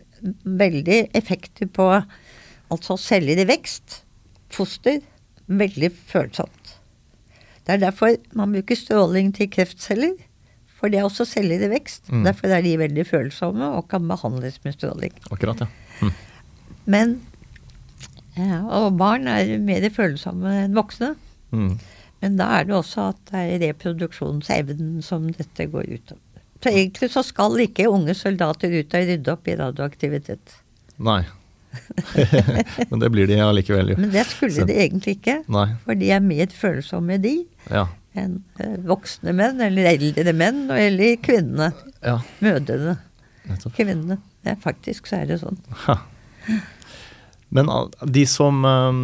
veldig 0.44 0.98
effekter 1.16 1.70
på 1.72 1.86
altså 2.72 2.96
celler 3.00 3.40
i 3.40 3.46
vekst, 3.48 4.02
foster, 4.52 5.00
veldig 5.48 5.90
følsomt. 6.10 6.65
Det 7.66 7.74
er 7.74 7.82
derfor 7.82 8.14
man 8.38 8.54
bruker 8.54 8.78
stråling 8.78 9.32
til 9.34 9.50
kreftceller, 9.50 10.14
for 10.76 10.92
det 10.92 11.00
er 11.00 11.08
også 11.08 11.26
celler 11.26 11.64
i 11.66 11.70
vekst. 11.72 12.04
Mm. 12.12 12.22
Derfor 12.28 12.52
er 12.52 12.62
de 12.62 12.76
veldig 12.78 13.06
følsomme 13.08 13.70
og 13.78 13.88
kan 13.90 14.06
behandles 14.08 14.60
med 14.64 14.76
stråling. 14.76 15.16
Akkurat, 15.32 15.64
ja. 15.64 15.66
Mm. 16.02 16.12
Men 16.86 17.16
ja, 18.36 18.60
Og 18.68 18.98
barn 19.00 19.26
er 19.32 19.56
mer 19.64 19.86
følsomme 19.90 20.52
enn 20.66 20.76
voksne. 20.76 21.14
Mm. 21.56 21.78
Men 22.20 22.36
da 22.38 22.50
er 22.58 22.68
det 22.68 22.76
også 22.76 23.10
at 23.14 23.22
det 23.30 23.42
er 23.42 23.64
reproduksjonsevnen 23.64 25.00
som 25.04 25.26
dette 25.32 25.68
går 25.72 25.88
ut 25.88 26.12
over. 26.12 26.22
Så 26.62 26.72
egentlig 26.72 27.10
så 27.12 27.22
skal 27.24 27.60
ikke 27.64 27.88
unge 27.92 28.14
soldater 28.16 28.72
ut 28.72 28.94
og 28.96 29.10
rydde 29.10 29.32
opp 29.32 29.48
i 29.48 29.56
radioaktivitet. 29.58 30.54
Nei. 31.04 31.22
Men 32.90 33.00
det 33.02 33.10
blir 33.14 33.26
de 33.30 33.38
allikevel, 33.44 33.92
jo. 33.94 33.96
Men 34.00 34.10
det 34.14 34.26
skulle 34.30 34.52
Så- 34.60 34.66
de 34.68 34.76
egentlig 34.86 35.16
ikke. 35.20 35.38
Nei. 35.52 35.66
For 35.84 35.94
de 35.98 36.10
er 36.16 36.20
mer 36.24 36.46
følsomme, 36.54 37.20
de, 37.22 37.34
Ja. 37.70 37.86
enn 38.16 38.38
eh, 38.60 38.76
voksne 38.86 39.34
menn, 39.36 39.60
eller 39.60 39.90
eldre 39.94 40.32
menn, 40.36 40.66
eller 40.70 41.16
kvinnene. 41.22 41.72
ja. 42.02 42.18
Mødrene. 42.40 42.98
Nettopp. 43.46 43.76
Kvinnene. 43.76 44.18
Ja, 44.46 44.54
faktisk 44.62 45.06
så 45.10 45.20
er 45.22 45.26
det 45.26 45.40
sånn. 45.42 45.58
Ha. 45.86 46.00
Men 47.48 47.68
de 48.10 48.24
som 48.26 48.64
eh, 48.66 48.96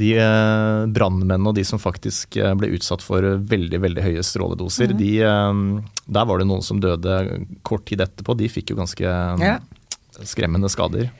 De 0.00 0.14
eh, 0.16 0.86
brannmennene 0.88 1.50
og 1.50 1.54
de 1.58 1.64
som 1.68 1.78
faktisk 1.78 2.38
eh, 2.40 2.54
ble 2.56 2.70
utsatt 2.78 3.02
for 3.04 3.20
veldig 3.44 3.80
veldig 3.82 4.02
høye 4.06 4.22
stråledoser, 4.24 4.94
mm. 4.94 4.98
de, 4.98 5.10
eh, 5.20 6.08
der 6.16 6.24
var 6.30 6.40
det 6.40 6.48
noen 6.48 6.64
som 6.64 6.80
døde 6.80 7.18
kort 7.62 7.84
tid 7.90 8.00
etterpå. 8.06 8.36
De 8.40 8.48
fikk 8.48 8.72
jo 8.72 8.78
ganske 8.80 9.04
Ja. 9.04 9.58
skremmende 10.24 10.70
skader. 10.72 11.10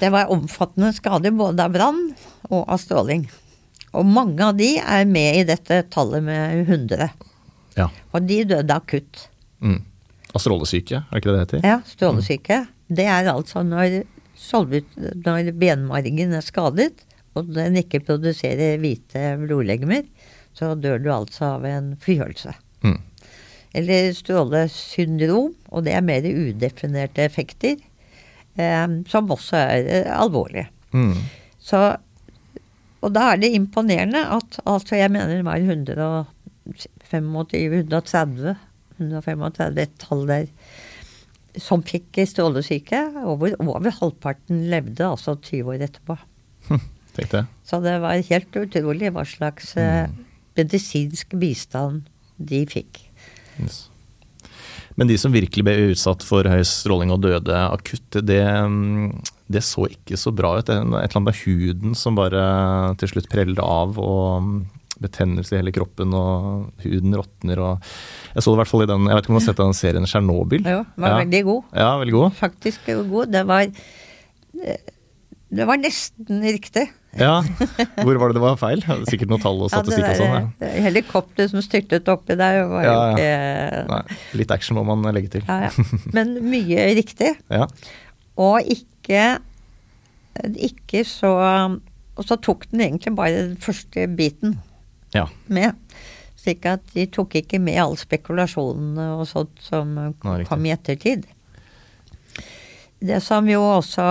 Det 0.00 0.10
var 0.12 0.32
omfattende 0.32 0.92
skader 0.96 1.32
både 1.36 1.64
av 1.64 1.74
brann 1.74 2.00
og 2.50 2.62
av 2.62 2.80
stråling. 2.82 3.26
Og 3.96 4.04
mange 4.04 4.44
av 4.44 4.56
de 4.58 4.74
er 4.82 5.06
med 5.08 5.40
i 5.40 5.46
dette 5.48 5.80
tallet 5.92 6.24
med 6.26 6.66
100. 6.66 7.08
Ja. 7.78 7.88
Og 8.12 8.26
de 8.28 8.42
døde 8.48 8.76
akutt. 8.76 9.26
Mm. 9.64 9.80
Av 10.34 10.42
strålesyke, 10.42 11.00
er 11.00 11.08
det 11.08 11.22
ikke 11.22 11.32
det 11.32 11.36
det 11.36 11.44
heter? 11.46 11.64
Ja, 11.64 11.78
strålesyke. 11.88 12.60
Det 12.92 13.06
er 13.08 13.30
altså 13.32 13.62
når, 13.64 14.02
når 15.24 15.50
benmargen 15.56 16.36
er 16.36 16.44
skadet, 16.44 16.92
og 17.36 17.52
den 17.56 17.76
ikke 17.80 18.04
produserer 18.04 18.80
hvite 18.80 19.34
blodlegemer, 19.42 20.04
så 20.56 20.72
dør 20.76 21.00
du 21.02 21.10
altså 21.12 21.56
av 21.56 21.66
en 21.68 21.92
forkjølelse. 22.00 22.54
Mm. 22.84 23.00
Eller 23.76 24.12
strålesyndrom, 24.16 25.52
og 25.68 25.84
det 25.84 25.96
er 25.96 26.04
mer 26.04 26.24
udefinerte 26.24 27.26
effekter, 27.26 27.76
som 29.10 29.30
også 29.30 29.56
er 29.56 29.82
eh, 29.84 30.12
alvorlige. 30.12 30.68
Mm. 30.96 31.14
Så, 31.60 31.96
og 33.02 33.10
da 33.14 33.22
er 33.32 33.36
det 33.42 33.54
imponerende 33.56 34.22
at 34.36 34.58
altså 34.64 34.96
jeg 34.96 35.10
mener 35.12 35.36
det 35.36 35.44
var 35.46 35.58
125-130 37.10 38.56
135 38.96 39.82
et 39.82 39.96
tall 40.00 40.22
der 40.28 40.46
som 41.60 41.82
fikk 41.84 42.18
strålesyke. 42.28 43.00
Over, 43.24 43.56
over 43.64 43.90
halvparten 44.00 44.66
levde 44.70 45.08
altså 45.08 45.36
20 45.40 45.72
år 45.72 45.80
etterpå. 45.88 46.16
Tenk 47.16 47.30
det. 47.32 47.44
Så 47.64 47.80
det 47.84 47.96
var 48.02 48.20
helt 48.28 48.56
utrolig 48.60 49.12
hva 49.14 49.24
slags 49.28 49.72
mm. 49.76 50.16
medisinsk 50.58 51.36
bistand 51.40 52.08
de 52.36 52.64
fikk. 52.68 53.00
Yes. 53.56 53.86
Men 54.96 55.08
de 55.10 55.16
som 55.20 55.32
virkelig 55.34 55.64
ble 55.66 55.74
utsatt 55.92 56.22
for 56.24 56.48
høy 56.48 56.62
stråling 56.64 57.10
og 57.12 57.20
døde 57.20 57.52
akutt, 57.68 58.16
det, 58.24 58.40
det 59.52 59.62
så 59.66 59.84
ikke 59.92 60.16
så 60.16 60.32
bra 60.32 60.54
ut. 60.56 60.70
Et 60.70 60.72
eller 60.72 61.04
annet 61.04 61.26
med 61.28 61.40
huden 61.44 61.94
som 61.98 62.16
bare 62.16 62.44
til 63.02 63.10
slutt 63.12 63.28
preller 63.32 63.60
av, 63.60 63.98
og 64.00 64.40
mm, 64.46 64.54
betennelse 65.04 65.52
i 65.52 65.58
hele 65.60 65.74
kroppen, 65.76 66.14
og 66.16 66.70
huden 66.80 67.12
råtner 67.20 67.60
og 67.60 67.84
Jeg 68.32 68.40
så 68.40 68.48
det 68.48 68.56
i 68.56 68.60
hvert 68.62 68.70
fall 68.70 68.84
i 68.86 68.88
den 68.88 69.04
Jeg 69.10 69.18
vet 69.18 69.26
ikke 69.26 69.32
om 69.34 69.36
du 69.36 69.40
har 69.42 69.46
sett 69.50 69.60
den 69.60 69.76
serien 69.76 70.08
Tsjernobyl? 70.08 70.64
Jo, 70.64 70.78
var 70.96 71.12
Ja. 71.12 71.18
veldig 71.20 71.42
god. 71.44 71.62
Ja, 71.76 71.90
veldig 72.00 72.14
god. 72.16 72.32
Faktisk 72.40 72.88
god. 73.12 73.32
Det 73.36 73.42
var 73.46 73.66
Det 74.56 75.66
var 75.68 75.76
nesten 75.78 76.40
riktig. 76.42 76.86
Ja. 77.18 77.40
Hvor 78.04 78.18
var 78.20 78.28
det 78.32 78.36
det 78.36 78.42
var 78.44 78.56
feil? 78.60 78.82
Sikkert 79.08 79.30
noe 79.32 79.40
tall 79.42 79.60
og 79.64 79.70
statistikk 79.72 80.04
ja, 80.04 80.12
og 80.12 80.20
sånn. 80.20 80.48
der, 80.60 80.74
Helikopter 80.84 81.48
som 81.52 81.62
styrtet 81.64 82.08
oppi 82.12 82.36
der, 82.36 82.62
var 82.68 82.84
jo 82.84 82.90
Ja, 82.92 82.96
ja. 82.96 83.12
ikke 83.16 83.82
Nei, 83.92 84.18
litt 84.42 84.52
action 84.54 84.76
må 84.78 84.84
man 84.88 85.04
legge 85.16 85.32
til. 85.36 85.46
ja, 85.48 85.68
ja. 85.70 85.86
Men 86.16 86.36
mye 86.44 86.88
riktig. 86.98 87.34
Ja. 87.56 87.68
Og 88.36 88.68
ikke 88.68 89.38
Ikke 90.60 91.00
så 91.08 91.30
Og 92.16 92.24
så 92.28 92.36
tok 92.36 92.66
den 92.70 92.82
egentlig 92.84 93.14
bare 93.16 93.32
den 93.46 93.56
første 93.60 94.04
biten 94.16 94.58
ja. 95.16 95.24
med. 95.48 95.72
Slik 96.36 96.66
at 96.68 96.84
de 96.94 97.06
tok 97.12 97.34
ikke 97.40 97.58
med 97.60 97.80
all 97.80 97.96
spekulasjonene 97.96 99.06
og 99.16 99.24
sånt 99.28 99.56
som 99.64 99.94
Nei, 99.96 100.36
kom 100.48 100.64
i 100.68 100.72
ettertid. 100.74 101.24
Det 103.00 103.18
som 103.24 103.48
jo 103.48 103.60
også 103.60 104.04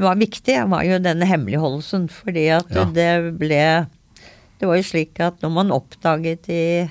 var 0.00 0.16
viktig, 0.20 0.56
var 0.70 0.84
jo 0.86 0.98
denne 1.02 1.26
hemmeligholdelsen. 1.28 2.08
Fordi 2.10 2.46
at 2.54 2.70
Ja. 2.70 2.84
det 2.84 3.38
ble 3.38 3.86
Det 4.60 4.68
var 4.68 4.76
jo 4.78 4.82
slik 4.86 5.18
at 5.18 5.40
når 5.42 5.50
man 5.50 5.72
oppdaget 5.74 6.48
i 6.48 6.88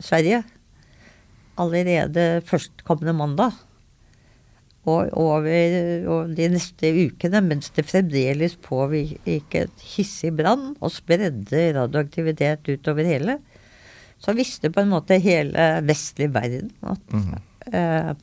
Sverige 0.00 0.44
allerede 1.58 2.40
førstkommende 2.46 3.14
mandag 3.18 3.52
og 4.88 5.10
over 5.20 5.48
og 6.08 6.30
de 6.38 6.46
neste 6.48 6.88
ukene, 6.94 7.42
mens 7.44 7.68
det 7.76 7.84
fremdeles 7.84 8.54
pågikk 8.64 9.56
et 9.58 9.82
hissig 9.96 10.30
brann 10.38 10.76
og 10.80 10.92
spredde 10.94 11.64
radioaktivitet 11.76 12.70
utover 12.70 13.04
hele, 13.04 13.38
så 14.22 14.32
visste 14.38 14.70
på 14.72 14.80
en 14.84 14.94
måte 14.94 15.18
hele 15.20 15.66
vestlig 15.86 16.30
verden 16.32 16.70
at 16.82 17.12
Mhm. 17.12 17.34
eh, 17.74 18.14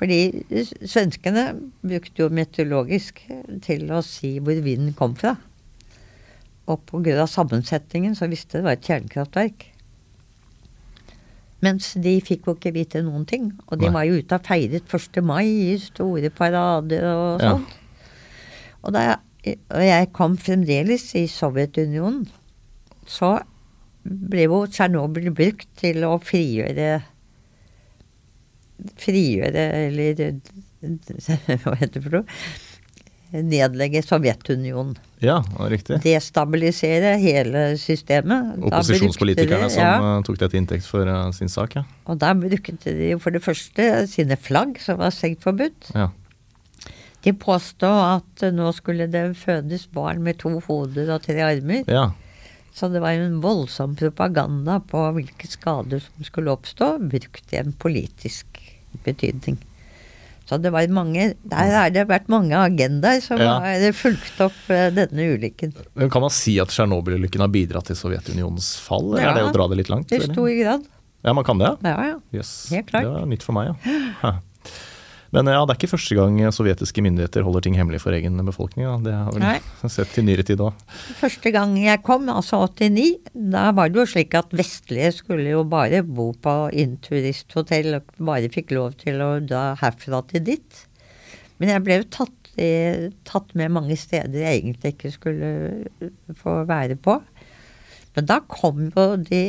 Fordi 0.00 0.18
svenskene 0.88 1.42
brukte 1.84 2.22
jo 2.24 2.30
meteorologisk 2.32 3.20
til 3.66 3.90
å 3.92 4.00
si 4.04 4.38
hvor 4.40 4.56
vinden 4.64 4.94
kom 4.96 5.12
fra. 5.18 5.34
Og 6.70 6.80
på 6.88 7.02
grunn 7.04 7.20
av 7.20 7.28
sammensetningen 7.28 8.16
så 8.16 8.30
visste 8.30 8.58
det 8.58 8.64
var 8.64 8.78
et 8.78 8.88
kjernekraftverk. 8.88 9.66
Mens 11.60 11.90
de 12.00 12.14
fikk 12.24 12.48
jo 12.48 12.54
ikke 12.56 12.72
vite 12.72 13.02
noen 13.04 13.26
ting. 13.28 13.50
Og 13.68 13.76
de 13.82 13.90
Nei. 13.90 13.94
var 13.98 14.06
jo 14.08 14.20
ute 14.22 14.38
og 14.38 14.46
feiret 14.48 14.88
1. 14.88 15.20
mai 15.20 15.44
i 15.44 15.76
store 15.82 16.30
parader 16.32 17.04
og 17.10 17.42
Ja. 17.42 17.50
sånn. 17.50 17.66
Og 18.82 18.92
da 18.96 19.18
og 19.44 19.80
jeg 19.80 20.12
kom 20.12 20.36
fremdeles 20.36 21.14
i 21.16 21.26
Sovjetunionen, 21.26 22.26
så 23.06 23.40
ble 24.04 24.44
jo 24.44 24.66
Tsjernobyl 24.66 25.30
brukt 25.32 25.68
til 25.80 26.04
å 26.04 26.18
frigjøre 26.20 27.02
Frigjøre, 29.00 29.64
eller 29.88 30.20
hva 31.64 31.76
heter 31.80 31.96
det 31.98 32.04
for 32.06 32.20
noe? 32.20 32.26
Nedlegge 33.30 34.00
Sovjetunionen. 34.02 34.96
ja, 35.22 35.36
riktig. 35.70 36.00
Destabilisere 36.02 37.12
hele 37.22 37.76
systemet. 37.78 38.56
Opposisjonspolitikerne 38.66 39.68
de- 39.68 39.74
som 39.76 39.84
ja. 39.84 39.92
eh, 40.16 40.22
tok 40.26 40.40
det 40.40 40.48
til 40.50 40.58
inntekt 40.64 40.88
for 40.88 41.06
eh, 41.06 41.28
sin 41.36 41.52
sak, 41.52 41.76
ja. 41.78 41.84
Og 42.10 42.18
da 42.18 42.32
brukte 42.34 42.74
de 42.96 43.12
for 43.22 43.30
det 43.30 43.44
første 43.44 43.86
sine 44.10 44.34
flagg, 44.34 44.80
som 44.82 44.98
var 44.98 45.14
strengt 45.14 45.46
forbudt. 45.46 45.92
ja. 45.94 46.08
De 47.20 47.34
påstod 47.36 47.84
at 48.16 48.42
nå 48.56 48.70
skulle 48.72 49.04
det 49.12 49.36
fødes 49.36 49.82
barn 49.92 50.22
med 50.24 50.38
to 50.40 50.54
hoder 50.64 51.10
og 51.12 51.20
tre 51.26 51.36
armer. 51.44 51.84
Ja. 51.84 52.06
Så 52.72 52.88
det 52.88 53.02
var 53.04 53.12
jo 53.12 53.26
en 53.28 53.42
voldsom 53.44 53.92
propaganda 53.98 54.78
på 54.80 55.02
hvilke 55.18 55.44
skader 55.50 56.00
som 56.00 56.24
skulle 56.24 56.54
oppstå, 56.54 56.94
brukt 57.12 57.52
i 57.52 57.58
en 57.60 57.74
politisk 57.76 58.49
betydning. 59.04 59.58
Så 60.50 60.58
det 60.58 60.72
var 60.74 60.82
mange 60.90 61.34
Der 61.46 61.70
har 61.76 61.90
det 61.94 62.08
vært 62.10 62.26
mange 62.28 62.56
agendaer 62.58 63.20
som 63.22 63.38
Ja. 63.38 63.60
har 63.62 63.92
fulgt 63.94 64.40
opp 64.42 64.56
eh, 64.68 64.90
denne 64.90 65.28
ulykken. 65.36 65.74
Men 65.94 66.10
Kan 66.10 66.22
man 66.22 66.30
si 66.34 66.58
at 66.58 66.68
Tsjernobyl-ulykken 66.74 67.40
har 67.44 67.48
bidratt 67.48 67.86
til 67.86 67.94
Sovjetunionens 67.96 68.72
fall? 68.82 69.14
Ja. 69.18 69.30
er 69.30 69.34
det 69.38 69.44
å 69.46 69.52
dra 69.54 69.68
det 69.68 69.76
litt 69.78 69.88
langt? 69.92 70.10
I 70.10 70.18
stor 70.18 70.48
grad. 70.62 70.88
Ja, 71.22 71.32
man 71.36 71.44
kan 71.44 71.58
det? 71.58 71.76
Ja, 71.84 71.96
ja. 72.14 72.18
Yes. 72.32 72.68
Helt 72.72 72.88
klart. 72.88 73.04
Det 73.04 73.12
var 73.12 73.26
nytt 73.26 73.42
for 73.46 73.52
meg, 73.52 73.68
ja. 73.70 73.74
Hæ. 74.24 74.32
Men 75.30 75.46
ja, 75.46 75.60
det 75.62 75.74
er 75.74 75.78
ikke 75.78 75.92
første 75.92 76.16
gang 76.18 76.38
sovjetiske 76.50 77.02
myndigheter 77.06 77.44
holder 77.46 77.62
ting 77.62 77.76
hemmelig 77.78 78.00
for 78.02 78.14
egen 78.16 78.40
befolkning. 78.46 78.88
Da. 78.88 78.96
Det 79.04 79.14
har 79.14 79.36
vel 79.36 79.44
Nei. 79.44 79.90
sett 79.94 80.10
til 80.14 80.26
nyere 80.26 80.42
tid 80.46 80.62
òg. 80.64 80.80
Første 81.20 81.52
gang 81.54 81.76
jeg 81.78 82.02
kom, 82.06 82.26
altså 82.32 82.58
89, 82.66 83.30
da 83.54 83.68
var 83.76 83.92
det 83.92 84.02
jo 84.02 84.08
slik 84.10 84.34
at 84.38 84.50
vestlige 84.58 85.12
skulle 85.20 85.52
jo 85.52 85.62
bare 85.70 86.02
bo 86.02 86.32
på 86.34 86.56
innturisthotell 86.82 88.00
og 88.00 88.10
bare 88.18 88.50
fikk 88.50 88.74
lov 88.74 88.98
til 89.04 89.22
å 89.22 89.30
dra 89.44 89.76
herfra 89.78 90.24
til 90.32 90.42
dit. 90.50 90.82
Men 91.62 91.76
jeg 91.76 91.86
ble 91.86 92.00
jo 92.00 92.10
tatt, 92.18 92.52
tatt 93.28 93.54
med 93.54 93.76
mange 93.76 93.94
steder 94.00 94.42
jeg 94.42 94.64
egentlig 94.64 94.96
ikke 94.96 95.14
skulle 95.14 95.50
få 96.42 96.62
være 96.66 96.98
på. 96.98 97.20
Men 98.16 98.26
da 98.26 98.40
kom 98.50 98.88
jo 98.90 99.12
de 99.22 99.44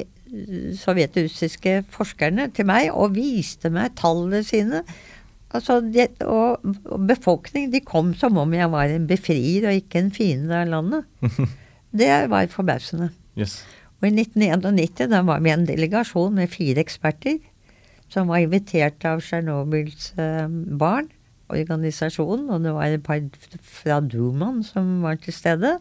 sovjetrussiske 0.80 1.82
forskerne 1.92 2.48
til 2.56 2.68
meg 2.70 2.92
og 2.94 3.16
viste 3.18 3.72
meg 3.74 3.96
tallene 4.00 4.44
sine. 4.48 4.84
Altså, 5.52 5.82
det, 5.84 6.08
og, 6.24 6.64
og 6.86 7.08
befolkningen, 7.10 7.74
de 7.74 7.84
kom 7.84 8.14
som 8.16 8.40
om 8.40 8.54
jeg 8.56 8.72
var 8.72 8.92
en 8.92 9.08
befrier 9.10 9.68
og 9.68 9.82
ikke 9.82 10.00
en 10.00 10.12
fiende 10.16 10.64
av 10.64 10.72
landet. 10.72 11.08
Det 11.92 12.08
var 12.32 12.48
forbausende. 12.48 13.10
Yes. 13.36 13.58
Og 14.00 14.08
i 14.08 14.14
1991 14.16 15.10
da 15.12 15.20
var 15.28 15.42
vi 15.44 15.52
en 15.52 15.66
delegasjon 15.68 16.38
med 16.40 16.52
fire 16.54 16.80
eksperter 16.80 17.42
som 18.12 18.32
var 18.32 18.44
invitert 18.44 19.04
av 19.08 19.22
Tsjernobyls 19.24 20.14
eh, 20.20 20.48
barn, 20.80 21.10
organisasjonen, 21.52 22.48
og 22.52 22.64
det 22.64 22.74
var 22.76 22.96
et 22.96 23.04
par 23.04 23.20
fra 23.68 24.00
Duman 24.04 24.62
som 24.68 25.00
var 25.04 25.20
til 25.20 25.36
stede. 25.36 25.76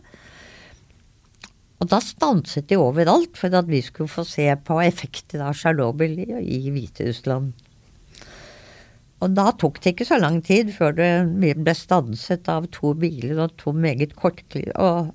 Og 1.81 1.89
da 1.91 1.99
stanset 2.05 2.69
de 2.71 2.79
overalt 2.79 3.39
for 3.41 3.55
at 3.57 3.71
vi 3.71 3.81
skulle 3.87 4.11
få 4.11 4.27
se 4.29 4.47
på 4.67 4.79
effekter 4.85 5.43
av 5.47 5.57
Tsjernobyl 5.59 6.19
i, 6.27 6.29
i 6.59 6.61
Hviterussland. 6.75 7.55
Og 9.21 9.35
da 9.37 9.51
tok 9.61 9.81
det 9.85 9.93
ikke 9.95 10.07
så 10.09 10.17
lang 10.21 10.39
tid 10.47 10.71
før 10.73 10.95
det 10.97 11.11
ble 11.61 11.75
stanset 11.77 12.49
av 12.49 12.67
to 12.73 12.95
biler 12.97 13.43
og 13.45 13.53
to 13.61 13.73
meget 13.77 14.15
kortklippede 14.17 14.73
Og 14.81 15.11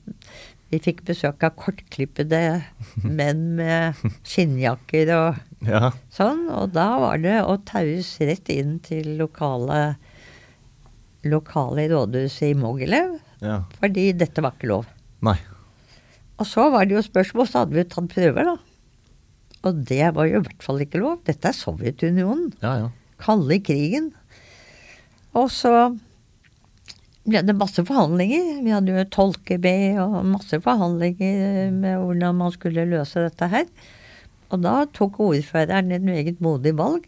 vi 0.73 0.79
fikk 0.81 1.03
besøk 1.07 1.41
av 1.45 1.55
kortklippede 1.61 2.41
menn 3.19 3.43
med 3.57 3.97
skinnjakker 4.27 5.11
og 5.15 5.41
Ja. 5.65 5.91
sånn. 6.13 6.43
Og 6.53 6.73
da 6.75 6.87
var 7.01 7.17
det 7.23 7.39
å 7.41 7.55
taues 7.65 8.11
rett 8.21 8.49
inn 8.53 8.77
til 8.85 9.15
lokale 9.17 9.95
lokale 11.25 11.87
rådhuset 11.89 12.51
i 12.51 12.57
Mogilev, 12.59 13.15
ja. 13.41 13.63
fordi 13.81 14.11
dette 14.13 14.43
var 14.45 14.53
ikke 14.53 14.69
lov. 14.69 14.85
Nei. 15.25 15.37
Og 16.37 16.45
så 16.45 16.67
var 16.69 16.85
det 16.85 16.93
jo 16.99 17.01
spørsmål, 17.01 17.47
så 17.49 17.63
hadde 17.63 17.73
vi 17.73 17.81
jo 17.81 17.87
tatt 17.95 18.11
prøver, 18.11 18.51
da. 18.51 18.57
Og 19.65 19.79
det 19.89 20.11
var 20.13 20.27
jo 20.29 20.37
i 20.37 20.43
hvert 20.45 20.61
fall 20.67 20.83
ikke 20.85 21.01
lov. 21.01 21.15
Dette 21.25 21.49
er 21.49 21.57
Sovjetunionen. 21.57 22.51
Ja, 22.61 22.75
ja. 22.83 22.91
Kalde 23.21 23.59
krigen. 23.63 24.11
Og 25.35 25.49
så 25.51 25.71
ble 27.25 27.41
det 27.41 27.57
masse 27.57 27.83
forhandlinger. 27.85 28.61
Vi 28.63 28.73
hadde 28.73 28.93
jo 28.93 29.05
tolke-B 29.13 29.67
og 30.01 30.21
masse 30.29 30.59
forhandlinger 30.63 31.73
med 31.73 31.99
hvordan 32.01 32.39
man 32.41 32.53
skulle 32.55 32.87
løse 32.89 33.25
dette 33.27 33.49
her. 33.51 33.67
Og 34.53 34.61
da 34.63 34.83
tok 34.93 35.19
ordføreren 35.25 35.93
et 35.95 36.05
meget 36.05 36.41
modig 36.43 36.75
valg. 36.77 37.07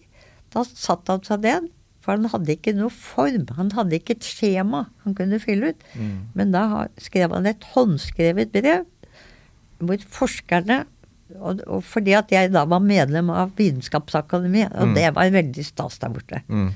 Da 0.54 0.64
satte 0.68 1.14
han 1.14 1.26
seg 1.28 1.46
ned, 1.46 1.70
for 2.02 2.18
han 2.18 2.32
hadde 2.32 2.56
ikke 2.56 2.74
noe 2.78 2.94
form. 2.94 3.46
Han 3.60 3.72
hadde 3.78 4.00
ikke 4.00 4.18
et 4.18 4.26
skjema 4.26 4.88
han 5.04 5.16
kunne 5.18 5.40
fylle 5.44 5.74
ut. 5.74 5.88
Mm. 5.94 6.20
Men 6.40 6.54
da 6.56 6.88
skrev 7.02 7.36
han 7.36 7.50
et 7.50 7.68
håndskrevet 7.76 8.54
brev 8.56 8.86
hvor 9.78 10.02
forskerne 10.10 10.86
og, 11.40 11.62
og 11.68 11.84
fordi 11.84 12.14
at 12.18 12.32
jeg 12.32 12.52
da 12.54 12.64
var 12.66 12.80
medlem 12.84 13.30
av 13.34 13.52
Vitenskapsakademiet, 13.58 14.72
og 14.76 14.88
Mm. 14.90 14.96
det 14.96 15.14
var 15.16 15.30
veldig 15.32 15.66
stas 15.66 15.98
der 16.00 16.10
borte. 16.10 16.42
Mm. 16.50 16.72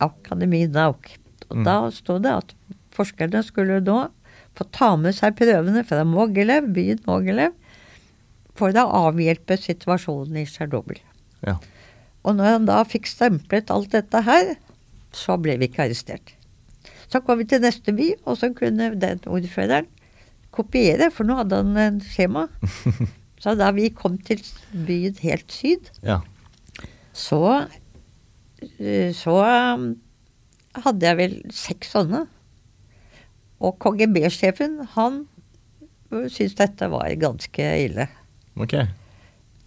Akademi 0.00 0.66
Nauk. 0.66 1.10
Og 1.50 1.56
Mm. 1.58 1.64
da 1.64 1.90
sto 1.90 2.18
det 2.18 2.32
at 2.32 2.54
forskerne 2.92 3.42
skulle 3.44 3.80
nå 3.84 4.08
få 4.56 4.64
ta 4.72 4.96
med 4.96 5.14
seg 5.14 5.36
prøvene 5.36 5.84
fra 5.84 6.04
Mogilev, 6.04 6.72
byen 6.72 7.00
Mogilev, 7.06 7.52
for 8.54 8.68
å 8.72 9.08
avhjelpe 9.08 9.56
situasjonen 9.56 10.36
i 10.36 10.44
Tsjernobyl. 10.44 10.98
Ja. 11.46 11.56
Og 12.24 12.36
når 12.36 12.44
han 12.44 12.66
da 12.66 12.82
fikk 12.84 13.06
stemplet 13.08 13.70
alt 13.70 13.90
dette 13.90 14.20
her, 14.22 14.56
så 15.12 15.36
ble 15.40 15.56
vi 15.58 15.68
ikke 15.68 15.86
arrestert. 15.88 16.34
Så 17.10 17.20
kom 17.24 17.38
vi 17.38 17.44
til 17.44 17.60
neste 17.60 17.92
by, 17.96 18.14
og 18.26 18.36
så 18.38 18.54
kunne 18.54 18.94
den 18.98 19.18
ordføreren 19.26 19.86
kopiere, 20.52 21.10
for 21.10 21.24
nå 21.24 21.36
hadde 21.36 21.56
han 21.56 21.76
en 21.76 22.00
skjema. 22.00 22.48
Så 23.42 23.56
da 23.58 23.70
vi 23.74 23.88
kom 23.90 24.18
til 24.22 24.38
byen 24.86 25.16
helt 25.22 25.50
syd, 25.52 25.88
ja. 26.06 26.20
så 27.12 27.40
eh, 28.78 29.10
så 29.18 29.34
um, 29.74 29.88
hadde 30.84 31.08
jeg 31.08 31.18
vel 31.18 31.34
seks 31.52 31.90
sånne. 31.96 32.24
Og 33.62 33.76
KGB-sjefen, 33.82 34.78
han 34.94 35.24
øh, 36.12 36.28
syntes 36.30 36.54
dette 36.58 36.88
var 36.90 37.10
ganske 37.20 37.66
ille. 37.84 38.06
Ok. 38.58 38.74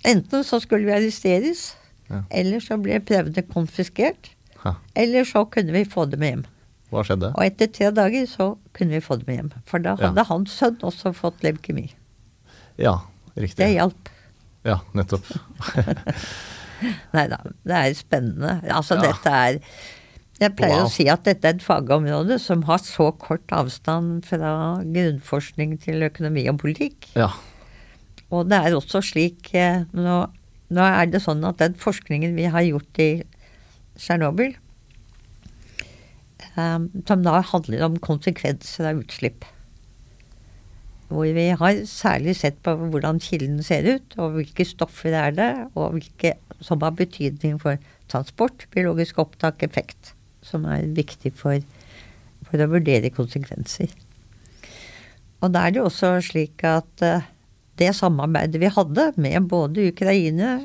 Enten 0.05 0.43
så 0.47 0.59
skulle 0.63 0.86
vi 0.88 0.95
arresteres, 0.95 1.73
Ja. 2.09 2.19
eller 2.30 2.59
så 2.61 2.76
ble 2.78 2.99
prøvene 3.01 3.41
konfiskert. 3.49 4.28
Ha. 4.61 4.76
Eller 4.95 5.23
så 5.26 5.41
kunne 5.49 5.73
vi 5.73 5.82
få 5.89 6.03
dem 6.05 6.21
hjem. 6.21 6.43
Hva 6.93 7.01
skjedde? 7.01 7.32
Og 7.34 7.41
etter 7.47 7.71
tre 7.73 7.88
dager 7.97 8.28
så 8.30 8.51
kunne 8.78 8.93
vi 8.93 9.01
få 9.01 9.15
dem 9.23 9.32
hjem. 9.34 9.47
For 9.65 9.82
da 9.82 9.95
Ja. 9.97 10.11
hadde 10.11 10.23
hans 10.30 10.51
sønn 10.53 10.78
også 10.86 11.11
fått 11.17 11.41
leukemi. 11.41 11.88
Ja, 12.78 12.99
riktig. 13.38 13.57
Det 13.63 13.73
hjalp. 13.75 14.09
Ja, 14.65 14.79
nettopp. 14.97 15.27
Nei 17.15 17.27
da, 17.31 17.38
det 17.65 17.75
er 17.81 17.93
spennende. 17.97 18.57
Altså 18.73 18.97
Ja. 18.99 19.01
dette 19.11 19.31
er 19.31 19.59
Jeg 20.41 20.51
pleier 20.57 20.81
Wow. 20.81 20.88
å 20.89 20.91
si 20.91 21.05
at 21.07 21.23
dette 21.23 21.47
er 21.47 21.53
et 21.55 21.63
fagområde 21.63 22.36
som 22.43 22.63
har 22.67 22.81
så 22.83 23.05
kort 23.17 23.47
avstand 23.55 24.25
fra 24.27 24.81
grunnforskning 24.83 25.77
til 25.79 26.03
økonomi 26.03 26.43
og 26.51 26.57
politikk. 26.59 27.07
Ja. 27.15 27.29
Og 28.31 28.49
det 28.49 28.57
er 28.59 28.75
også 28.75 28.99
slik 29.01 29.53
eh, 29.55 29.86
nå, 29.95 30.17
nå 30.75 30.81
er 30.83 31.05
det 31.07 31.21
sånn 31.23 31.39
at 31.47 31.61
den 31.63 31.77
forskningen 31.79 32.36
vi 32.36 32.49
har 32.51 32.67
gjort 32.67 32.99
i 32.99 33.23
Tsjernobyl, 33.95 34.57
um, 36.57 36.89
som 37.07 37.23
da 37.23 37.39
handler 37.39 37.86
om 37.88 37.95
konsekvenser 38.03 38.89
av 38.91 38.99
utslipp 39.05 39.45
hvor 41.10 41.28
vi 41.36 41.49
har 41.53 41.82
særlig 41.89 42.36
sett 42.39 42.58
på 42.66 42.74
hvordan 42.80 43.20
kilden 43.22 43.62
ser 43.64 43.86
ut, 43.86 44.16
og 44.18 44.38
hvilke 44.39 44.66
stoffer 44.66 45.14
er 45.14 45.36
det, 45.38 45.51
og 45.76 45.97
hvilke 45.97 46.34
som 46.64 46.82
har 46.82 46.95
betydning 46.97 47.60
for 47.62 47.78
transport, 48.10 48.66
biologisk 48.74 49.20
opptak, 49.22 49.64
effekt, 49.66 50.14
som 50.45 50.66
er 50.70 50.88
viktig 50.97 51.34
for, 51.38 51.62
for 52.47 52.62
å 52.62 52.70
vurdere 52.72 53.14
konsekvenser. 53.14 53.91
Og 55.43 55.53
da 55.53 55.66
er 55.66 55.74
det 55.74 55.82
jo 55.82 55.89
også 55.89 56.16
slik 56.26 56.64
at 56.66 57.03
eh, 57.06 57.26
det 57.78 57.91
samarbeidet 57.97 58.62
vi 58.62 58.72
hadde 58.72 59.12
med 59.20 59.49
både 59.51 59.89
Ukraina, 59.91 60.58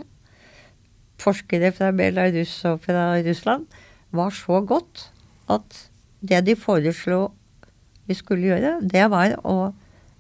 forskere 1.21 1.73
fra 1.77 1.91
Belarus 1.93 2.55
og 2.69 2.81
fra 2.87 3.13
Russland, 3.27 3.67
var 4.15 4.33
så 4.35 4.63
godt 4.65 5.11
at 5.53 5.85
det 6.25 6.41
de 6.47 6.57
foreslo 6.57 7.29
vi 8.09 8.17
skulle 8.17 8.49
gjøre, 8.49 8.79
det 8.83 9.05
var 9.13 9.37
å 9.47 9.73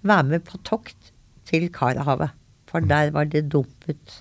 være 0.02 0.26
med 0.32 0.44
på 0.46 0.60
tokt 0.66 1.12
til 1.48 1.68
Karahavet. 1.72 2.34
For 2.70 2.80
der 2.80 3.10
var 3.14 3.26
det 3.26 3.48
dumpet 3.50 4.20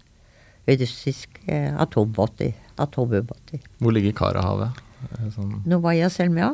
russiske 0.69 1.59
atombåter, 1.81 2.53
atomubåter. 2.77 3.61
Hvor 3.81 3.93
ligger 3.93 4.13
Karahavet? 4.17 4.85
Sånn, 5.33 5.61
Novaja 5.69 6.09
Selmia, 6.11 6.51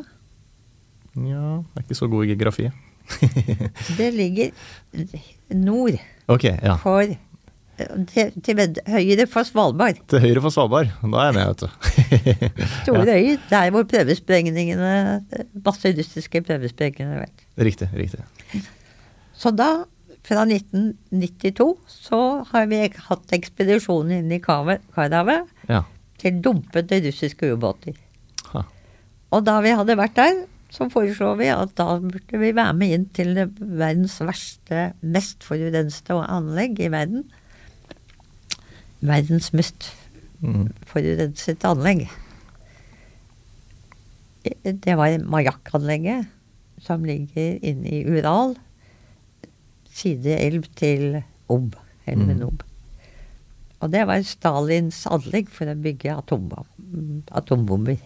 ja, 1.15 1.61
jeg 1.63 1.79
er 1.79 1.85
ikke 1.85 1.97
så 1.97 2.07
god 2.11 2.25
i 2.25 2.33
geografi. 2.33 2.67
det 3.99 4.07
ligger 4.15 4.49
nord 5.53 5.99
Ok, 6.27 6.43
ja. 6.49 6.73
for 6.81 7.05
til, 8.09 8.31
til 8.41 8.61
høyre 8.87 9.25
for 9.29 9.45
Svalbard. 9.47 9.99
Til 10.09 10.23
høyre 10.23 10.41
for 10.41 10.53
Svalbard. 10.53 10.93
Da 11.03 11.21
er 11.21 11.27
jeg 11.27 11.35
med, 11.35 11.49
vet 11.51 11.61
du. 11.61 12.69
Store 12.85 13.17
øyer. 13.17 13.41
Der 13.51 13.73
hvor 13.75 13.83
prøvesprengningene 13.91 14.93
Masse 15.65 15.91
russiske 15.97 16.41
prøvesprengninger 16.47 17.11
har 17.13 17.25
vært. 17.25 17.43
Riktig, 17.59 17.89
riktig. 17.93 18.23
Så 19.37 19.51
da, 19.55 19.85
fra 20.25 20.45
1992, 20.47 21.67
så 21.91 22.19
har 22.51 22.65
vi 22.71 22.79
hatt 23.09 23.33
ekspedisjoner 23.35 24.21
inn 24.23 24.31
i 24.31 24.39
Karahavet 24.41 25.47
Ja. 25.69 25.83
til 26.17 26.41
dumpede 26.41 27.01
russiske 27.05 27.51
ubåter. 27.53 27.95
Ha. 28.53 28.63
Og 29.31 29.43
da 29.45 29.59
vi 29.61 29.75
hadde 29.75 29.97
vært 29.99 30.15
der, 30.15 30.45
så 30.71 30.87
foreslo 30.91 31.35
vi 31.39 31.45
at 31.53 31.75
da 31.77 31.99
burde 31.99 32.39
vi 32.41 32.51
være 32.55 32.73
med 32.73 32.93
inn 32.95 33.05
til 33.15 33.33
det 33.35 33.45
verdens 33.59 34.17
verste, 34.19 34.93
mest 35.03 35.43
forurensede 35.45 36.17
anlegg 36.27 36.79
i 36.79 36.89
verden. 36.91 37.25
Verdens 39.05 39.51
mest 39.53 39.91
Mm. 40.41 40.67
forurenset 40.85 41.63
anlegg. 41.63 42.09
Det 44.63 44.93
var 44.97 45.15
Mayak-anlegget, 45.25 46.27
som 46.83 47.03
ligger 47.07 47.55
inne 47.65 47.87
i 47.89 48.03
Ural, 48.05 48.55
sideelv 49.95 50.63
til 50.75 51.23
Ob, 51.49 51.75
elven 52.07 52.39
Mm. 52.41 52.47
Ob. 52.49 52.63
Og 53.83 53.91
det 53.91 54.05
var 54.07 54.21
Stalins 54.25 55.03
anlegg 55.11 55.49
for 55.51 55.65
å 55.69 55.75
bygge 55.77 56.15
atombom- 56.15 57.23
atombomber. 57.31 57.97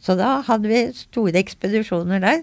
Så 0.00 0.16
da 0.18 0.40
hadde 0.46 0.68
vi 0.70 0.92
store 0.96 1.34
ekspedisjoner 1.38 2.20
der. 2.20 2.42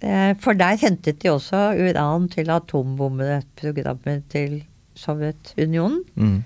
Eh, 0.00 0.34
For 0.38 0.54
der 0.54 0.76
hentet 0.78 1.18
de 1.18 1.28
også 1.32 1.74
uran 1.74 2.28
til 2.30 2.46
atombombeprogrammet 2.54 4.28
til 4.30 4.60
Sovjetunionen. 4.98 6.02
Mm. 6.18 6.38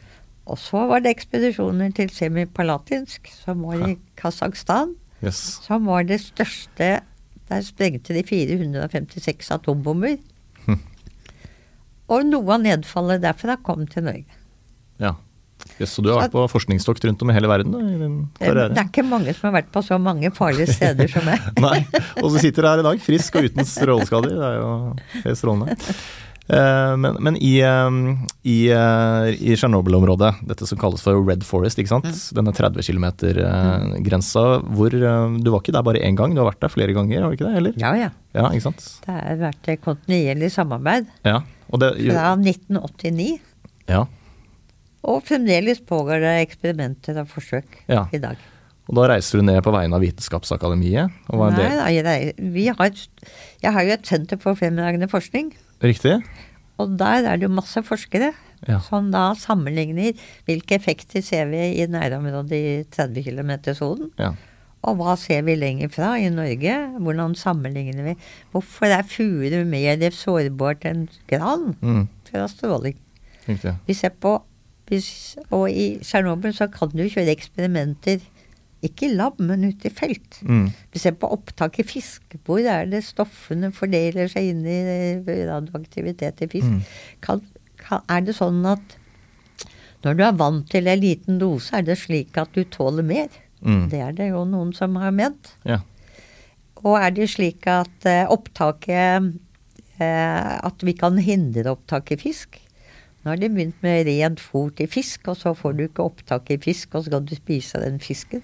Og 0.50 0.58
så 0.58 0.84
var 0.90 1.02
det 1.02 1.12
ekspedisjoner 1.14 1.92
til 1.96 2.10
Semipalatinsk, 2.10 3.30
som 3.44 3.62
var 3.66 3.84
i 3.86 3.96
Kasakhstan. 4.18 4.96
Yes. 5.22 5.60
Som 5.62 5.86
var 5.86 6.02
det 6.02 6.18
største 6.18 6.96
Der 7.52 7.60
sprengte 7.62 8.14
de 8.16 8.22
456 8.24 9.50
atombomber. 9.52 10.16
Hm. 10.64 10.78
Og 12.08 12.24
noe 12.24 12.54
av 12.54 12.62
nedfallet 12.62 13.20
derfra 13.20 13.58
kom 13.60 13.84
til 13.90 14.06
Norge. 14.06 14.38
Ja. 15.02 15.12
Yes, 15.78 15.92
så 15.94 16.02
du 16.02 16.10
har 16.10 16.24
vært 16.24 16.34
på 16.34 16.42
forskningstokt 16.50 17.04
rundt 17.06 17.22
om 17.22 17.30
i 17.30 17.36
hele 17.36 17.50
verden 17.50 17.74
da, 17.74 17.80
i 17.82 18.50
det 18.50 18.64
er 18.72 18.88
ikke 18.88 19.04
mange 19.06 19.30
som 19.36 19.46
har 19.48 19.60
vært 19.60 19.70
på 19.74 19.82
så 19.84 19.98
mange 20.00 20.32
farlige 20.34 20.72
steder 20.78 21.10
som 21.12 21.26
meg. 21.28 21.44
Nei. 21.62 21.78
Og 22.22 22.32
så 22.32 22.42
sitter 22.46 22.64
du 22.64 22.70
her 22.70 22.82
i 22.82 22.86
dag, 22.88 23.04
frisk 23.04 23.38
og 23.38 23.48
uten 23.50 23.68
stråleskader. 23.68 24.34
Det 24.34 24.48
er 24.48 24.58
jo 24.58 24.72
helt 25.26 25.38
strålende. 25.38 25.76
Eh, 26.48 26.96
Men, 26.98 27.16
men 27.22 27.36
i, 27.38 27.52
i, 27.62 28.56
eh, 28.74 29.26
i 29.38 29.54
Tsjernobyl-området, 29.54 30.32
dette 30.48 30.66
som 30.66 30.78
kalles 30.80 31.02
for 31.04 31.20
Red 31.22 31.44
Forest, 31.46 31.78
ikke 31.78 31.92
sant? 31.92 32.08
denne 32.34 32.52
30 32.52 32.82
km-grensa, 32.82 34.42
hvor 34.74 34.92
eh, 34.94 35.36
Du 35.42 35.50
var 35.54 35.62
ikke 35.62 35.74
der 35.76 35.84
bare 35.86 36.02
én 36.02 36.16
gang, 36.18 36.34
du 36.34 36.42
har 36.42 36.50
vært 36.50 36.60
der 36.64 36.72
flere 36.72 36.92
ganger, 36.96 37.22
har 37.22 37.30
du 37.30 37.36
ikke 37.38 37.46
det? 37.48 37.56
Eller? 37.60 37.76
Ja, 37.80 37.92
ja. 37.98 38.10
Ja, 38.34 38.48
ikke 38.50 38.66
sant? 38.70 38.82
Det 39.04 39.12
har 39.14 39.38
vært 39.46 39.70
kontinuerlig 39.84 40.50
samarbeid 40.54 41.06
Ja. 41.28 41.42
Og, 41.72 41.80
det, 41.80 41.94
fra 42.10 42.34
1989. 42.36 43.38
ja, 43.88 44.02
Og 45.08 45.22
fremdeles 45.26 45.80
pågår 45.88 46.20
det 46.22 46.34
eksperimenter 46.48 47.22
og 47.22 47.30
forsøk 47.32 47.80
Ja. 47.88 48.06
i 48.12 48.18
dag. 48.18 48.36
og 48.88 48.96
da 48.98 49.06
reiser 49.14 49.38
du 49.38 49.46
ned 49.46 49.62
på 49.64 49.72
vegne 49.72 49.94
av 49.96 50.02
Vitenskapsakademiet? 50.02 51.10
Nei, 51.32 51.50
da, 51.56 51.88
jeg, 52.18 52.34
vi 52.52 52.66
har, 52.68 52.90
jeg 53.62 53.72
har 53.72 53.82
jo 53.86 53.92
et 53.94 54.06
senter 54.06 54.36
for 54.42 54.54
fremragende 54.58 55.08
forskning. 55.08 55.52
Riktig? 55.82 56.20
Og 56.80 56.96
der 56.98 57.26
er 57.28 57.36
det 57.36 57.48
jo 57.48 57.52
masse 57.54 57.82
forskere 57.84 58.32
Ja. 58.68 58.78
som 58.78 59.10
da 59.10 59.32
sammenligner 59.34 60.12
hvilke 60.46 60.76
effekter 60.78 61.20
ser 61.22 61.48
vi 61.50 61.58
i 61.82 61.86
nærområdet 61.90 62.52
i 62.52 62.84
30 62.94 63.24
km-sonen. 63.26 64.10
Ja. 64.18 64.32
Og 64.86 64.96
hva 64.98 65.16
ser 65.18 65.42
vi 65.42 65.54
lenger 65.58 65.88
fra 65.90 66.12
i 66.18 66.28
Norge? 66.30 66.76
Hvordan 67.02 67.34
sammenligner 67.38 68.02
vi? 68.06 68.14
Hvorfor 68.52 68.86
er 68.86 69.02
furu 69.02 69.64
mer 69.66 69.98
sårbart 70.14 70.84
enn 70.86 71.08
gran 71.30 71.74
Mm, 71.82 72.08
fra 72.30 72.46
stråling? 72.48 72.96
riktig. 73.48 73.76
Vi 73.86 73.94
ser 73.94 74.10
på 74.10 74.40
Og 75.50 75.70
i 75.70 75.98
Tsjernobyl 76.02 76.52
så 76.52 76.66
kan 76.70 76.90
du 76.92 77.02
kjøre 77.08 77.32
eksperimenter, 77.32 78.20
ikke 78.82 79.06
i 79.08 79.14
lab, 79.14 79.38
men 79.38 79.62
ute 79.68 79.86
i 79.88 79.92
felt. 79.94 80.40
Mm, 80.42 80.66
Vi 80.92 80.98
ser 80.98 81.14
på 81.18 81.28
opptak 81.30 81.78
i 81.78 81.84
fisk. 81.86 82.22
Hvor 82.46 82.58
er 82.66 82.86
det 82.90 83.04
stoffene 83.06 83.70
fordeler 83.74 84.28
seg 84.32 84.48
inn 84.52 84.64
i 84.66 84.78
radioaktivitet 85.46 86.42
i 86.42 86.48
fisk? 86.50 86.66
Mm. 86.68 86.82
Kan, 87.22 87.42
kan, 87.82 88.02
er 88.10 88.24
det 88.26 88.34
sånn 88.38 88.60
at 88.66 88.98
når 90.02 90.18
du 90.18 90.24
er 90.26 90.34
vant 90.34 90.66
til 90.72 90.88
en 90.90 90.98
liten 90.98 91.38
dose, 91.38 91.70
er 91.78 91.84
det 91.86 91.94
slik 92.00 92.36
at 92.42 92.50
du 92.56 92.64
tåler 92.64 93.06
mer? 93.06 93.28
mm, 93.62 93.84
Det 93.92 94.00
er 94.02 94.12
det 94.18 94.30
jo 94.32 94.42
noen 94.50 94.72
som 94.74 94.96
har 94.98 95.14
ment. 95.14 95.54
ja. 95.64 95.80
Og 96.82 96.96
er 96.98 97.12
det 97.14 97.28
slik 97.30 97.62
at 97.70 98.06
eh, 98.10 98.24
opptaket 98.26 99.28
eh, 100.02 100.54
At 100.66 100.80
vi 100.82 100.96
kan 100.98 101.14
hindre 101.22 101.70
opptak 101.76 102.10
i 102.10 102.16
fisk? 102.18 102.58
Nå 103.22 103.30
har 103.30 103.38
de 103.38 103.46
begynt 103.54 103.78
med 103.86 104.08
rent 104.08 104.40
fôr 104.42 104.72
til 104.74 104.88
fisk, 104.90 105.28
og 105.30 105.36
så 105.38 105.52
får 105.54 105.76
du 105.78 105.84
ikke 105.84 106.02
opptak 106.02 106.50
i 106.50 106.56
fisk, 106.58 106.96
og 106.98 107.04
så 107.04 107.12
skal 107.12 107.22
du 107.28 107.36
spise 107.38 107.78
den 107.84 108.00
fisken. 108.02 108.42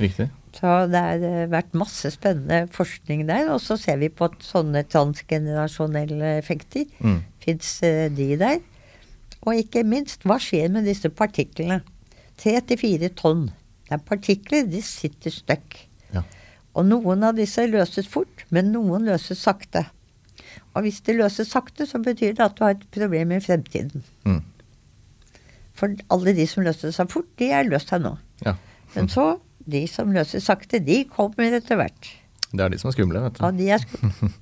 Riktig. 0.00 0.28
Så 0.54 0.74
det 0.90 1.00
har 1.02 1.24
eh, 1.26 1.48
vært 1.50 1.74
masse 1.78 2.10
spennende 2.14 2.68
forskning 2.74 3.24
der. 3.30 3.50
Og 3.54 3.60
så 3.62 3.78
ser 3.80 3.98
vi 4.02 4.10
på 4.10 4.28
sånne 4.42 4.84
transgenerasjonelle 4.90 6.36
effekter. 6.38 6.86
Mm. 7.00 7.20
Fins 7.42 7.76
de 7.82 8.28
der? 8.40 8.62
Og 9.44 9.60
ikke 9.60 9.84
minst, 9.86 10.24
hva 10.24 10.38
skjer 10.40 10.70
med 10.72 10.88
disse 10.88 11.10
partiklene? 11.12 11.82
Tre 12.40 12.56
til 12.66 12.80
fire 12.80 13.10
tonn. 13.14 13.48
Det 13.84 13.98
er 13.98 14.06
partikler, 14.08 14.64
de 14.66 14.80
sitter 14.82 15.34
støkk. 15.34 15.76
Ja. 16.14 16.24
Og 16.74 16.88
noen 16.88 17.26
av 17.26 17.36
disse 17.36 17.66
løses 17.68 18.08
fort, 18.10 18.46
men 18.54 18.72
noen 18.74 19.04
løses 19.10 19.42
sakte. 19.44 19.84
Og 20.74 20.86
hvis 20.86 21.02
de 21.06 21.18
løses 21.20 21.52
sakte, 21.52 21.86
så 21.86 22.00
betyr 22.02 22.34
det 22.34 22.46
at 22.46 22.56
du 22.58 22.64
har 22.64 22.74
et 22.74 22.86
problem 22.94 23.34
i 23.36 23.42
fremtiden. 23.44 24.02
Mm. 24.26 24.40
For 25.78 25.94
alle 26.14 26.34
de 26.34 26.46
som 26.50 26.64
løste 26.66 26.90
seg 26.94 27.10
fort, 27.12 27.28
de 27.38 27.50
er 27.54 27.68
løst 27.68 27.92
seg 27.92 28.02
nå. 28.02 28.16
Ja. 28.46 28.56
Men 28.94 29.10
så, 29.12 29.34
de 29.70 29.86
som 29.90 30.12
løser 30.14 30.42
sakte, 30.44 30.80
de 30.84 31.02
kommer 31.10 31.56
etter 31.56 31.78
hvert. 31.80 32.10
Det 32.54 32.62
er 32.62 32.70
de 32.70 32.78
som 32.78 32.90
er 32.90 32.94
skumle, 32.94 33.22
vet 33.24 33.38
du. 33.38 33.44
Ja, 33.44 33.50
de 33.54 33.70
er 33.76 33.84
skumle. 33.84 34.32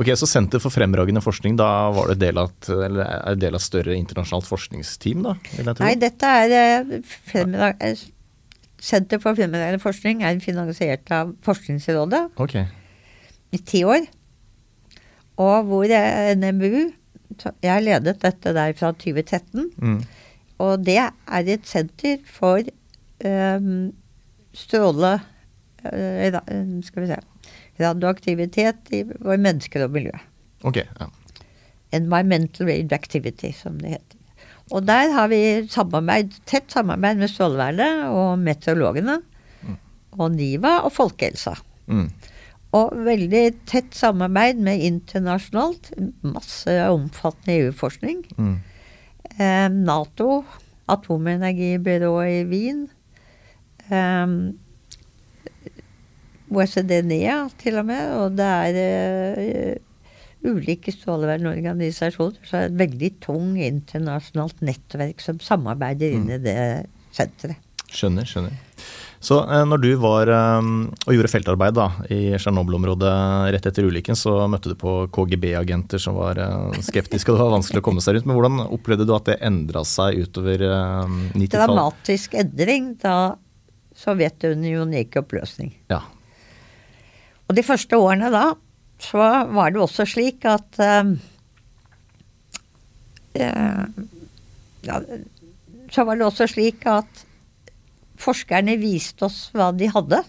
Ok, 0.00 0.08
Så 0.18 0.26
Senter 0.26 0.58
for 0.58 0.74
fremragende 0.74 1.20
forskning, 1.22 1.54
da 1.60 1.68
var 1.94 2.08
det 2.10 2.16
del 2.24 2.40
av, 2.42 2.50
et- 2.50 2.70
eller 2.72 3.04
er 3.06 3.36
del 3.38 3.54
av 3.54 3.60
et 3.60 3.66
større 3.68 3.94
internasjonalt 3.94 4.48
forskningsteam, 4.48 5.22
da? 5.22 5.36
Nei, 5.78 5.94
dette 5.94 6.32
er 6.40 6.54
eh, 6.58 6.96
eh, 7.38 8.02
Senter 8.82 9.22
for 9.22 9.38
fremragende 9.38 9.78
forskning 9.78 10.24
er 10.26 10.40
finansiert 10.42 11.08
av 11.14 11.30
Forskningsrådet 11.46 12.24
okay. 12.42 12.66
i 13.54 13.62
ti 13.62 13.84
år. 13.86 14.08
Og 15.40 15.70
hvor 15.70 15.86
NMBU 15.86 16.90
Jeg 17.64 17.82
ledet 17.82 18.20
dette 18.22 18.52
der 18.54 18.74
fra 18.78 18.92
2013. 18.92 19.70
Mm. 19.78 20.02
Og 20.62 20.84
det 20.86 20.98
er 21.00 21.48
et 21.54 21.66
senter 21.66 22.20
for 22.30 22.60
um, 23.24 23.90
stråle 24.54 25.16
eh, 25.84 26.26
eh, 26.30 26.66
Skal 26.86 27.04
vi 27.04 27.10
se 27.12 27.20
Radioaktivitet 27.82 28.92
i 28.94 29.02
våre 29.02 29.38
mennesker 29.42 29.82
og 29.88 29.94
miljø. 29.96 30.14
Ok, 30.62 30.78
ja. 30.78 31.08
Environmental 31.94 32.68
radioactivity, 32.68 33.50
som 33.54 33.80
det 33.82 33.96
heter. 33.96 34.20
Og 34.72 34.86
der 34.86 35.10
har 35.12 35.28
vi 35.28 35.40
samarbeid, 35.68 36.36
tett 36.48 36.70
samarbeid 36.72 37.18
med 37.20 37.32
Strålevernet 37.32 38.06
og 38.14 38.38
meteorologene. 38.40 39.18
Og 40.14 40.30
NIVA 40.36 40.76
og 40.86 40.92
Folkehelsa. 40.94 41.56
Mm. 41.90 42.06
Og 42.74 42.94
veldig 43.06 43.42
tett 43.70 43.94
samarbeid 43.94 44.62
med 44.62 44.82
internasjonalt. 44.86 45.90
Masse 46.22 46.74
omfattende 46.90 47.58
EU-forskning. 47.58 48.22
Mm. 48.38 48.54
Eh, 49.34 49.68
Nato, 49.74 50.44
atomenergibyrået 50.90 52.40
i 52.40 52.44
Wien. 52.50 52.86
Eh, 53.90 54.36
OECD-NEA 56.54 57.38
til 57.60 57.80
og 57.80 57.88
med. 57.88 58.14
Og 58.20 58.38
det 58.38 58.50
er 58.68 58.78
uh, 59.74 59.94
ulike 60.54 60.92
strålevernorganisasjoner. 60.94 62.42
Så 62.44 62.58
er 62.58 62.66
det 62.66 62.72
et 62.72 62.80
veldig 62.84 63.12
tung 63.24 63.54
internasjonalt 63.58 64.60
nettverk 64.64 65.24
som 65.24 65.40
samarbeider 65.42 66.14
inn 66.18 66.28
i 66.30 66.42
det 66.42 66.58
senteret. 67.14 67.60
Skjønner, 67.94 68.26
skjønner. 68.26 68.54
Så 69.24 69.38
eh, 69.46 69.62
når 69.68 69.80
du 69.80 69.90
var 70.02 70.28
eh, 70.28 70.66
og 71.06 71.14
gjorde 71.14 71.30
feltarbeid 71.30 71.76
da, 71.78 71.86
i 72.12 72.34
Tsjernobyl-området 72.34 73.12
rett 73.54 73.68
etter 73.70 73.86
ulykken, 73.86 74.18
så 74.18 74.34
møtte 74.50 74.72
du 74.72 74.76
på 74.80 74.96
KGB-agenter 75.14 76.02
som 76.02 76.18
var 76.18 76.40
eh, 76.42 76.80
skeptiske, 76.84 77.30
og 77.30 77.38
det 77.38 77.46
var 77.46 77.54
vanskelig 77.54 77.80
å 77.80 77.86
komme 77.86 78.04
seg 78.04 78.18
rundt. 78.18 78.28
Men 78.28 78.36
hvordan 78.40 78.64
opplevde 78.66 79.06
du 79.08 79.14
at 79.16 79.30
det 79.30 79.38
endra 79.46 79.84
seg 79.88 80.26
utover 80.26 80.66
eh, 80.66 81.14
90-tallet? 81.38 81.54
Dramatisk 81.54 82.36
endring 82.42 82.92
da 83.00 83.16
Sovjetunionen 83.98 84.96
gikk 84.98 85.16
i 85.16 85.22
oppløsning. 85.22 85.72
Ja. 85.92 86.02
Og 87.48 87.56
de 87.56 87.64
første 87.66 87.98
årene 88.00 88.30
da, 88.32 88.46
så 89.02 89.28
var 89.54 89.74
det 89.74 89.82
også 89.82 90.06
slik 90.08 90.46
at 90.48 90.80
eh, 90.82 91.12
eh, 93.42 93.84
ja, 94.86 95.00
Så 95.90 96.04
var 96.06 96.18
det 96.18 96.26
også 96.26 96.48
slik 96.50 96.86
at 96.90 97.24
forskerne 98.20 98.78
viste 98.80 99.26
oss 99.26 99.48
hva 99.54 99.70
de 99.76 99.90
hadde. 99.90 100.22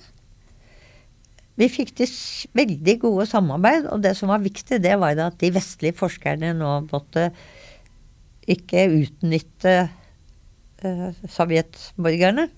Vi 1.55 1.69
fikk 1.71 1.93
til 1.95 2.11
veldig 2.57 2.97
gode 2.99 3.25
samarbeid, 3.29 3.87
og 3.87 4.01
det 4.03 4.15
som 4.19 4.31
var 4.33 4.43
viktig, 4.43 4.81
det 4.83 4.97
var 4.99 5.15
at 5.23 5.37
de 5.39 5.53
vestlige 5.55 5.95
forskerne 5.95 6.51
nå 6.57 6.71
måtte 6.89 7.29
ikke 8.51 8.83
utnytte 8.91 9.75
uh, 10.83 11.11
sovjetborgerne. 11.31 12.49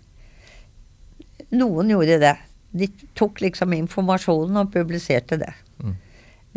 Noen 1.56 1.94
gjorde 1.94 2.20
det. 2.22 2.36
De 2.78 2.90
tok 3.16 3.42
liksom 3.42 3.74
informasjonen 3.78 4.60
og 4.64 4.72
publiserte 4.74 5.40
det. 5.40 5.54
Mm. 5.80 5.96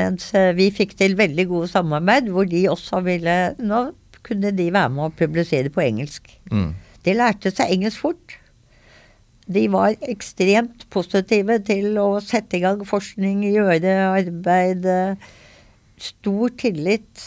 Mens 0.01 0.31
eh, 0.35 0.53
vi 0.57 0.71
fikk 0.75 0.97
til 0.99 1.17
veldig 1.19 1.47
gode 1.51 1.71
samarbeid 1.71 2.31
hvor 2.33 2.49
de 2.49 2.65
også 2.71 3.03
ville 3.07 3.37
Nå 3.61 3.91
kunne 4.27 4.53
de 4.53 4.67
være 4.73 4.93
med 4.93 5.07
å 5.07 5.17
publisere 5.17 5.73
på 5.73 5.81
engelsk. 5.85 6.29
Mm. 6.53 6.75
De 7.07 7.15
lærte 7.17 7.53
seg 7.55 7.73
engelsk 7.73 8.03
fort. 8.03 8.35
De 9.51 9.65
var 9.73 9.97
ekstremt 10.07 10.85
positive 10.93 11.57
til 11.67 11.97
å 11.99 12.21
sette 12.23 12.59
i 12.59 12.63
gang 12.63 12.83
forskning, 12.87 13.47
gjøre 13.49 13.95
arbeid. 14.11 14.85
eh, 14.85 15.31
Stor 16.01 16.53
tillit 16.57 17.25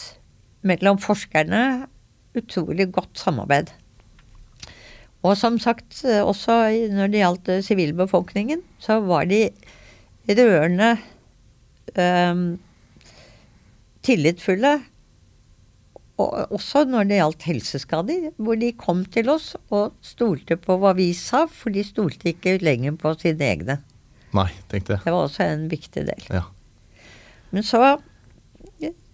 mellom 0.66 0.98
forskerne. 0.98 1.86
Utrolig 2.34 2.88
godt 2.94 3.18
samarbeid. 3.18 3.70
Og 5.24 5.38
som 5.40 5.56
sagt, 5.62 6.02
eh, 6.04 6.20
også 6.20 6.58
når 6.92 7.12
det 7.12 7.22
gjaldt 7.22 7.50
eh, 7.52 7.64
sivilbefolkningen, 7.64 8.60
så 8.82 9.00
var 9.04 9.28
de 9.30 9.46
rørende 10.28 10.94
um, 11.96 12.44
tillitsfulle. 14.04 14.76
Og 16.20 16.54
også 16.54 16.84
når 16.86 17.08
det 17.08 17.18
gjaldt 17.18 17.48
helseskader, 17.48 18.28
hvor 18.36 18.60
de 18.60 18.70
kom 18.78 19.02
til 19.10 19.32
oss 19.32 19.54
og 19.74 19.96
stolte 20.04 20.56
på 20.60 20.76
hva 20.80 20.92
vi 20.96 21.10
sa, 21.16 21.44
for 21.50 21.74
de 21.74 21.82
stolte 21.84 22.30
ikke 22.30 22.58
lenger 22.62 22.94
på 23.00 23.16
sine 23.18 23.48
egne. 23.48 23.80
Nei, 24.34 24.50
tenkte 24.70 24.96
jeg. 24.96 25.04
Det 25.06 25.14
var 25.14 25.26
også 25.26 25.46
en 25.46 25.66
viktig 25.70 26.04
del. 26.06 26.28
Ja. 26.30 26.44
Men 27.54 27.66
så, 27.66 27.80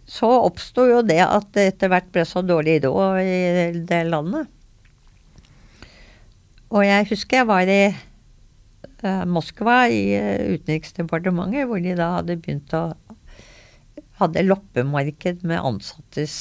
så 0.09 0.31
oppsto 0.43 0.87
jo 0.91 1.03
det 1.07 1.21
at 1.25 1.51
det 1.57 1.67
etter 1.75 1.93
hvert 1.93 2.09
ble 2.13 2.27
så 2.29 2.43
dårlig 2.45 2.81
råd 2.85 3.21
i 3.23 3.85
det 3.89 4.05
landet. 4.11 4.51
Og 6.71 6.85
jeg 6.87 7.07
husker 7.11 7.41
jeg 7.41 7.47
var 7.51 7.71
i 7.71 7.81
uh, 7.91 9.25
Moskva, 9.27 9.79
i 9.91 10.03
uh, 10.15 10.53
Utenriksdepartementet, 10.55 11.67
hvor 11.67 11.83
de 11.83 11.97
da 11.99 12.13
hadde 12.19 12.37
begynt 12.43 12.75
å 12.79 12.85
Hadde 14.21 14.43
loppemarked 14.45 15.39
med 15.49 15.63
ansattes 15.65 16.35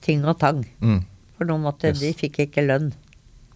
ting 0.00 0.22
og 0.24 0.38
tang. 0.40 0.62
Mm. 0.80 1.02
For 1.36 1.44
nå 1.50 1.58
måtte 1.60 1.90
Yes. 1.90 2.00
de 2.00 2.12
fikk 2.16 2.38
ikke 2.46 2.64
lønn. 2.64 2.86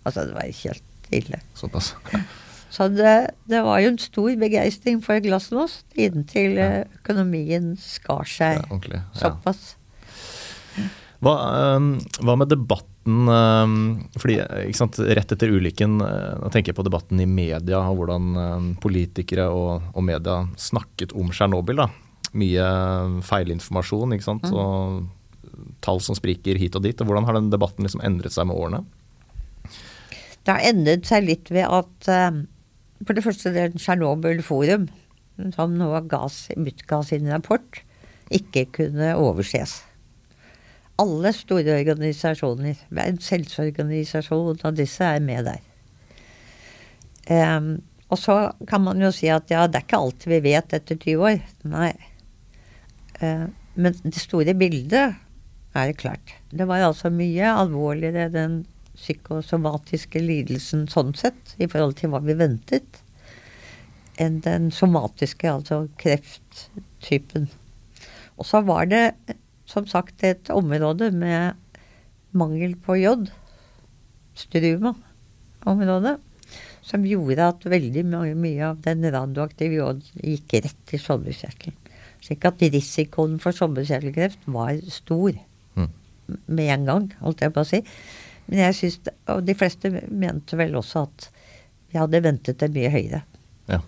Altså, 0.05 0.27
det 0.29 0.35
var 0.37 0.51
helt 0.59 1.09
ille. 1.17 1.39
Såpass. 1.57 1.95
Så 2.77 2.91
det, 2.93 3.15
det 3.49 3.63
var 3.65 3.81
jo 3.81 3.89
en 3.95 3.99
stor 3.99 4.29
begeistring 4.39 5.01
for 5.03 5.17
glasnost 5.25 5.87
inntil 5.97 6.59
Ja. 6.61 6.67
eh, 6.83 6.99
økonomien 7.01 7.73
skar 7.81 8.29
Ja, 8.29 8.35
seg 8.37 8.61
ordentlig. 8.69 9.01
Ja. 9.01 9.17
såpass. 9.25 9.63
Hva, 11.21 11.35
øhm, 11.77 11.91
hva 12.25 12.37
med 12.41 12.49
debatten 12.49 13.29
øhm, 13.29 13.81
fordi, 14.17 14.39
sant, 14.77 14.97
Rett 15.05 15.35
etter 15.35 15.53
ulykken, 15.53 15.99
øh, 16.01 16.37
nå 16.41 16.53
tenker 16.53 16.73
jeg 16.73 16.79
på 16.79 16.87
debatten 16.87 17.21
i 17.21 17.29
media 17.29 17.83
og 17.91 18.01
hvordan 18.01 18.31
øhm, 18.41 18.71
politikere 18.81 19.51
og, 19.53 19.91
og 19.93 20.07
media 20.07 20.43
snakket 20.57 21.13
om 21.13 21.29
Tsjernobyl. 21.35 21.85
Mye 22.41 22.69
feilinformasjon 23.27 24.17
ikke 24.17 24.29
sant? 24.29 24.49
og 24.55 25.03
tall 25.85 26.01
som 26.05 26.17
spriker 26.17 26.59
hit 26.61 26.77
og 26.79 26.85
dit. 26.87 26.97
og 27.01 27.09
Hvordan 27.09 27.27
har 27.29 27.37
den 27.37 27.53
debatten 27.53 27.85
liksom 27.85 28.03
endret 28.07 28.35
seg 28.35 28.49
med 28.49 28.57
årene? 28.57 28.85
Det 30.41 30.55
har 30.55 30.65
endret 30.71 31.09
seg 31.09 31.27
litt 31.27 31.53
ved 31.53 31.67
at 31.69 32.09
eh, 32.09 32.41
for 33.05 33.17
det 33.17 33.25
første 33.25 33.53
det 33.53 33.67
er 33.67 33.77
Tsjernobyl 33.77 34.43
Forum, 34.45 34.89
som 35.57 35.77
nå 35.77 35.93
ga, 36.09 36.25
utga 36.29 37.03
sin 37.07 37.29
rapport, 37.33 37.83
ikke 38.33 38.67
kunne 38.77 39.15
overses. 39.21 39.81
Alle 41.01 41.33
store 41.33 41.79
organisasjoner, 41.81 42.81
Verdens 42.93 43.31
helseorganisasjon 43.33 44.61
og 44.67 44.77
disse 44.77 45.07
er 45.07 45.23
med 45.25 45.49
der. 45.49 45.63
Um, 47.31 47.79
og 48.11 48.19
så 48.19 48.37
kan 48.67 48.83
man 48.83 49.01
jo 49.03 49.13
si 49.15 49.31
at 49.31 49.51
ja, 49.53 49.67
det 49.71 49.79
er 49.79 49.87
ikke 49.87 50.01
alt 50.03 50.27
vi 50.29 50.41
vet 50.45 50.75
etter 50.77 50.99
20 50.99 51.27
år. 51.31 51.43
Nei. 51.71 51.93
Uh, 53.23 53.47
men 53.81 53.97
det 54.03 54.19
store 54.19 54.55
bildet 54.59 55.15
er 55.75 55.87
det 55.87 56.01
klart. 56.01 56.35
Det 56.51 56.67
var 56.69 56.83
altså 56.83 57.13
mye 57.15 57.53
alvorligere 57.55 58.29
den 58.35 58.65
psykosomatiske 58.99 60.21
lidelsen 60.21 60.89
sånn 60.91 61.15
sett, 61.17 61.55
i 61.63 61.69
forhold 61.71 61.97
til 62.01 62.13
hva 62.13 62.21
vi 62.25 62.37
ventet, 62.37 63.01
enn 64.21 64.41
den 64.45 64.69
somatiske, 64.75 65.49
altså 65.49 65.87
krefttypen. 66.01 67.49
Og 68.37 68.49
så 68.49 68.61
var 68.67 68.91
det 68.91 69.05
som 69.71 69.87
sagt 69.87 70.25
et 70.27 70.51
område 70.51 71.13
med 71.15 71.55
mangel 72.37 72.75
på 72.79 72.99
jod, 73.01 73.31
Struma-området, 74.41 76.17
som 76.87 77.05
gjorde 77.05 77.49
at 77.53 77.67
veldig 77.69 78.05
mye, 78.09 78.71
av 78.71 78.81
den 78.85 79.05
radioaktive 79.13 79.77
jod 79.77 80.07
gikk 80.17 80.55
rett 80.65 80.95
i 80.95 81.01
skjoldbruskkjertelen. 81.03 81.77
Slik 82.21 82.45
at 82.49 82.63
risikoen 82.63 83.39
for 83.43 83.57
skjoldbruskkjertelkreft 83.57 84.49
var 84.51 84.81
stor 84.93 85.39
Mm. 85.77 85.89
med 86.47 86.69
en 86.75 86.85
gang, 86.85 87.13
holdt 87.21 87.41
jeg 87.41 87.53
på 87.53 87.61
å 87.61 87.67
si. 87.67 87.85
Men 88.47 88.59
jeg 88.59 88.75
synes, 88.75 88.99
Og 89.27 89.45
de 89.47 89.55
fleste 89.55 89.91
mente 90.11 90.57
vel 90.57 90.75
også 90.75 91.03
at 91.03 91.31
vi 91.93 91.99
hadde 91.99 92.23
ventet 92.23 92.59
det 92.59 92.71
mye 92.75 92.91
høyere. 92.91 93.23
Ja. 93.69 93.81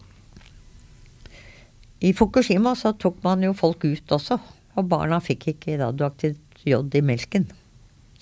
I 2.01 2.13
Fukushima 2.13 2.75
så 2.75 2.93
tok 2.99 3.23
man 3.23 3.43
jo 3.43 3.53
folk 3.53 3.85
ut 3.85 4.07
også, 4.07 4.41
og 4.79 4.89
barna 4.89 5.19
fikk 5.23 5.51
ikke 5.55 5.79
radioaktivt 5.81 6.65
jod 6.69 6.95
i 6.97 7.05
melken. 7.05 7.49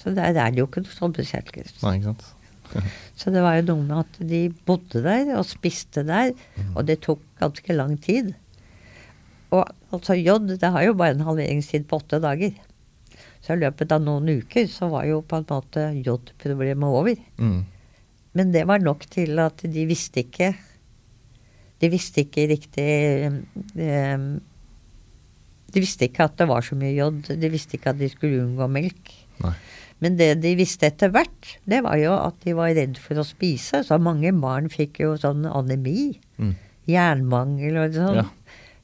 Så 0.00 0.14
der 0.16 0.32
er 0.32 0.52
det 0.52 0.62
jo 0.62 0.68
ikke 0.68 0.82
noe 0.84 0.94
skjoldbruskkjertelkreft. 0.94 1.82
Nei, 1.84 1.96
ikke 1.98 2.12
sant. 2.12 2.28
Så 3.20 3.32
det 3.34 3.42
var 3.44 3.58
jo 3.58 3.66
noe 3.72 3.82
med 3.82 3.96
at 4.04 4.20
de 4.30 4.44
bodde 4.66 5.02
der 5.04 5.34
og 5.36 5.46
spiste 5.48 6.04
der, 6.06 6.32
og 6.74 6.86
det 6.88 7.00
tok 7.04 7.22
ganske 7.40 7.76
lang 7.76 7.96
tid. 8.02 8.32
Og 9.50 9.66
altså 9.90 10.14
jod, 10.14 10.52
det 10.54 10.70
har 10.70 10.86
jo 10.86 10.96
bare 10.98 11.16
en 11.16 11.26
halveringstid 11.26 11.88
på 11.90 11.98
åtte 12.00 12.20
dager. 12.22 12.54
Så 13.40 13.56
i 13.56 13.62
løpet 13.62 13.92
av 13.92 14.02
noen 14.04 14.28
uker 14.40 14.68
så 14.70 14.88
var 14.92 15.08
jo 15.08 15.22
på 15.26 15.40
en 15.40 15.48
måte 15.48 15.86
jodproblemet 16.06 16.96
over. 17.00 17.20
Mm. 17.40 17.60
Men 18.38 18.52
det 18.54 18.66
var 18.70 18.82
nok 18.82 19.06
til 19.10 19.40
at 19.42 19.64
de 19.66 19.84
visste 19.90 20.22
ikke 20.22 20.52
De 21.80 21.88
visste 21.90 22.22
ikke 22.22 22.44
riktig 22.46 22.84
eh, 23.80 24.24
De 25.70 25.80
visste 25.82 26.06
ikke 26.08 26.24
at 26.26 26.36
det 26.40 26.48
var 26.50 26.64
så 26.66 26.74
mye 26.78 26.94
jod. 26.96 27.22
De 27.40 27.48
visste 27.52 27.76
ikke 27.78 27.92
at 27.94 27.98
de 28.00 28.08
skulle 28.10 28.42
unngå 28.44 28.66
melk. 28.70 29.12
Nei. 29.44 29.52
Men 30.00 30.16
det 30.16 30.30
de 30.40 30.54
visste 30.56 30.88
etter 30.88 31.10
hvert, 31.12 31.50
det 31.68 31.82
var 31.84 31.98
jo 32.00 32.14
at 32.16 32.38
de 32.46 32.54
var 32.56 32.72
redd 32.74 32.96
for 32.98 33.20
å 33.20 33.24
spise. 33.26 33.82
Så 33.84 33.98
mange 34.00 34.32
barn 34.40 34.70
fikk 34.72 35.02
jo 35.04 35.14
sånn 35.20 35.44
anemi, 35.46 36.18
Mm. 36.40 36.54
jernmangel 36.88 37.76
og 37.84 37.92
sånn. 37.96 38.20
Ja. 38.22 38.28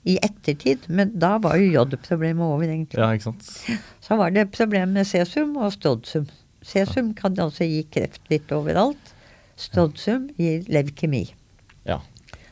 I 0.07 0.19
ettertid. 0.23 0.85
Men 0.89 1.15
da 1.19 1.39
var 1.43 1.57
jo 1.59 1.73
jodproblemet 1.73 2.45
over, 2.47 2.67
egentlig. 2.69 3.01
Ja, 3.01 3.09
ikke 3.17 3.33
sant. 3.33 3.81
Så 4.05 4.17
var 4.21 4.31
det 4.31 4.53
problem 4.55 4.93
med 4.95 5.09
cesium 5.09 5.57
og 5.57 5.73
strontium. 5.75 6.29
Cesium 6.63 7.13
kan 7.19 7.35
altså 7.43 7.67
gi 7.67 7.83
kreft 7.91 8.21
litt 8.31 8.53
overalt. 8.55 9.13
Strontium 9.57 10.29
gir 10.39 10.63
leukemi. 10.69 11.31
Ja, 11.87 12.01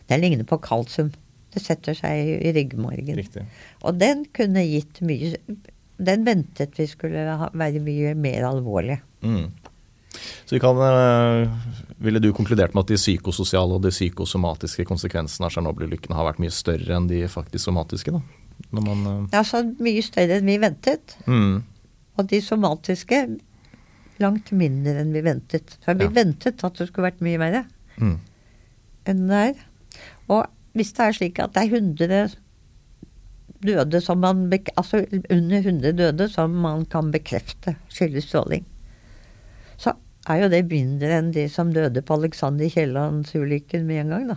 Det 0.09 0.19
ligner 0.21 0.45
på 0.45 0.59
kalsium. 0.61 1.13
Det 1.55 1.63
setter 1.63 1.95
seg 1.95 2.33
i 2.43 2.53
ryggmargen. 2.57 3.15
riktig. 3.17 3.45
Og 3.87 3.99
den 4.01 4.25
kunne 4.35 4.65
gitt 4.67 5.01
mye 5.07 5.37
Den 5.97 6.25
ventet 6.27 6.73
vi 6.77 6.89
skulle 6.91 7.23
ha, 7.39 7.49
være 7.55 7.79
mye 7.81 8.15
mer 8.19 8.43
alvorlig. 8.49 8.97
Mm. 9.23 9.53
Så 10.47 10.57
vi 10.57 10.61
kan, 10.61 10.77
eh, 10.83 11.49
Ville 12.03 12.19
du 12.21 12.33
konkludert 12.35 12.75
med 12.75 12.83
at 12.85 12.89
de 12.91 12.99
psykososiale 12.99 13.75
og 13.79 13.83
de 13.83 13.91
psykosomatiske 13.95 14.85
konsekvensene 14.87 15.47
av 15.47 15.51
Tsjernobyl-ulykken 15.55 16.15
har 16.15 16.27
vært 16.33 16.41
mye 16.43 16.51
større 16.55 16.97
enn 16.97 17.07
de 17.09 17.23
faktisk 17.31 17.65
somatiske? 17.71 18.11
da? 18.11 18.21
Man, 18.75 19.29
Altså 19.33 19.63
mye 19.79 20.03
større 20.03 20.41
enn 20.41 20.47
vi 20.47 20.59
ventet. 20.59 21.15
mm, 21.27 21.63
Og 22.19 22.27
de 22.31 22.41
somatiske 22.41 23.39
langt 24.23 24.51
mindre 24.53 25.01
enn 25.01 25.13
vi 25.13 25.21
ventet. 25.23 25.77
For 25.85 25.95
vi 25.95 26.05
Ja. 26.05 26.11
ventet 26.11 26.63
at 26.65 26.75
det 26.75 26.89
skulle 26.89 27.11
vært 27.11 27.21
mye 27.23 27.39
verre 27.39 27.65
mm, 27.99 28.19
enn 29.07 29.27
det 29.29 29.41
er. 29.49 29.55
Og 30.29 30.47
hvis 30.75 30.93
det 30.97 31.05
er 31.07 31.13
slik 31.17 31.39
at 31.43 31.55
det 31.55 31.63
er 31.65 31.77
100 31.79 32.37
døde 33.65 34.01
som 34.05 34.19
man 34.21 34.47
Altså 34.77 35.05
under 35.31 35.59
100 35.59 35.93
døde 35.97 36.29
som 36.29 36.51
man 36.51 36.85
kan 36.91 37.11
bekrefte 37.15 37.77
skyldes 37.89 38.25
stråling, 38.29 38.65
så 39.81 39.95
er 40.29 40.43
jo 40.43 40.49
det 40.53 40.65
mindre 40.71 41.19
enn 41.19 41.33
de 41.35 41.47
som 41.53 41.73
døde 41.73 42.03
på 42.03 42.15
Alexander 42.19 42.69
Kiellands-ulykken 42.69 43.85
med 43.89 44.01
en 44.05 44.09
gang, 44.15 44.29
da. 44.29 44.37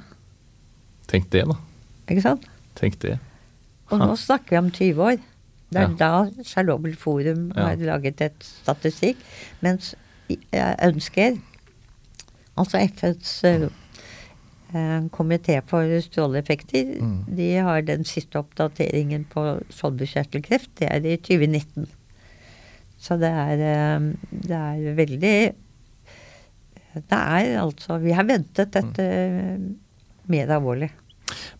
Tenk 1.07 1.29
det, 1.31 1.45
da. 1.47 1.55
Ikke 2.09 2.21
sant? 2.23 2.47
Tenk 2.75 2.99
det. 3.01 3.17
Og 3.91 3.99
nå 4.01 4.15
snakker 4.19 4.49
vi 4.55 4.57
om 4.57 4.71
20 4.71 5.03
år. 5.03 5.17
Det 5.71 5.81
er 5.81 5.89
Ja. 5.89 5.95
da 5.99 6.43
Tsjernobyl 6.43 6.95
Forum 6.95 7.51
Ja. 7.55 7.67
har 7.67 7.75
laget 7.75 8.21
et 8.21 8.43
statistikk. 8.43 9.17
Mens 9.61 9.95
jeg 10.29 10.75
ønsker 10.83 11.37
Altså 12.57 12.77
FNs 12.87 13.43
eh, 13.43 13.69
komité 15.11 15.61
for 15.65 15.87
stråleeffekter, 16.01 16.97
Mm. 17.01 17.23
de 17.35 17.55
har 17.57 17.81
den 17.81 18.03
siste 18.03 18.35
oppdateringen 18.39 19.23
på 19.31 19.63
skjoldbruskkjertelkreft. 19.71 20.69
Det 20.75 20.89
er 20.91 21.05
i 21.05 21.17
2019. 21.17 21.87
Så 22.99 23.17
det 23.19 23.29
er, 23.31 23.53
eh, 23.61 23.99
det 24.31 24.51
er 24.51 24.95
veldig 24.95 25.53
Det 26.97 27.11
er 27.11 27.59
altså 27.61 27.99
Vi 28.01 28.11
har 28.11 28.23
ventet 28.25 28.71
dette 28.71 28.99
eh, 29.03 29.57
mer 30.27 30.47
alvorlig. 30.47 30.89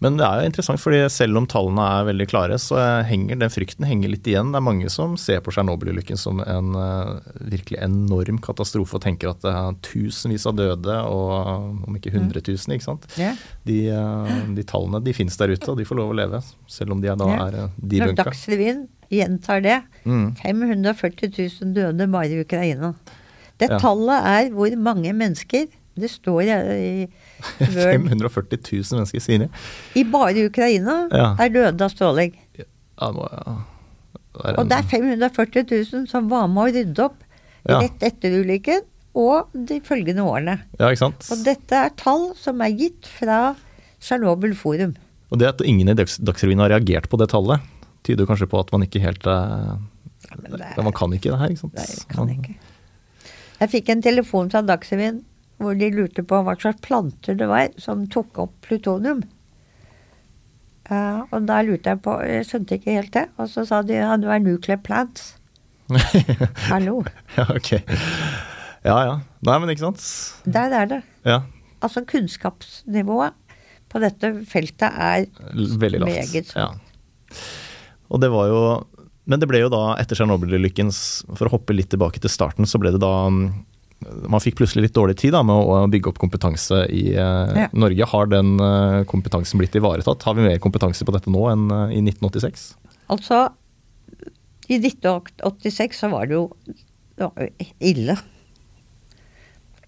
Men 0.03 0.17
det 0.19 0.25
er 0.25 0.41
jo 0.41 0.49
interessant, 0.51 0.81
fordi 0.81 0.99
selv 1.11 1.39
om 1.39 1.47
tallene 1.49 1.85
er 1.97 2.07
veldig 2.09 2.27
klare, 2.31 2.57
så 2.61 2.79
henger 3.07 3.39
den 3.41 3.53
frykten 3.53 3.87
henger 3.87 4.11
litt 4.13 4.27
igjen. 4.29 4.51
Det 4.53 4.59
er 4.61 4.65
mange 4.67 4.91
som 4.93 5.15
ser 5.19 5.41
på 5.45 5.53
Tsjernobyl-ulykken 5.55 6.19
som 6.19 6.41
en 6.43 6.75
eh, 6.79 7.31
virkelig 7.53 7.79
enorm 7.83 8.39
katastrofe 8.43 8.97
og 8.99 9.03
tenker 9.05 9.31
at 9.31 9.41
det 9.45 9.53
er 9.53 9.79
tusenvis 9.89 10.47
av 10.49 10.57
døde, 10.59 10.99
og 11.09 11.87
om 11.87 11.97
ikke 11.99 12.13
hundretusen, 12.15 12.75
ikke 12.77 12.87
sant. 12.87 13.07
Yeah. 13.19 13.39
De, 13.67 13.79
eh, 13.93 14.35
de 14.57 14.67
tallene 14.67 15.03
de 15.03 15.15
finnes 15.17 15.37
der 15.39 15.55
ute, 15.55 15.71
og 15.71 15.79
de 15.81 15.87
får 15.87 16.01
lov 16.01 16.13
å 16.13 16.19
leve, 16.21 16.43
selv 16.71 16.95
om 16.95 17.03
de 17.03 17.11
er 17.11 17.19
da 17.19 17.31
yeah. 17.31 17.45
er 17.47 17.59
eh, 17.63 17.73
Når 17.77 17.93
debunka. 17.95 18.27
Dagsrevyen 18.27 18.85
gjentar 19.13 19.63
det. 19.63 19.81
Mm. 20.03 20.27
540 20.43 21.33
000 21.61 21.75
døde 21.75 22.07
bare 22.11 22.31
i 22.33 22.43
Ukraina. 22.43 22.93
Det 23.57 23.71
Ja. 23.71 23.79
tallet 23.81 24.25
er 24.29 24.49
hvor 24.53 24.73
mange 24.77 25.13
mennesker 25.17 25.65
Det 25.97 26.09
står 26.13 26.41
i, 26.45 26.57
i 27.01 27.65
540 27.65 28.59
000 28.61 28.83
mennesker, 28.99 29.23
sier 29.23 29.39
de. 29.45 29.47
I 29.99 30.03
bare 30.13 30.45
Ukraina 30.49 30.97
Ja. 31.11 31.31
er 31.41 31.49
døde 31.53 31.81
av 31.87 31.93
stråling. 31.93 32.35
Ja, 32.57 33.09
må 33.13 33.27
ja. 33.31 33.55
være 34.43 34.57
Og 34.61 34.69
det 34.69 34.77
er 34.77 34.87
540 34.91 35.65
000 35.93 36.07
som 36.11 36.29
var 36.29 36.47
med 36.51 36.63
å 36.63 36.75
rydde 36.75 37.05
opp 37.07 37.23
rett 37.67 38.03
etter 38.05 38.37
ulykken 38.41 38.85
og 39.17 39.49
de 39.67 39.79
følgende 39.81 40.23
årene. 40.23 40.59
Ja, 40.79 40.91
ikke 40.93 41.01
sant. 41.07 41.25
Og 41.33 41.41
dette 41.43 41.73
er 41.87 41.89
tall 41.97 42.29
som 42.37 42.61
er 42.61 42.69
gitt 42.77 43.09
fra 43.09 43.55
Tsjernobyl 43.99 44.53
Forum. 44.55 44.93
Og 45.33 45.39
det 45.41 45.49
at 45.49 45.63
ingen 45.65 45.89
i 45.89 45.95
Dagsrevyen 45.97 46.61
har 46.61 46.69
reagert 46.71 47.09
på 47.11 47.17
det 47.19 47.27
tallet, 47.33 47.59
tyder 48.05 48.29
kanskje 48.29 48.47
på 48.47 48.59
at 48.61 48.69
man 48.71 48.85
ikke 48.85 49.01
helt 49.03 49.25
eh, 49.27 49.73
det 50.37 50.61
er- 50.61 50.83
Man 50.85 50.93
kan 50.95 51.11
ikke 51.17 51.31
det 51.33 51.39
her, 51.41 51.49
ikke 51.51 51.63
sant. 51.65 51.73
Nei, 51.75 51.87
kan 52.13 52.25
Man- 52.27 52.35
ikke. 52.37 52.55
Jeg 53.59 53.69
fikk 53.73 53.89
en 53.89 54.01
telefon 54.05 54.49
fra 54.53 54.61
Dagsrevyen 54.61 55.23
hvor 55.61 55.77
de 55.77 55.89
lurte 55.93 56.23
på 56.27 56.39
hva 56.45 56.53
slags 56.59 56.83
planter 56.85 57.37
det 57.37 57.47
var 57.49 57.71
som 57.81 58.05
tok 58.13 58.43
opp 58.45 58.53
plutonium. 58.67 59.23
Uh, 60.87 61.25
og 61.35 61.47
da 61.49 61.59
lurte 61.67 61.91
jeg 61.91 61.99
på 61.99 62.13
Jeg 62.23 62.45
skjønte 62.47 62.77
ikke 62.77 62.93
helt 62.95 63.11
det. 63.15 63.25
Og 63.41 63.49
så 63.51 63.65
sa 63.67 63.81
de 63.83 63.97
ja, 63.97 64.13
det 64.19 64.29
var 64.29 64.43
nuclear 64.43 64.79
plants. 64.83 65.33
Hallo. 66.71 67.01
ja, 67.37 67.47
ok. 67.51 67.73
Ja 68.87 68.97
ja. 69.03 69.15
Nei, 69.47 69.57
men 69.61 69.71
ikke 69.73 69.87
sant. 69.87 70.03
Der 70.47 70.73
er 70.75 70.89
det. 70.89 71.01
Ja. 71.27 71.41
Altså 71.83 72.03
kunnskapsnivået 72.07 73.35
på 73.87 74.01
dette 74.03 74.33
feltet 74.49 74.91
er 74.91 75.27
Veldig 75.55 76.01
lavt. 76.03 76.53
Ja. 76.55 76.71
Og 78.11 78.21
det 78.23 78.29
var 78.31 78.49
jo 78.51 78.61
Men 79.27 79.41
det 79.41 79.47
ble 79.51 79.59
jo 79.59 79.71
da, 79.71 79.97
etter 79.99 80.15
Tsjernobyl-ulykken, 80.15 80.87
for 81.35 81.49
å 81.49 81.57
hoppe 81.57 81.75
litt 81.75 81.89
tilbake 81.91 82.21
til 82.23 82.31
starten, 82.31 82.63
så 82.63 82.79
ble 82.79 82.93
det 82.95 83.01
da 83.03 83.27
mm, 83.27 83.41
man 84.05 84.41
fikk 84.43 84.59
plutselig 84.59 84.87
litt 84.87 84.95
dårlig 84.95 85.17
tid 85.19 85.33
da, 85.33 85.41
med 85.45 85.57
å 85.57 85.79
bygge 85.91 86.11
opp 86.11 86.19
kompetanse 86.21 86.83
i 86.93 87.09
eh, 87.15 87.55
Ja. 87.63 87.67
Norge. 87.73 88.09
Har 88.11 88.29
den 88.29 88.55
eh, 88.61 89.01
kompetansen 89.09 89.61
blitt 89.61 89.75
ivaretatt? 89.75 90.23
Har 90.27 90.37
vi 90.37 90.45
mer 90.45 90.61
kompetanse 90.63 91.05
på 91.07 91.15
dette 91.15 91.33
nå 91.33 91.47
enn 91.51 91.67
eh, 91.73 91.97
i 91.97 92.01
1986? 92.05 92.69
Altså 93.13 93.47
I 94.69 94.79
1986 94.79 96.03
så 96.03 96.11
var 96.13 96.29
det 96.29 96.37
jo 96.37 96.47
ja, 97.17 97.31
ille. 97.81 98.17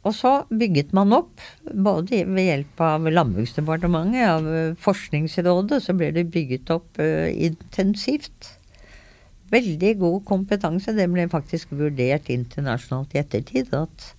Og 0.07 0.15
så 0.15 0.31
bygget 0.49 0.93
man 0.95 1.13
opp, 1.13 1.43
både 1.69 2.23
ved 2.25 2.47
hjelp 2.47 2.81
av 2.81 3.09
Landbruksdepartementet, 3.11 4.23
av 4.31 4.77
Forskningsrådet, 4.81 5.83
så 5.83 5.93
ble 5.99 6.13
det 6.15 6.29
bygget 6.31 6.71
opp 6.73 7.01
uh, 7.03 7.27
intensivt. 7.27 8.53
Veldig 9.49 9.95
god 10.01 10.23
kompetanse. 10.29 10.93
Det 10.97 11.07
ble 11.11 11.27
faktisk 11.31 11.73
vurdert 11.77 12.29
internasjonalt 12.33 13.15
i 13.15 13.21
ettertid. 13.23 13.73
at 13.73 14.13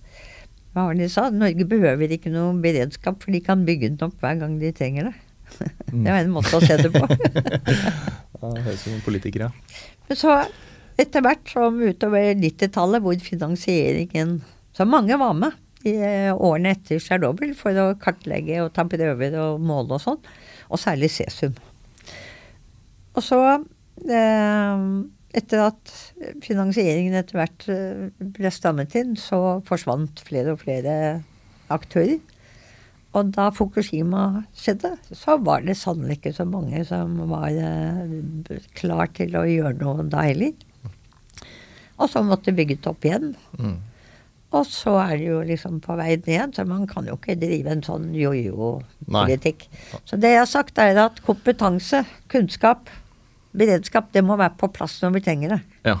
hva 0.71 0.87
var 0.87 0.95
det 0.95 1.09
de 1.09 1.11
sa? 1.11 1.27
Norge 1.35 1.67
behøver 1.67 2.13
ikke 2.15 2.31
noe 2.31 2.53
beredskap, 2.63 3.19
for 3.23 3.35
de 3.35 3.41
kan 3.43 3.65
bygge 3.67 3.89
den 3.91 4.05
opp 4.07 4.21
hver 4.23 4.37
gang 4.39 4.55
de 4.61 4.71
trenger 4.75 5.09
det. 5.09 5.15
Det 5.91 6.07
var 6.07 6.21
en 6.21 6.31
måte 6.31 6.55
å 6.55 6.63
se 6.63 6.77
det 6.79 6.91
på. 6.93 7.03
Ja, 8.41 8.49
det 8.55 8.63
høres 8.65 8.81
ut 8.81 8.87
som 8.87 9.01
politikere. 9.05 9.51
Men 10.07 10.17
så 10.17 10.31
etter 10.97 11.21
hvert 11.21 11.51
som 11.51 11.75
utover 11.77 12.31
90-tallet, 12.39 13.03
hvor 13.03 13.19
finansieringen 13.21 14.39
Så 14.73 14.87
mange 14.87 15.17
var 15.19 15.35
med 15.37 15.57
i 15.85 15.93
eh, 15.93 16.31
årene 16.31 16.71
etter 16.73 17.01
Tsjernobyl 17.01 17.51
for 17.59 17.75
å 17.77 17.91
kartlegge 18.01 18.61
og 18.63 18.71
ta 18.73 18.85
prøver 18.87 19.35
og 19.41 19.61
måle 19.61 19.97
og 19.97 20.01
sånn. 20.01 20.19
Og 20.71 20.79
særlig 20.79 21.11
cesium. 21.11 21.57
Og 23.13 23.25
så, 23.25 23.39
eh, 24.07 24.85
etter 25.37 25.63
at 25.69 25.93
finansieringen 26.43 27.15
etter 27.17 27.39
hvert 27.39 27.67
eh, 27.71 28.07
ble 28.35 28.51
strammet 28.53 28.95
inn, 28.99 29.15
så 29.19 29.59
forsvant 29.67 30.23
flere 30.27 30.55
og 30.55 30.63
flere 30.63 30.95
aktører. 31.71 32.19
Og 33.11 33.31
da 33.35 33.49
Fukushima 33.51 34.45
skjedde, 34.55 34.93
så 35.11 35.35
var 35.43 35.65
det 35.65 35.75
sannelig 35.79 36.19
ikke 36.19 36.35
så 36.35 36.45
mange 36.47 36.83
som 36.87 37.17
var 37.31 37.49
eh, 37.51 38.59
klar 38.77 39.11
til 39.17 39.35
å 39.35 39.45
gjøre 39.47 39.77
noe 39.81 40.07
da 40.11 40.23
heller. 40.29 40.55
Og 42.01 42.09
så 42.09 42.23
måtte 42.25 42.55
bygget 42.55 42.87
opp 42.89 43.05
igjen. 43.05 43.33
Mm. 43.59 43.79
Og 44.51 44.65
så 44.67 44.97
er 44.99 45.13
det 45.15 45.27
jo 45.29 45.41
liksom 45.47 45.79
på 45.83 45.95
vei 45.99 46.15
ned, 46.25 46.55
så 46.55 46.65
man 46.67 46.87
kan 46.89 47.05
jo 47.07 47.15
ikke 47.15 47.37
drive 47.39 47.71
en 47.71 47.83
sånn 47.85 48.09
jojo-politikk. 48.15 49.67
Så 50.03 50.19
det 50.19 50.33
jeg 50.33 50.41
har 50.41 50.49
sagt, 50.49 50.81
er 50.81 50.99
at 51.05 51.21
kompetanse, 51.23 52.03
kunnskap, 52.31 52.91
beredskap, 53.57 54.11
det 54.15 54.23
må 54.25 54.37
være 54.39 54.57
på 54.59 54.71
plass 54.73 54.99
når 55.03 55.17
vi 55.17 55.23
trenger 55.25 55.55
det. 55.55 55.59
Ja. 55.87 55.97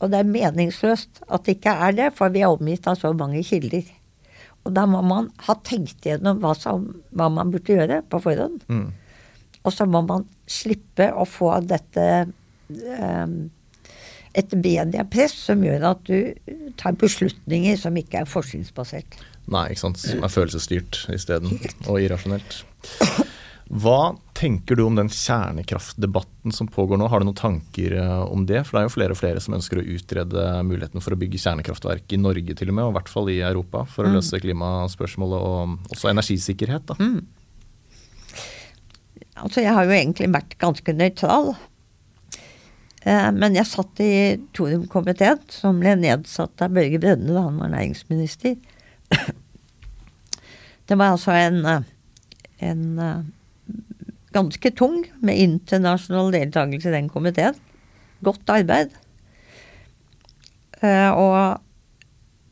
Og 0.00 0.12
det 0.12 0.22
er 0.22 0.32
meningsløst 0.32 1.22
at 1.28 1.44
det 1.46 1.58
ikke 1.58 1.76
er 1.86 1.96
det, 1.96 2.08
for 2.16 2.32
vi 2.32 2.42
er 2.44 2.54
omgitt 2.54 2.88
av 2.88 2.98
så 3.00 3.12
mange 3.16 3.42
kilder. 3.46 3.84
Og 4.64 4.74
da 4.76 4.84
må 4.88 5.00
man 5.04 5.30
ha 5.46 5.56
tenkt 5.64 6.04
gjennom 6.04 6.40
hva, 6.42 6.54
som, 6.56 6.88
hva 7.16 7.30
man 7.32 7.52
burde 7.52 7.76
gjøre 7.76 8.02
på 8.08 8.20
forhånd. 8.24 8.64
Mm. 8.68 8.90
Og 9.60 9.74
så 9.76 9.86
må 9.88 10.02
man 10.06 10.26
slippe 10.48 11.10
å 11.12 11.26
få 11.28 11.52
dette 11.68 12.06
um, 12.68 13.50
et 14.38 14.52
mediepress 14.54 15.34
som 15.48 15.64
gjør 15.64 15.88
at 15.90 16.06
du 16.06 16.70
tar 16.80 16.96
beslutninger 17.00 17.76
som 17.80 17.96
ikke 17.98 18.22
er 18.22 18.30
forskningsbasert. 18.30 19.18
Nei, 19.50 19.66
ikke 19.72 19.82
sant. 19.82 20.00
Som 20.02 20.24
er 20.24 20.32
følelsesstyrt 20.32 21.02
isteden, 21.12 21.58
og 21.90 21.98
irrasjonelt. 22.04 22.60
Hva 23.70 24.16
tenker 24.34 24.74
du 24.74 24.82
om 24.82 24.96
den 24.98 25.06
kjernekraftdebatten 25.14 26.50
som 26.50 26.66
pågår 26.66 26.98
nå? 26.98 27.06
Har 27.06 27.22
du 27.22 27.28
noen 27.28 27.38
tanker 27.38 27.92
eh, 27.94 28.22
om 28.26 28.42
det? 28.48 28.64
For 28.66 28.74
det 28.74 28.80
er 28.80 28.88
jo 28.88 28.94
flere 28.96 29.14
og 29.14 29.20
flere 29.20 29.42
som 29.44 29.54
ønsker 29.54 29.78
å 29.78 29.84
utrede 29.94 30.46
muligheten 30.66 31.04
for 31.04 31.14
å 31.14 31.18
bygge 31.20 31.38
kjernekraftverk 31.38 32.16
i 32.16 32.18
Norge 32.18 32.56
til 32.58 32.72
og 32.72 32.74
med, 32.74 32.88
og 32.88 32.90
i 32.90 32.96
hvert 32.98 33.12
fall 33.12 33.30
i 33.30 33.38
Europa, 33.46 33.84
for 33.86 34.08
å 34.08 34.10
Mm. 34.10 34.16
løse 34.18 34.40
klimaspørsmålet 34.42 35.46
og 35.46 35.94
også 35.94 36.10
energisikkerhet. 36.10 36.86
Da. 36.90 36.94
Mm. 36.98 37.22
Altså, 39.40 39.62
jeg 39.62 39.72
har 39.72 39.84
jo 39.86 39.94
egentlig 39.94 40.32
vært 40.34 40.58
ganske 40.58 40.92
nøytral. 40.92 41.54
Eh, 43.06 43.30
men 43.32 43.54
jeg 43.54 43.70
satt 43.70 44.00
i 44.02 44.12
Thorium-komiteen, 44.52 45.46
som 45.48 45.78
ble 45.80 45.94
nedsatt 45.96 46.60
av 46.60 46.74
Børge 46.74 46.98
Brende 47.00 47.32
da 47.32 47.46
han 47.46 47.56
var 47.62 47.70
næringsminister. 47.72 48.58
Det 50.90 50.98
var 50.98 51.14
altså 51.14 51.30
en, 51.38 51.64
eh, 51.64 51.82
en 52.66 53.32
ganske 54.34 54.70
tung 54.78 55.02
med 55.24 55.38
internasjonal 55.42 56.30
deltakelse 56.34 56.90
i 56.90 56.94
den 56.94 57.08
komiteen. 57.10 57.56
Godt 58.24 58.52
arbeid. 58.52 58.92
Eh, 60.80 61.10
og, 61.12 61.60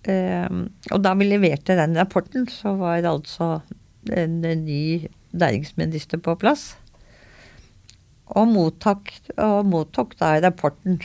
eh, 0.09 0.49
og 0.93 1.05
da 1.05 1.15
vi 1.19 1.29
leverte 1.29 1.77
den 1.79 1.97
rapporten, 1.99 2.49
så 2.51 2.75
var 2.81 3.01
det 3.01 3.13
altså 3.13 3.61
en, 4.13 4.41
ny 4.41 5.09
næringsminister 5.33 6.21
på 6.25 6.35
plass. 6.41 6.73
Og 8.29 8.49
mottok, 8.51 9.13
og 9.41 9.65
mottok 9.69 10.19
da 10.21 10.35
rapporten 10.45 11.01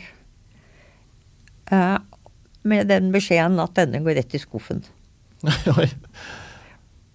eh, 1.71 1.97
med 2.63 2.87
den 2.91 3.11
beskjeden 3.13 3.59
at 3.63 3.75
denne 3.79 4.03
går 4.03 4.19
rett 4.19 4.35
i 4.35 4.41
skuffen. 4.41 4.83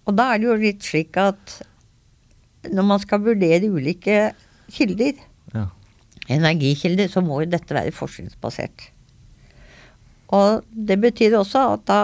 Og 0.09 0.15
da 0.17 0.31
er 0.33 0.41
det 0.41 0.47
jo 0.47 0.57
litt 0.57 0.85
slik 0.85 1.17
at 1.21 1.59
når 2.67 2.85
man 2.85 3.01
skal 3.01 3.23
vurdere 3.23 3.71
ulike 3.71 4.29
kilder, 4.73 5.19
ja. 5.53 5.67
energikilder, 6.27 7.11
så 7.11 7.23
må 7.23 7.41
jo 7.43 7.51
dette 7.51 7.75
være 7.75 7.95
forskningsbasert. 7.95 8.89
Og 10.35 10.65
det 10.69 10.99
betyr 11.01 11.37
også 11.39 11.61
at 11.73 11.85
da, 11.89 11.99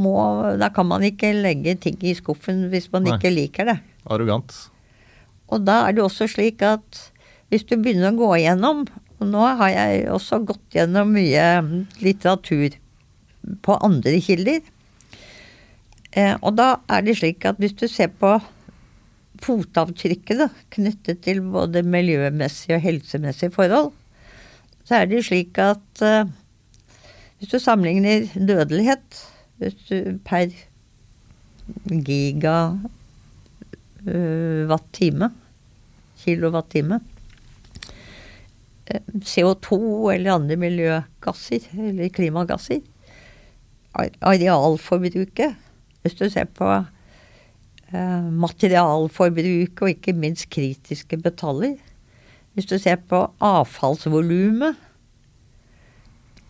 må, 0.00 0.16
da 0.60 0.70
kan 0.72 0.88
man 0.88 1.04
ikke 1.04 1.34
legge 1.36 1.74
ting 1.80 1.98
i 2.00 2.14
skuffen 2.16 2.68
hvis 2.72 2.88
man 2.94 3.04
Nei. 3.06 3.16
ikke 3.16 3.32
liker 3.34 3.68
det. 3.68 3.78
Arrogant. 4.08 4.54
Og 5.52 5.66
da 5.66 5.82
er 5.86 5.96
det 5.96 6.04
også 6.04 6.30
slik 6.30 6.62
at 6.64 7.08
hvis 7.52 7.66
du 7.68 7.76
begynner 7.76 8.14
å 8.14 8.16
gå 8.16 8.28
igjennom 8.38 8.86
Og 9.20 9.26
nå 9.28 9.42
har 9.58 9.68
jeg 9.68 10.06
også 10.08 10.38
gått 10.48 10.72
gjennom 10.74 11.12
mye 11.14 11.44
litteratur 12.02 12.72
på 13.62 13.76
andre 13.84 14.16
kilder. 14.24 14.64
Eh, 16.10 16.34
og 16.42 16.56
da 16.58 16.80
er 16.90 17.04
det 17.06 17.14
slik 17.20 17.46
at 17.46 17.60
hvis 17.62 17.76
du 17.78 17.84
ser 17.86 18.10
på 18.18 18.32
fotavtrykkene 19.42 20.48
knyttet 20.74 21.22
til 21.24 21.42
både 21.42 21.82
miljømessige 21.82 22.78
og 22.78 22.84
helsemessige 22.84 23.54
forhold, 23.54 23.90
så 24.86 25.00
er 25.00 25.10
det 25.10 25.24
slik 25.26 25.58
at 25.62 26.02
uh, 26.02 26.30
hvis 27.38 27.50
du 27.50 27.58
sammenligner 27.58 28.28
dødelighet 28.38 29.22
du 29.88 30.18
per 30.26 30.50
giga 32.06 32.56
øh, 34.06 34.68
watt-time, 34.70 35.30
kilowatt-time. 36.22 37.00
Eh, 38.86 39.00
CO2 39.14 39.78
eller 40.14 40.34
andre 40.34 40.56
miljøgasser, 40.56 41.68
eller 41.78 42.08
klimagasser. 42.08 42.80
Arealforbruket. 43.94 45.54
Hvis 46.02 46.14
du 46.18 46.28
ser 46.30 46.44
på 46.44 46.70
eh, 46.70 46.91
materialforbruk 47.92 49.82
og 49.84 49.92
ikke 49.92 50.14
minst 50.16 50.48
kritiske 50.52 51.18
metaller. 51.22 51.76
Hvis 52.52 52.68
du 52.68 52.76
ser 52.78 52.98
på 53.08 53.24
avfallsvolumet. 53.40 54.76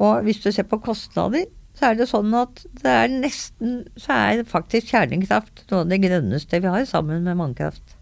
Og 0.03 0.22
hvis 0.26 0.40
du 0.43 0.51
ser 0.51 0.66
på 0.66 0.80
kostnader, 0.82 1.47
så 1.78 1.90
er 1.90 1.99
det 1.99 2.09
sånn 2.11 2.34
at 2.36 2.64
det 2.82 2.90
er 2.90 3.12
nesten 3.12 3.84
Så 3.97 4.12
er 4.12 4.43
faktisk 4.49 4.90
kjernekraft 4.93 5.64
noe 5.70 5.84
av 5.84 5.93
det 5.93 6.03
grønneste 6.03 6.61
vi 6.61 6.70
har, 6.70 6.84
sammen 6.88 7.22
med 7.24 7.38
vannkraft. 7.38 7.95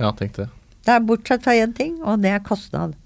Ja, 0.00 0.10
tenk 0.16 0.38
det. 0.38 0.48
Det 0.86 0.94
er 0.94 1.04
bortsett 1.04 1.44
fra 1.44 1.54
én 1.60 1.74
ting, 1.76 1.98
og 2.02 2.22
det 2.24 2.32
er 2.32 2.42
kostnad. 2.44 2.96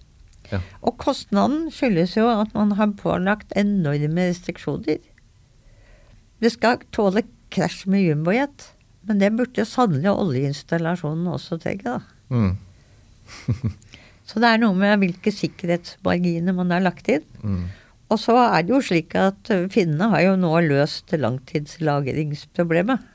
Ja. 0.53 0.61
Og 0.85 0.97
kostnaden 1.01 1.71
skyldes 1.75 2.15
jo 2.17 2.29
at 2.31 2.53
man 2.55 2.77
har 2.79 2.95
pålagt 3.01 3.53
enorme 3.59 4.29
restriksjoner. 4.31 5.03
Det 6.43 6.53
skal 6.53 6.83
tåle 6.95 7.25
krasj 7.55 7.85
med 7.91 8.05
jumbojet, 8.05 8.69
men 9.09 9.21
det 9.21 9.33
burde 9.37 9.65
sannelig 9.69 10.11
oljeinstallasjonen 10.13 11.31
også 11.35 11.59
trenge, 11.63 11.85
da. 11.85 12.01
Mm. 12.33 12.55
Så 14.29 14.41
det 14.41 14.49
er 14.49 14.61
noe 14.63 14.77
med 14.79 15.03
hvilke 15.03 15.33
sikkerhetsmarginer 15.35 16.55
man 16.57 16.71
har 16.73 16.81
lagt 16.85 17.09
inn. 17.13 17.25
Mm. 17.45 17.65
Og 18.13 18.21
så 18.21 18.37
er 18.41 18.63
det 18.65 18.73
jo 18.73 18.81
slik 18.85 19.13
at 19.21 19.51
ø, 19.53 19.65
finnene 19.73 20.09
har 20.13 20.23
jo 20.25 20.37
nå 20.41 20.53
løst 20.65 21.13
langtidslagringsproblemet. 21.17 23.11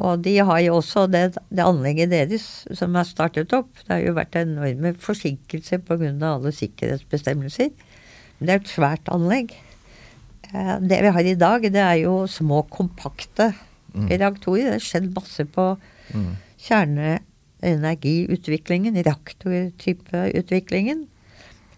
Og 0.00 0.22
de 0.24 0.36
har 0.40 0.60
jo 0.64 0.78
også 0.78 1.04
det, 1.12 1.24
det 1.52 1.64
anlegget 1.64 2.12
deres 2.12 2.46
som 2.78 2.94
er 2.96 3.08
startet 3.08 3.52
opp. 3.56 3.68
Det 3.82 3.92
har 3.92 4.04
jo 4.04 4.14
vært 4.16 4.38
enorme 4.40 4.94
forsinkelser 4.96 5.82
pga. 5.84 6.12
alle 6.30 6.52
sikkerhetsbestemmelser. 6.56 7.74
Men 8.38 8.46
det 8.48 8.54
er 8.54 8.62
et 8.62 8.72
svært 8.72 9.10
anlegg. 9.12 9.52
Eh, 10.54 10.76
Det 10.80 11.02
vi 11.04 11.12
har 11.18 11.26
i 11.26 11.34
dag, 11.34 11.66
det 11.66 11.82
er 11.82 11.98
jo 12.06 12.24
små, 12.30 12.62
kompakte 12.70 13.50
Mm. 13.94 14.08
reaktorer. 14.08 14.64
Det 14.64 14.72
har 14.76 14.80
skjedd 14.86 15.14
masse 15.14 15.44
på 15.50 15.64
Mm. 16.14 16.36
kjerneenergiutviklingen, 16.58 18.94
reaktortypeutviklingen. 19.04 21.06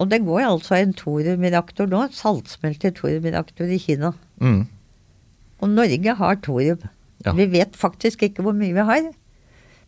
Og 0.00 0.08
det 0.10 0.24
går 0.24 0.40
altså 0.48 0.74
en 0.80 0.94
thoriumreaktor 0.94 1.86
nå, 1.90 2.06
saltsmeltet 2.16 2.94
thoriumreaktor 2.98 3.66
i 3.70 3.78
Kina. 3.78 4.12
Mm. 4.40 4.66
Og 5.62 5.68
Norge 5.68 6.14
har 6.18 6.34
thorium. 6.42 6.78
Ja. 7.24 7.32
Vi 7.38 7.46
vet 7.52 7.76
faktisk 7.78 8.22
ikke 8.26 8.42
hvor 8.42 8.52
mye 8.56 8.74
vi 8.74 8.80
har. 8.88 9.02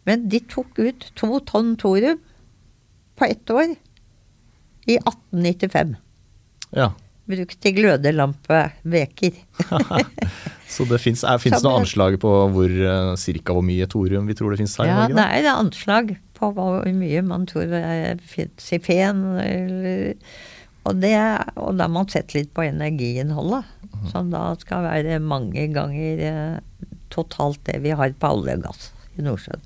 Men 0.07 0.29
de 0.29 0.39
tok 0.41 0.79
ut 0.79 1.09
to 1.17 1.41
tonn 1.49 1.77
thorium 1.81 2.19
på 3.17 3.25
ett 3.25 3.51
år 3.51 3.75
i 4.87 4.97
1895. 5.01 5.97
Ja. 6.77 6.91
Brukt 7.31 7.57
til 7.65 7.73
glødelampeveker. 7.79 9.37
Så 10.75 10.85
det 10.91 10.99
fins 11.01 11.23
noe 11.25 11.79
anslag 11.79 12.19
på 12.21 12.31
hvor 12.53 12.73
uh, 12.85 13.15
cirka 13.21 13.55
hvor 13.55 13.65
mye 13.65 13.87
thorium 13.89 14.27
vi 14.29 14.35
tror 14.37 14.53
det 14.53 14.59
fins 14.65 14.75
her 14.81 14.89
i 14.89 14.91
Ja, 14.91 14.97
Norge? 15.05 15.15
det 15.17 15.27
er 15.47 15.51
anslag 15.55 16.13
på 16.35 16.51
hvor 16.57 16.83
mye 16.99 17.23
man 17.25 17.47
tror 17.49 17.71
fins 18.29 18.67
i 18.75 18.81
fen. 18.83 19.23
Og, 20.85 20.99
det, 21.01 21.15
og 21.57 21.79
da 21.79 21.87
har 21.87 21.93
man 21.95 22.11
sett 22.13 22.35
litt 22.37 22.51
på 22.57 22.67
energiinnholdet, 22.67 23.65
Mhm. 23.95 24.09
som 24.11 24.31
da 24.33 24.41
skal 24.59 24.83
være 24.83 25.21
mange 25.23 25.69
ganger 25.73 26.19
eh, 26.27 26.89
totalt 27.15 27.61
det 27.65 27.79
vi 27.85 27.93
har 27.95 28.11
på 28.19 28.31
olje 28.35 28.57
og 28.59 28.65
gass 28.67 28.89
i 29.17 29.23
Nordsjøen. 29.23 29.63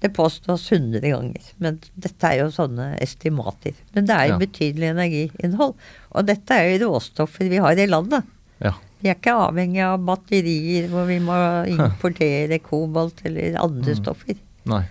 Det 0.00 0.10
påstås 0.12 0.66
100 0.72 1.00
ganger, 1.00 1.40
men 1.58 1.78
dette 1.96 2.28
er 2.28 2.42
jo 2.42 2.50
sånne 2.52 2.98
estimater. 3.00 3.72
Men 3.94 4.04
det 4.06 4.14
er 4.14 4.26
jo 4.28 4.34
Ja. 4.34 4.38
betydelig 4.38 4.90
energiinnhold. 4.92 5.74
Og 6.12 6.26
dette 6.26 6.50
er 6.54 6.78
jo 6.78 6.90
råstoffer 6.90 7.48
vi 7.48 7.56
har 7.56 7.72
i 7.78 7.86
landet. 7.86 8.24
Ja. 8.60 8.72
Vi 9.00 9.08
er 9.08 9.14
ikke 9.14 9.32
avhengig 9.48 9.80
av 9.84 9.98
batterier 10.04 10.88
hvor 10.88 11.06
vi 11.06 11.18
må 11.18 11.38
importere 11.68 12.58
kobolt 12.62 13.24
eller 13.24 13.56
andre 13.58 13.94
Mm. 13.94 14.04
stoffer. 14.04 14.36
Nei. 14.66 14.84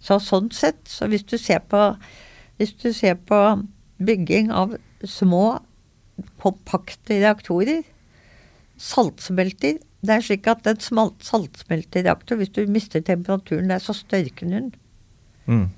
Så 0.00 0.20
sånn 0.20 0.52
sett, 0.52 0.84
så 0.84 1.08
hvis 1.08 1.24
du 1.26 1.36
ser 1.38 1.58
på 1.60 1.96
Hvis 2.56 2.72
du 2.80 2.92
ser 2.92 3.16
på 3.16 3.66
bygging 4.00 4.52
av 4.52 4.76
små, 5.02 5.60
kompakte 6.38 7.18
reaktorer. 7.20 7.82
Saltsmelter. 8.78 9.78
Det 10.04 10.12
er 10.12 10.24
slik 10.24 10.48
at 10.50 10.66
en 10.68 10.80
saltsmeltereaktor, 11.24 12.36
hvis 12.36 12.52
du 12.52 12.64
mister 12.68 13.00
temperaturen 13.04 13.72
der, 13.72 13.80
så 13.80 13.94
størker 13.96 14.50
den. 14.50 14.74
Mm. 15.46 15.68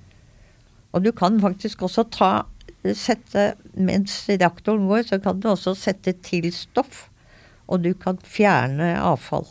Og 0.92 1.04
du 1.04 1.12
kan 1.14 1.38
faktisk 1.42 1.84
også 1.86 2.06
ta 2.14 2.30
sette 2.96 3.54
Mens 3.74 4.24
reaktoren 4.30 4.86
går, 4.88 5.06
så 5.08 5.18
kan 5.22 5.40
du 5.40 5.50
også 5.50 5.74
sette 5.78 6.14
til 6.24 6.48
stoff. 6.54 7.06
Og 7.66 7.82
du 7.82 7.92
kan 7.98 8.18
fjerne 8.22 8.94
avfall. 9.02 9.46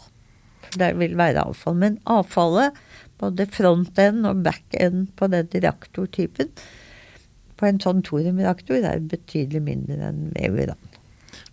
For 0.65 0.80
det 0.82 0.93
vil 0.99 1.17
være 1.19 1.43
avfall. 1.43 1.76
Men 1.80 1.99
avfallet, 2.09 2.76
både 3.19 3.47
front-end 3.51 4.28
og 4.28 4.43
back-end 4.43 5.11
på 5.19 5.30
den 5.32 5.51
reaktortypen, 5.53 6.51
på 7.55 7.67
en 7.69 7.80
sånn 7.80 8.03
thoriumreaktor 8.03 8.84
er 8.84 9.03
betydelig 9.03 9.61
mindre 9.63 10.09
enn 10.09 10.30
ved 10.36 10.65
uran. 10.65 10.95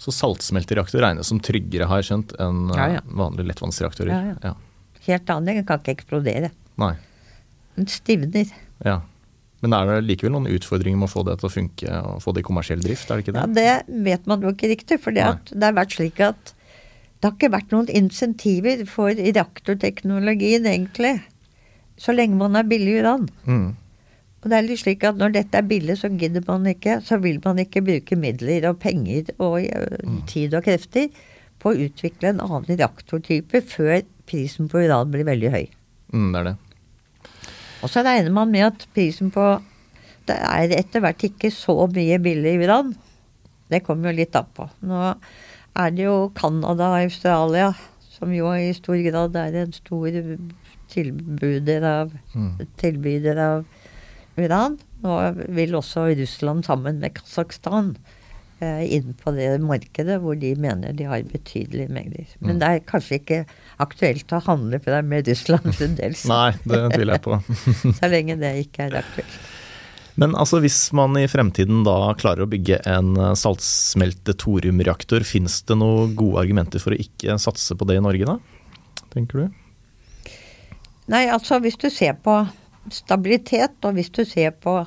Så 0.02 0.10
saltsmeltereaktor 0.16 1.02
regnes 1.04 1.28
som 1.30 1.38
tryggere, 1.42 1.86
har 1.86 2.00
jeg 2.02 2.08
skjønt, 2.10 2.34
enn 2.42 2.64
Ja, 2.74 2.88
ja. 2.96 3.00
eh, 3.04 3.14
vanlige 3.22 3.46
lettvannsreaktorer. 3.52 4.10
Ja, 4.10 4.34
ja. 4.50 4.54
Helt 5.06 5.30
annerledes, 5.30 5.62
Den 5.62 5.66
kan 5.68 5.82
ikke 5.82 5.94
eksplodere. 5.96 6.50
Nei. 6.82 6.92
Den 7.78 7.86
stivner. 7.90 8.50
Ja. 8.86 9.00
Men 9.62 9.76
er 9.78 9.86
det 9.86 9.98
likevel 10.08 10.32
noen 10.34 10.48
utfordringer 10.50 10.98
med 10.98 11.06
å 11.06 11.12
få 11.12 11.22
det 11.28 11.36
til 11.38 11.46
å 11.46 11.52
funke 11.54 12.00
og 12.02 12.18
få 12.24 12.34
det 12.34 12.42
i 12.42 12.46
kommersiell 12.48 12.82
drift, 12.82 13.10
er 13.10 13.20
det 13.20 13.24
ikke 13.28 13.34
det? 13.36 13.44
Ja, 13.44 13.78
det? 13.86 14.02
Vet 14.08 14.26
man 14.26 14.42
jo 14.42 14.50
ikke 14.50 14.72
riktig. 14.72 14.98
For 15.04 15.14
det 15.14 15.22
det 15.52 15.62
har 15.62 15.76
vært 15.78 15.94
slik 15.94 16.18
at 16.26 16.50
det 17.22 17.28
har 17.28 17.36
ikke 17.36 17.52
vært 17.54 17.70
noen 17.70 17.86
insentiver 17.94 18.82
for 18.90 19.14
reaktorteknologien, 19.14 20.66
egentlig. 20.66 21.20
Så 21.96 22.10
lenge 22.16 22.34
man 22.40 22.58
har 22.58 22.66
billig 22.66 22.96
uran. 23.04 23.28
Mm. 23.46 23.76
Og 24.42 24.50
det 24.50 24.56
er 24.58 24.66
litt 24.66 24.80
slik 24.82 25.04
at 25.06 25.18
når 25.20 25.36
dette 25.36 25.58
er 25.60 25.66
billig, 25.70 25.94
så 26.00 26.08
gidder 26.18 26.42
man 26.48 26.66
ikke. 26.66 26.96
Så 27.06 27.18
vil 27.22 27.38
man 27.44 27.60
ikke 27.62 27.82
bruke 27.86 28.16
midler 28.18 28.66
og 28.72 28.80
penger 28.82 29.30
og 29.38 29.60
øh, 29.62 30.16
tid 30.26 30.56
og 30.58 30.64
krefter 30.66 31.12
på 31.62 31.70
å 31.70 31.78
utvikle 31.86 32.32
en 32.32 32.42
annen 32.42 32.66
reaktortype 32.66 33.60
før 33.70 34.00
prisen 34.26 34.66
på 34.72 34.82
uran 34.82 35.12
blir 35.14 35.28
veldig 35.28 35.52
høy. 35.54 35.66
Mm, 36.12 36.32
det 36.34 36.40
er 36.40 36.48
det. 36.50 36.56
Og 37.82 37.90
så 37.90 38.02
regner 38.06 38.34
man 38.34 38.50
med 38.50 38.66
at 38.72 38.86
prisen 38.94 39.30
på 39.34 39.44
Det 40.26 40.36
er 40.38 40.70
etter 40.76 41.02
hvert 41.02 41.22
ikke 41.26 41.48
så 41.50 41.74
mye 41.90 42.18
billig 42.22 42.52
uran. 42.62 42.92
Det 43.70 43.80
kommer 43.82 44.12
jo 44.12 44.20
litt 44.20 44.36
an 44.38 44.46
på. 44.54 44.68
Nå 44.86 45.00
er 45.74 45.94
det 45.96 46.04
jo 46.04 46.28
Canada 46.38 46.92
og 46.92 46.98
Australia 47.08 47.72
som 48.12 48.30
jo 48.30 48.52
i 48.54 48.68
stor 48.76 49.00
grad 49.02 49.34
er 49.40 49.56
en 49.64 49.72
stor 49.74 50.14
tilbyder 50.92 51.82
av, 51.82 52.12
Mm. 52.34 52.60
tilbyder 52.78 53.38
av 53.38 53.64
uran. 54.38 54.78
Nå 55.02 55.14
vil 55.52 55.74
også 55.74 56.08
Russland 56.18 56.64
sammen 56.66 57.00
med 57.02 57.14
Kasakhstan 57.18 57.94
eh, 58.62 58.84
inn 58.94 59.16
på 59.18 59.32
det 59.34 59.48
markedet 59.60 60.20
hvor 60.22 60.38
de 60.38 60.52
mener 60.54 60.94
de 60.94 61.08
har 61.10 61.24
betydelige 61.26 61.90
mengder. 61.90 62.28
Men 62.40 62.56
Mm. 62.56 62.60
det 62.60 62.68
er 62.68 62.84
kanskje 62.86 63.18
ikke 63.18 63.40
aktuelt 63.82 64.30
å 64.32 64.42
handle 64.46 64.78
på 64.78 64.92
det 64.94 65.02
med 65.04 65.26
Russland 65.28 65.72
fremdeles. 65.74 66.22
Nei, 66.30 66.52
det 66.62 66.84
tviler 66.94 67.16
jeg 67.18 67.24
på. 67.26 67.40
Så 67.98 68.08
lenge 68.12 68.38
det 68.38 68.54
ikke 68.68 68.86
er 68.86 69.00
aktuelt. 69.02 69.40
Men 70.14 70.34
altså, 70.36 70.58
hvis 70.60 70.76
man 70.92 71.16
i 71.16 71.24
fremtiden 71.26 71.82
da 71.86 72.12
klarer 72.20 72.44
å 72.44 72.50
bygge 72.52 72.82
en 72.86 73.14
eh, 73.16 73.32
saltsmelte 73.34 74.34
thoriumreaktor, 74.38 75.24
fins 75.24 75.62
det 75.66 75.78
noen 75.80 76.12
gode 76.14 76.42
argumenter 76.44 76.82
for 76.84 76.92
å 76.92 77.00
ikke 77.00 77.38
satse 77.40 77.74
på 77.74 77.88
det 77.88 77.96
i 77.98 78.04
Norge, 78.04 78.28
da? 78.28 78.38
Tenker 79.12 79.42
du? 79.42 79.46
Nei, 81.12 81.26
altså 81.32 81.58
hvis 81.64 81.76
du 81.80 81.88
ser 81.90 82.14
på 82.22 82.34
stabilitet, 82.90 83.76
og 83.84 83.94
hvis 83.94 84.10
du 84.10 84.24
ser 84.24 84.50
på 84.50 84.86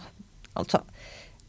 Altså, 0.56 0.80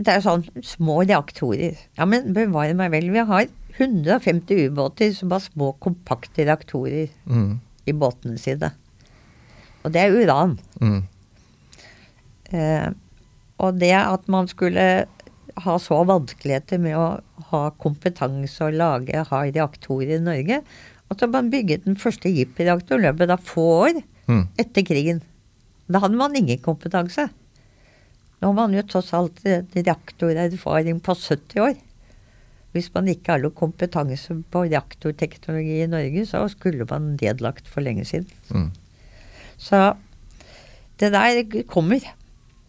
det 0.02 0.08
er 0.08 0.20
sånn 0.24 0.42
små 0.66 1.04
reaktorer. 1.06 1.76
Ja, 1.96 2.04
men 2.10 2.32
bevare 2.34 2.74
meg 2.74 2.90
vel, 2.90 3.04
vi 3.14 3.22
har 3.22 3.46
150 3.78 4.66
ubåter 4.66 5.12
som 5.14 5.30
har 5.30 5.38
små, 5.44 5.72
kompakte 5.78 6.42
reaktorer 6.44 7.08
Mm. 7.24 7.60
i 7.86 7.92
båtene 7.92 8.36
sine. 8.38 8.72
Og 9.84 9.92
det 9.92 10.02
er 10.02 10.10
uran. 10.10 10.58
Mm. 10.80 11.04
Eh, 12.52 12.88
og 13.62 13.78
det 13.78 13.92
at 13.94 14.26
man 14.28 14.48
skulle 14.50 15.06
ha 15.56 15.76
så 15.78 16.02
vanskeligheter 16.04 16.78
med 16.82 16.96
å 16.98 17.20
ha 17.52 17.62
kompetanse 17.80 18.60
og 18.66 18.74
lage, 18.76 19.22
ha 19.30 19.42
reaktorer 19.46 20.16
i 20.18 20.22
Norge 20.22 20.62
Altså 21.06 21.28
man 21.30 21.52
bygget 21.52 21.84
den 21.84 21.94
første 21.94 22.26
JIP-reaktoren 22.26 23.04
i 23.04 23.06
løpet 23.06 23.30
av 23.30 23.38
få 23.46 23.62
år 23.86 24.02
Mm. 24.26 24.48
etter 24.58 24.82
krigen. 24.82 25.20
Da 25.86 26.02
hadde 26.02 26.18
man 26.18 26.36
ingen 26.36 26.58
kompetanse. 26.62 27.28
Nå 28.40 28.50
har 28.50 28.56
man 28.56 28.74
jo 28.76 28.84
tross 28.84 29.12
alt 29.16 29.40
reaktorerfaring 29.44 31.00
på 31.04 31.14
70 31.14 31.62
år. 31.62 31.76
Hvis 32.76 32.90
man 32.92 33.08
ikke 33.08 33.32
har 33.32 33.40
noe 33.40 33.56
kompetanse 33.56 34.34
på 34.52 34.66
reaktorteknologi 34.66 35.78
i 35.80 35.88
Norge, 35.88 36.26
så 36.28 36.42
skulle 36.52 36.84
man 36.90 37.14
nedlagt 37.16 37.70
for 37.72 37.84
lenge 37.84 38.04
siden. 38.04 38.28
Mm. 38.52 38.68
Så 39.56 39.94
det 41.00 41.12
der 41.14 41.40
kommer. 41.70 42.04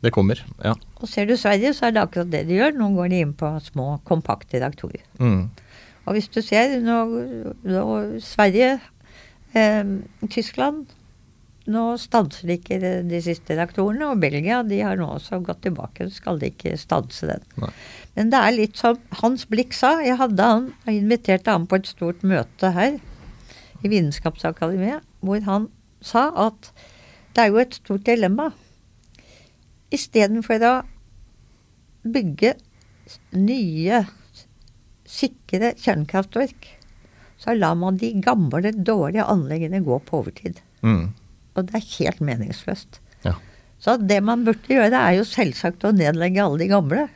Det 0.03 0.13
kommer, 0.13 0.39
ja. 0.63 0.75
Og 1.01 1.09
ser 1.09 1.27
du 1.27 1.35
Sverige, 1.35 1.73
så 1.73 1.87
er 1.87 1.95
det 1.95 2.03
akkurat 2.05 2.31
det 2.31 2.45
de 2.47 2.59
gjør. 2.59 2.77
Nå 2.77 2.91
går 2.95 3.11
de 3.11 3.23
inn 3.25 3.33
på 3.35 3.49
små, 3.65 3.97
kompakte 4.07 4.61
reaktorer. 4.61 5.03
Mm. 5.19 5.49
Og 6.07 6.15
hvis 6.15 6.29
du 6.31 6.39
ser 6.45 6.77
nå, 6.79 6.99
nå 7.67 7.85
Sverige, 8.23 8.77
eh, 9.57 9.83
Tyskland 10.31 10.85
Nå 11.67 11.83
stanser 11.99 12.47
de 12.47 12.55
ikke 12.57 12.77
de, 12.79 12.91
de 13.09 13.19
siste 13.23 13.57
reaktorene. 13.57 14.11
Og 14.11 14.21
Belgia 14.23 14.61
de 14.63 14.79
har 14.85 14.99
nå 14.99 15.09
også 15.17 15.41
gått 15.43 15.65
tilbake. 15.65 16.07
Så 16.07 16.21
skal 16.21 16.39
de 16.41 16.51
ikke 16.53 16.77
stanse 16.79 17.27
den. 17.27 17.43
Nei. 17.59 17.71
Men 18.17 18.31
det 18.33 18.41
er 18.41 18.55
litt 18.55 18.79
som 18.79 18.99
Hans 19.21 19.45
Blikk 19.51 19.75
sa. 19.75 19.97
Jeg 20.05 20.19
hadde 20.21 20.51
han, 20.51 20.69
jeg 20.87 21.01
inviterte 21.03 21.53
han 21.53 21.67
på 21.69 21.81
et 21.81 21.89
stort 21.89 22.23
møte 22.27 22.71
her 22.75 22.95
i 23.83 23.91
Vitenskapsakademiet, 23.91 25.03
hvor 25.21 25.43
han 25.45 25.67
sa 26.01 26.29
at 26.47 26.71
det 27.35 27.43
er 27.43 27.51
jo 27.51 27.59
et 27.61 27.75
stort 27.77 28.07
dilemma. 28.07 28.47
Istedenfor 29.93 30.63
å 30.65 30.73
bygge 32.07 32.55
nye, 33.37 34.01
sikre 35.07 35.75
kjernekraftverk, 35.77 36.71
så 37.37 37.53
lar 37.53 37.77
man 37.77 37.99
de 38.01 38.09
gamle, 38.23 38.73
dårlige 38.73 39.27
anleggene 39.29 39.83
gå 39.85 39.99
på 40.07 40.23
overtid. 40.23 40.59
Mm. 40.81 41.11
Og 41.57 41.69
det 41.69 41.79
er 41.79 41.87
helt 41.97 42.21
meningsløst. 42.23 42.99
Ja. 43.25 43.33
Så 43.81 43.97
det 44.01 44.19
man 44.25 44.45
burde 44.45 44.69
gjøre, 44.69 44.93
er 44.97 45.17
jo 45.19 45.25
selvsagt 45.27 45.85
å 45.85 45.93
nedlegge 45.95 46.43
alle 46.43 46.61
de 46.63 46.69
gamle. 46.71 47.07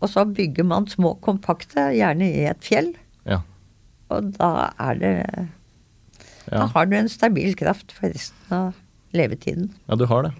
Og 0.00 0.08
så 0.08 0.24
bygger 0.26 0.66
man 0.66 0.88
små, 0.90 1.14
kompakte, 1.22 1.90
gjerne 1.96 2.28
i 2.30 2.44
et 2.50 2.62
fjell. 2.64 2.92
Ja. 3.28 3.42
Og 4.10 4.32
da 4.38 4.70
er 4.80 5.00
det 5.00 5.14
Da 6.50 6.64
har 6.72 6.88
du 6.88 6.96
en 6.98 7.10
stabil 7.12 7.54
kraft 7.58 7.92
for 7.94 8.10
resten 8.10 8.54
av 8.56 8.78
levetiden. 9.14 9.70
ja, 9.86 9.96
du 9.98 10.06
har 10.06 10.24
det. 10.26 10.32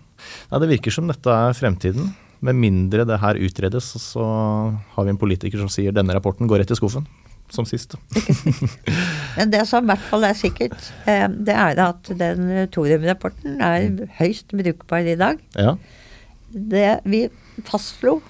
Nei, 0.50 0.60
det 0.62 0.68
virker 0.74 0.94
som 0.94 1.08
dette 1.10 1.30
er 1.30 1.56
fremtiden. 1.56 2.12
Med 2.40 2.56
mindre 2.56 3.04
det 3.04 3.18
her 3.20 3.36
utredes, 3.36 3.92
så 4.00 4.24
har 4.94 5.04
vi 5.04 5.12
en 5.12 5.20
politiker 5.20 5.60
som 5.60 5.68
sier 5.68 5.92
denne 5.92 6.14
rapporten 6.16 6.48
går 6.48 6.62
rett 6.62 6.72
i 6.72 6.78
skuffen. 6.78 7.04
Som 7.50 7.66
sist. 7.66 7.96
Men 9.36 9.50
det 9.50 9.64
som 9.66 9.84
i 9.84 9.90
hvert 9.90 10.04
fall 10.06 10.26
er 10.28 10.36
sikkert, 10.38 10.76
eh, 11.10 11.26
det 11.28 11.56
er 11.56 11.80
at 11.82 12.10
den 12.20 12.50
thoriumrapporten 12.70 13.58
er 13.64 13.88
høyst 14.20 14.54
brukbar 14.54 15.08
i 15.08 15.16
dag. 15.18 15.40
Ja. 15.58 15.74
Det 16.50 17.00
vi 17.10 17.24
fastslo, 17.66 18.20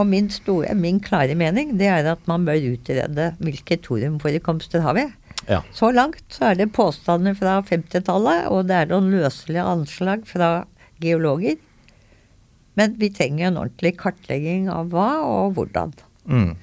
og 0.00 0.08
min, 0.08 0.30
store, 0.32 0.72
min 0.78 1.00
klare 1.04 1.36
mening, 1.36 1.74
det 1.80 1.88
er 1.92 2.08
at 2.14 2.22
man 2.30 2.46
bør 2.48 2.70
utrede 2.72 3.32
hvilke 3.42 3.76
thoriumforekomster 3.84 4.84
har 4.84 4.96
vi. 4.96 5.06
ja. 5.48 5.60
Så 5.76 5.90
langt 5.92 6.24
så 6.32 6.50
er 6.50 6.60
det 6.60 6.72
påstander 6.72 7.36
fra 7.36 7.58
50-tallet, 7.66 8.48
og 8.48 8.68
det 8.70 8.78
er 8.78 8.92
noen 8.92 9.10
løselige 9.12 9.66
anslag 9.66 10.24
fra 10.28 10.50
geologer. 11.02 11.58
Men 12.78 12.96
vi 13.00 13.10
trenger 13.12 13.50
en 13.50 13.60
ordentlig 13.60 13.96
kartlegging 14.00 14.70
av 14.72 14.92
hva 14.94 15.10
og 15.26 15.56
hvordan. 15.58 15.92
Mm. 16.24 16.54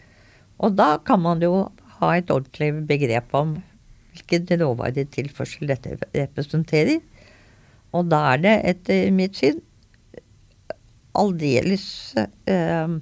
Og 0.57 0.77
da 0.77 0.95
kan 1.05 1.21
man 1.21 1.43
jo 1.43 1.67
ha 2.01 2.13
et 2.17 2.31
ordentlig 2.33 2.71
begrep 2.89 3.33
om 3.37 3.57
hvilken 4.13 4.61
råvaretilførsel 4.61 5.69
dette 5.69 5.97
representerer. 6.15 6.99
Og 7.95 8.09
da 8.11 8.23
er 8.33 8.43
det 8.43 8.55
etter 8.73 9.11
mitt 9.15 9.37
syn 9.39 9.61
aldeles 11.17 11.87
eh, 12.17 12.97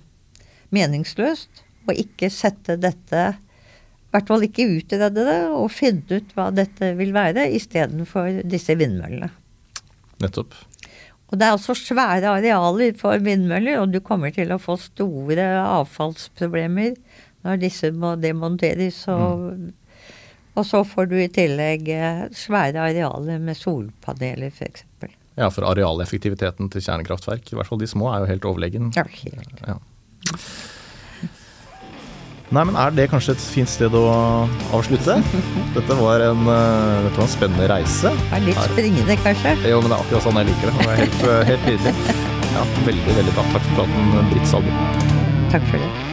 meningsløst 0.76 1.64
å 1.86 1.96
ikke 1.96 2.30
sette 2.34 2.78
dette 2.82 3.24
I 3.36 4.16
hvert 4.16 4.30
fall 4.32 4.46
ikke 4.48 4.70
utrede 4.78 5.26
det 5.28 5.42
og 5.52 5.74
finne 5.76 6.22
ut 6.22 6.30
hva 6.38 6.48
dette 6.56 6.94
vil 6.96 7.12
være, 7.16 7.50
istedenfor 7.58 8.46
disse 8.48 8.78
vindmøllene. 8.80 9.28
Nettopp. 10.24 10.56
Og 11.28 11.40
det 11.42 11.48
er 11.48 11.56
altså 11.58 11.76
svære 11.76 12.32
arealer 12.38 12.96
for 12.96 13.20
vindmøller, 13.20 13.82
og 13.82 13.92
du 13.92 14.00
kommer 14.00 14.32
til 14.32 14.54
å 14.56 14.62
få 14.62 14.78
store 14.80 15.50
avfallsproblemer 15.60 16.96
når 17.46 17.62
disse 17.62 17.92
må 17.94 18.16
demonteres. 18.20 19.04
Og, 19.14 19.70
og 20.56 20.68
så 20.68 20.84
får 20.88 21.12
du 21.12 21.18
i 21.22 21.30
tillegg 21.32 21.90
eh, 21.94 22.24
svære 22.36 22.90
arealer 22.90 23.42
med 23.44 23.60
solpaneler, 23.60 24.52
f.eks. 24.54 24.88
Ja, 25.36 25.50
for 25.52 25.68
arealeffektiviteten 25.68 26.72
til 26.72 26.84
kjernekraftverk, 26.84 27.52
i 27.52 27.58
hvert 27.60 27.68
fall 27.68 27.82
de 27.82 27.92
små, 27.92 28.10
er 28.14 28.24
jo 28.24 28.32
helt 28.32 28.48
overlegen. 28.48 28.94
Ja, 28.96 29.04
helt. 29.04 29.66
Ja. 29.68 29.78
Nei, 32.54 32.62
men 32.62 32.76
Er 32.78 32.94
det 32.94 33.08
kanskje 33.10 33.34
et 33.34 33.42
fint 33.42 33.70
sted 33.70 33.96
å 33.98 34.06
avslutte? 34.76 35.18
Dette 35.76 35.98
var 36.00 36.24
en, 36.24 36.46
uh, 36.46 37.04
dette 37.08 37.18
var 37.18 37.26
en 37.26 37.34
spennende 37.34 37.68
reise. 37.72 38.14
Det 38.14 38.38
er 38.38 38.46
litt 38.46 38.64
springende, 38.70 39.20
kanskje? 39.26 39.58
Jo, 39.66 39.82
men 39.82 39.92
det 39.92 39.98
er 39.98 40.06
akkurat 40.06 40.28
sånn 40.30 40.42
jeg 40.42 40.52
liker 40.54 40.72
det. 40.72 40.78
Det 40.80 40.90
er 40.94 41.04
helt, 41.04 41.30
helt 41.52 41.70
nydelig. 41.74 41.96
Ja, 42.56 42.62
veldig, 42.86 43.16
veldig 43.18 43.34
bra. 43.36 43.44
Takk 43.52 43.66
for 43.68 43.82
praten, 43.82 44.30
Britt 44.32 44.48
Salbu. 44.48 44.76
Takk 45.52 45.72
for 45.74 45.82
det. 45.84 46.05